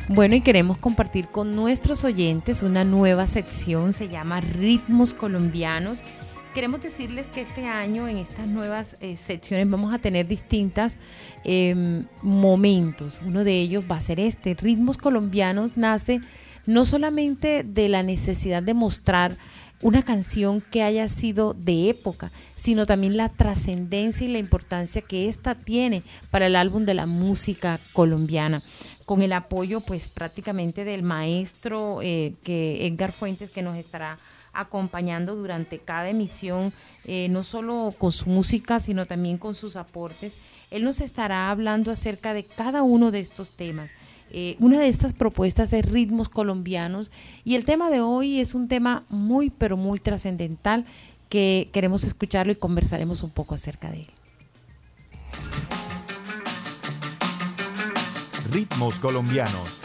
Bueno, 0.07 0.35
y 0.35 0.41
queremos 0.41 0.77
compartir 0.77 1.29
con 1.29 1.55
nuestros 1.55 2.03
oyentes 2.03 2.61
una 2.61 2.83
nueva 2.83 3.25
sección, 3.25 3.91
se 3.91 4.07
llama 4.07 4.39
Ritmos 4.39 5.15
Colombianos. 5.15 6.03
Queremos 6.53 6.79
decirles 6.79 7.25
que 7.25 7.41
este 7.41 7.65
año 7.65 8.07
en 8.07 8.17
estas 8.17 8.47
nuevas 8.47 8.97
eh, 8.99 9.17
secciones 9.17 9.67
vamos 9.67 9.95
a 9.95 9.97
tener 9.97 10.27
distintos 10.27 10.97
em, 11.43 12.05
momentos. 12.21 13.19
Uno 13.25 13.43
de 13.43 13.59
ellos 13.59 13.85
va 13.91 13.97
a 13.97 14.01
ser 14.01 14.19
este. 14.19 14.53
Ritmos 14.53 14.97
Colombianos 14.97 15.75
nace 15.75 16.21
no 16.67 16.85
solamente 16.85 17.63
de 17.63 17.89
la 17.89 18.03
necesidad 18.03 18.61
de 18.61 18.75
mostrar 18.75 19.35
una 19.81 20.03
canción 20.03 20.61
que 20.61 20.83
haya 20.83 21.07
sido 21.09 21.53
de 21.53 21.89
época, 21.89 22.31
sino 22.55 22.85
también 22.85 23.17
la 23.17 23.29
trascendencia 23.29 24.25
y 24.25 24.31
la 24.31 24.39
importancia 24.39 25.01
que 25.01 25.27
ésta 25.27 25.55
tiene 25.55 26.03
para 26.31 26.45
el 26.45 26.55
álbum 26.55 26.85
de 26.85 26.93
la 26.93 27.07
música 27.07 27.79
colombiana 27.91 28.63
con 29.05 29.21
el 29.21 29.33
apoyo 29.33 29.81
pues 29.81 30.07
prácticamente 30.07 30.83
del 30.83 31.03
maestro 31.03 31.99
eh, 32.01 32.33
que 32.43 32.87
Edgar 32.87 33.11
Fuentes 33.11 33.49
que 33.49 33.61
nos 33.61 33.77
estará 33.77 34.17
acompañando 34.53 35.35
durante 35.35 35.79
cada 35.79 36.09
emisión, 36.09 36.73
eh, 37.05 37.27
no 37.29 37.43
solo 37.43 37.93
con 37.97 38.11
su 38.11 38.29
música, 38.29 38.79
sino 38.79 39.05
también 39.05 39.37
con 39.37 39.53
sus 39.53 39.75
aportes. 39.75 40.35
Él 40.71 40.83
nos 40.83 41.01
estará 41.01 41.51
hablando 41.51 41.91
acerca 41.91 42.33
de 42.33 42.45
cada 42.45 42.81
uno 42.81 43.11
de 43.11 43.19
estos 43.19 43.51
temas. 43.51 43.91
Eh, 44.31 44.55
una 44.59 44.79
de 44.79 44.87
estas 44.87 45.13
propuestas 45.13 45.71
es 45.71 45.85
ritmos 45.85 46.29
colombianos 46.29 47.11
y 47.43 47.55
el 47.55 47.63
tema 47.63 47.91
de 47.91 48.01
hoy 48.01 48.39
es 48.39 48.55
un 48.55 48.67
tema 48.67 49.03
muy, 49.09 49.51
pero 49.51 49.77
muy 49.77 49.99
trascendental 49.99 50.85
que 51.29 51.69
queremos 51.71 52.03
escucharlo 52.03 52.51
y 52.51 52.55
conversaremos 52.55 53.23
un 53.23 53.29
poco 53.29 53.53
acerca 53.55 53.91
de 53.91 54.01
él. 54.01 54.07
Ritmos 58.55 58.99
colombianos. 58.99 59.84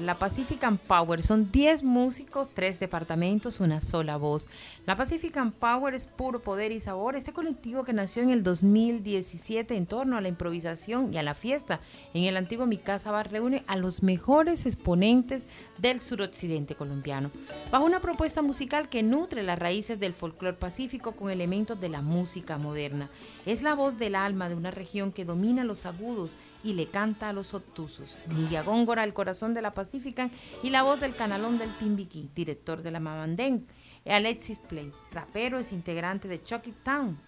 La 0.00 0.18
Pacific 0.18 0.64
Power 0.86 1.22
son 1.22 1.50
10 1.50 1.82
músicos, 1.82 2.50
3 2.54 2.80
departamentos, 2.80 3.60
una 3.60 3.80
sola 3.80 4.16
voz. 4.16 4.48
La 4.86 4.96
Pacific 4.96 5.36
Power 5.58 5.94
es 5.94 6.06
puro 6.06 6.40
poder 6.40 6.72
y 6.72 6.80
sabor. 6.80 7.16
Este 7.16 7.32
colectivo 7.32 7.84
que 7.84 7.92
nació 7.92 8.22
en 8.22 8.30
el 8.30 8.42
2017 8.42 9.76
en 9.76 9.86
torno 9.86 10.16
a 10.16 10.20
la 10.20 10.28
improvisación 10.28 11.12
y 11.12 11.18
a 11.18 11.22
la 11.22 11.34
fiesta 11.34 11.80
en 12.14 12.24
el 12.24 12.36
antiguo 12.36 12.66
Mi 12.66 12.78
Casa 12.78 13.10
Bar 13.10 13.30
reúne 13.30 13.64
a 13.66 13.76
los 13.76 14.02
mejores 14.02 14.66
exponentes 14.66 15.46
del 15.78 16.00
suroccidente 16.00 16.74
colombiano, 16.74 17.30
bajo 17.70 17.84
una 17.84 18.00
propuesta 18.00 18.42
musical 18.42 18.88
que 18.88 19.02
nutre 19.02 19.42
las 19.42 19.58
raíces 19.58 20.00
del 20.00 20.14
folclore 20.14 20.56
pacífico 20.56 21.12
con 21.12 21.30
elementos 21.30 21.80
de 21.80 21.88
la 21.88 22.02
música 22.02 22.58
moderna. 22.58 23.10
Es 23.46 23.62
la 23.62 23.74
voz 23.74 23.98
del 23.98 24.14
alma 24.14 24.48
de 24.48 24.54
una 24.54 24.70
región 24.70 25.12
que 25.12 25.24
domina 25.24 25.64
los 25.64 25.86
agudos 25.86 26.36
y 26.62 26.72
le 26.72 26.88
canta 26.88 27.28
a 27.28 27.32
los 27.32 27.54
obtusos. 27.54 28.18
Nidia 28.28 28.62
Góngora, 28.62 29.04
el 29.04 29.14
corazón 29.14 29.54
de 29.54 29.62
la 29.62 29.74
Pacífica 29.74 30.30
y 30.62 30.70
la 30.70 30.82
voz 30.82 31.00
del 31.00 31.14
canalón 31.14 31.58
del 31.58 31.76
Timbiquí, 31.76 32.30
director 32.34 32.82
de 32.82 32.90
la 32.90 33.00
Mamandén. 33.00 33.66
Alexis 34.06 34.60
Play, 34.60 34.92
rapero, 35.10 35.58
es 35.58 35.72
integrante 35.72 36.28
de 36.28 36.42
Chucky 36.42 36.72
Town. 36.82 37.18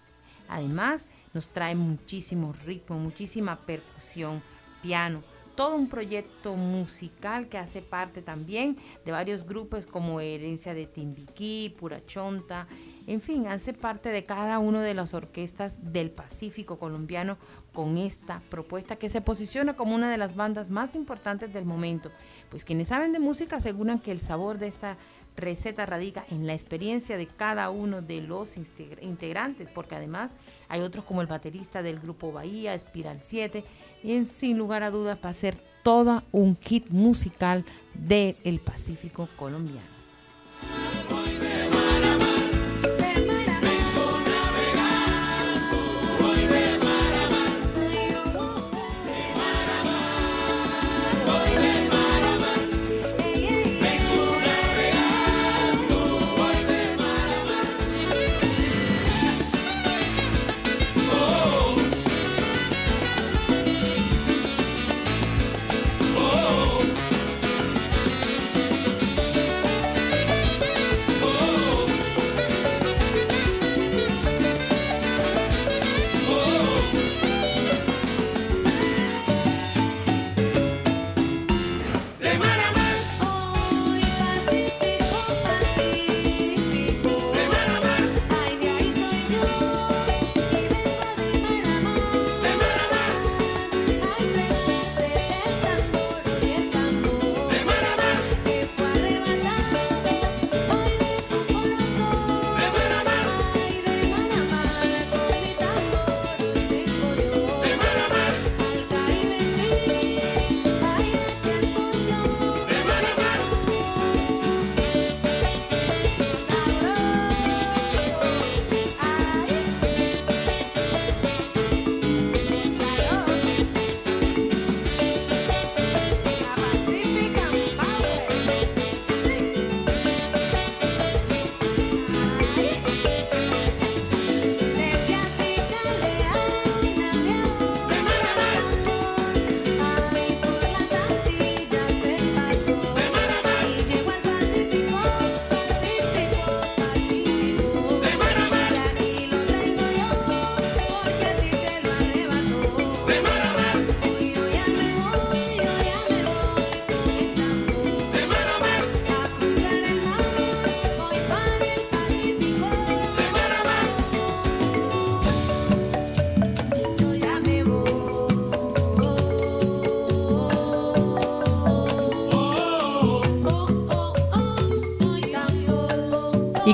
Además, 0.47 1.07
nos 1.33 1.49
trae 1.49 1.75
muchísimo 1.75 2.53
ritmo, 2.65 2.97
muchísima 2.97 3.57
percusión, 3.65 4.41
piano, 4.81 5.23
todo 5.55 5.75
un 5.75 5.89
proyecto 5.89 6.55
musical 6.55 7.47
que 7.47 7.57
hace 7.57 7.81
parte 7.81 8.21
también 8.21 8.77
de 9.05 9.11
varios 9.11 9.45
grupos 9.45 9.85
como 9.85 10.19
Herencia 10.19 10.73
de 10.73 10.87
Timbiquí, 10.87 11.75
Pura 11.77 12.03
Chonta, 12.05 12.67
en 13.07 13.21
fin, 13.21 13.47
hace 13.47 13.73
parte 13.73 14.09
de 14.09 14.25
cada 14.25 14.59
una 14.59 14.81
de 14.81 14.93
las 14.93 15.13
orquestas 15.13 15.75
del 15.91 16.11
Pacífico 16.11 16.79
colombiano 16.79 17.37
con 17.73 17.97
esta 17.97 18.41
propuesta 18.49 18.97
que 18.97 19.09
se 19.09 19.21
posiciona 19.21 19.75
como 19.75 19.95
una 19.95 20.11
de 20.11 20.17
las 20.17 20.35
bandas 20.35 20.69
más 20.69 20.95
importantes 20.95 21.53
del 21.53 21.65
momento. 21.65 22.11
Pues 22.49 22.65
quienes 22.65 22.89
saben 22.89 23.13
de 23.13 23.19
música 23.19 23.57
aseguran 23.57 23.99
que 23.99 24.11
el 24.11 24.19
sabor 24.19 24.57
de 24.57 24.67
esta 24.67 24.97
receta 25.37 25.85
radica 25.85 26.25
en 26.29 26.45
la 26.45 26.53
experiencia 26.53 27.17
de 27.17 27.27
cada 27.27 27.69
uno 27.69 28.01
de 28.01 28.21
los 28.21 28.57
integrantes, 28.57 29.69
porque 29.69 29.95
además 29.95 30.35
hay 30.67 30.81
otros 30.81 31.05
como 31.05 31.21
el 31.21 31.27
baterista 31.27 31.81
del 31.81 31.99
grupo 31.99 32.31
Bahía, 32.31 32.73
Espiral 32.73 33.21
7, 33.21 33.63
y 34.03 34.23
sin 34.23 34.57
lugar 34.57 34.83
a 34.83 34.91
dudas 34.91 35.17
va 35.23 35.29
a 35.29 35.33
ser 35.33 35.63
todo 35.83 36.23
un 36.31 36.55
kit 36.55 36.89
musical 36.89 37.65
del 37.93 38.59
Pacífico 38.59 39.29
colombiano. 39.37 40.00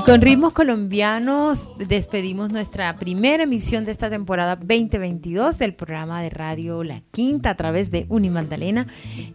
Con 0.08 0.22
ritmos 0.22 0.54
colombianos 0.54 1.68
despedimos 1.76 2.50
nuestra 2.50 2.96
primera 2.96 3.42
emisión 3.42 3.84
de 3.84 3.90
esta 3.90 4.08
temporada 4.08 4.56
2022 4.56 5.58
del 5.58 5.74
programa 5.74 6.22
de 6.22 6.30
radio 6.30 6.82
La 6.82 7.02
Quinta 7.10 7.50
a 7.50 7.56
través 7.56 7.90
de 7.90 8.06
Unimagdalena 8.08 8.86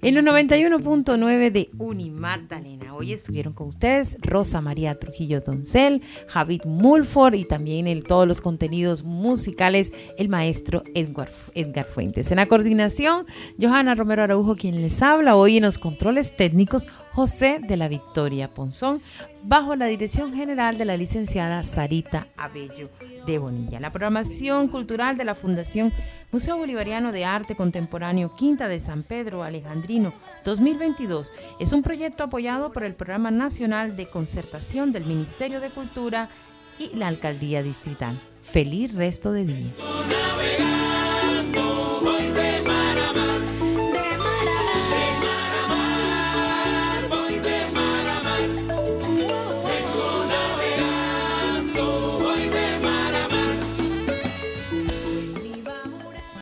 en 0.01 0.15
los 0.15 0.23
91.9 0.23 1.51
de 1.51 1.69
Unimagdalena. 1.77 2.82
Hoy 3.03 3.11
estuvieron 3.11 3.51
con 3.51 3.67
ustedes 3.67 4.17
Rosa 4.21 4.61
María 4.61 4.97
Trujillo 4.97 5.41
Doncel, 5.41 6.01
Javid 6.29 6.63
Mulford 6.63 7.33
y 7.33 7.43
también 7.43 7.85
en 7.87 8.01
todos 8.01 8.25
los 8.25 8.39
contenidos 8.39 9.03
musicales 9.03 9.91
el 10.17 10.29
maestro 10.29 10.83
Edgar, 10.95 11.29
Edgar 11.53 11.83
Fuentes. 11.83 12.31
En 12.31 12.37
la 12.37 12.45
coordinación, 12.45 13.25
Johanna 13.61 13.95
Romero 13.95 14.23
Araujo 14.23 14.55
quien 14.55 14.81
les 14.81 15.01
habla 15.01 15.35
hoy 15.35 15.57
en 15.57 15.63
los 15.63 15.79
controles 15.79 16.33
técnicos 16.33 16.87
José 17.11 17.59
de 17.59 17.75
la 17.75 17.89
Victoria 17.89 18.53
Ponzón 18.53 19.01
bajo 19.43 19.75
la 19.75 19.87
dirección 19.87 20.33
general 20.33 20.77
de 20.77 20.85
la 20.85 20.95
licenciada 20.95 21.61
Sarita 21.63 22.27
Abello 22.37 22.89
de 23.27 23.37
Bonilla. 23.37 23.81
La 23.81 23.91
programación 23.91 24.69
cultural 24.69 25.17
de 25.17 25.25
la 25.25 25.35
Fundación 25.35 25.91
Museo 26.33 26.57
Bolivariano 26.57 27.11
de 27.11 27.25
Arte 27.25 27.55
Contemporáneo 27.55 28.35
Quinta 28.35 28.67
de 28.67 28.79
San 28.79 29.03
Pedro 29.03 29.43
Alejandrino 29.43 30.13
2022 30.43 31.31
es 31.59 31.73
un 31.73 31.83
proyecto 31.83 32.23
apoyado 32.23 32.73
por 32.73 32.83
el 32.83 32.95
Programa 32.95 33.29
Nacional 33.29 33.95
de 33.95 34.07
Concertación 34.07 34.91
del 34.91 35.05
Ministerio 35.05 35.59
de 35.59 35.69
Cultura 35.69 36.29
y 36.79 36.95
la 36.95 37.07
Alcaldía 37.07 37.61
Distrital. 37.61 38.19
Feliz 38.41 38.95
resto 38.95 39.31
de 39.31 39.45
día. 39.45 39.71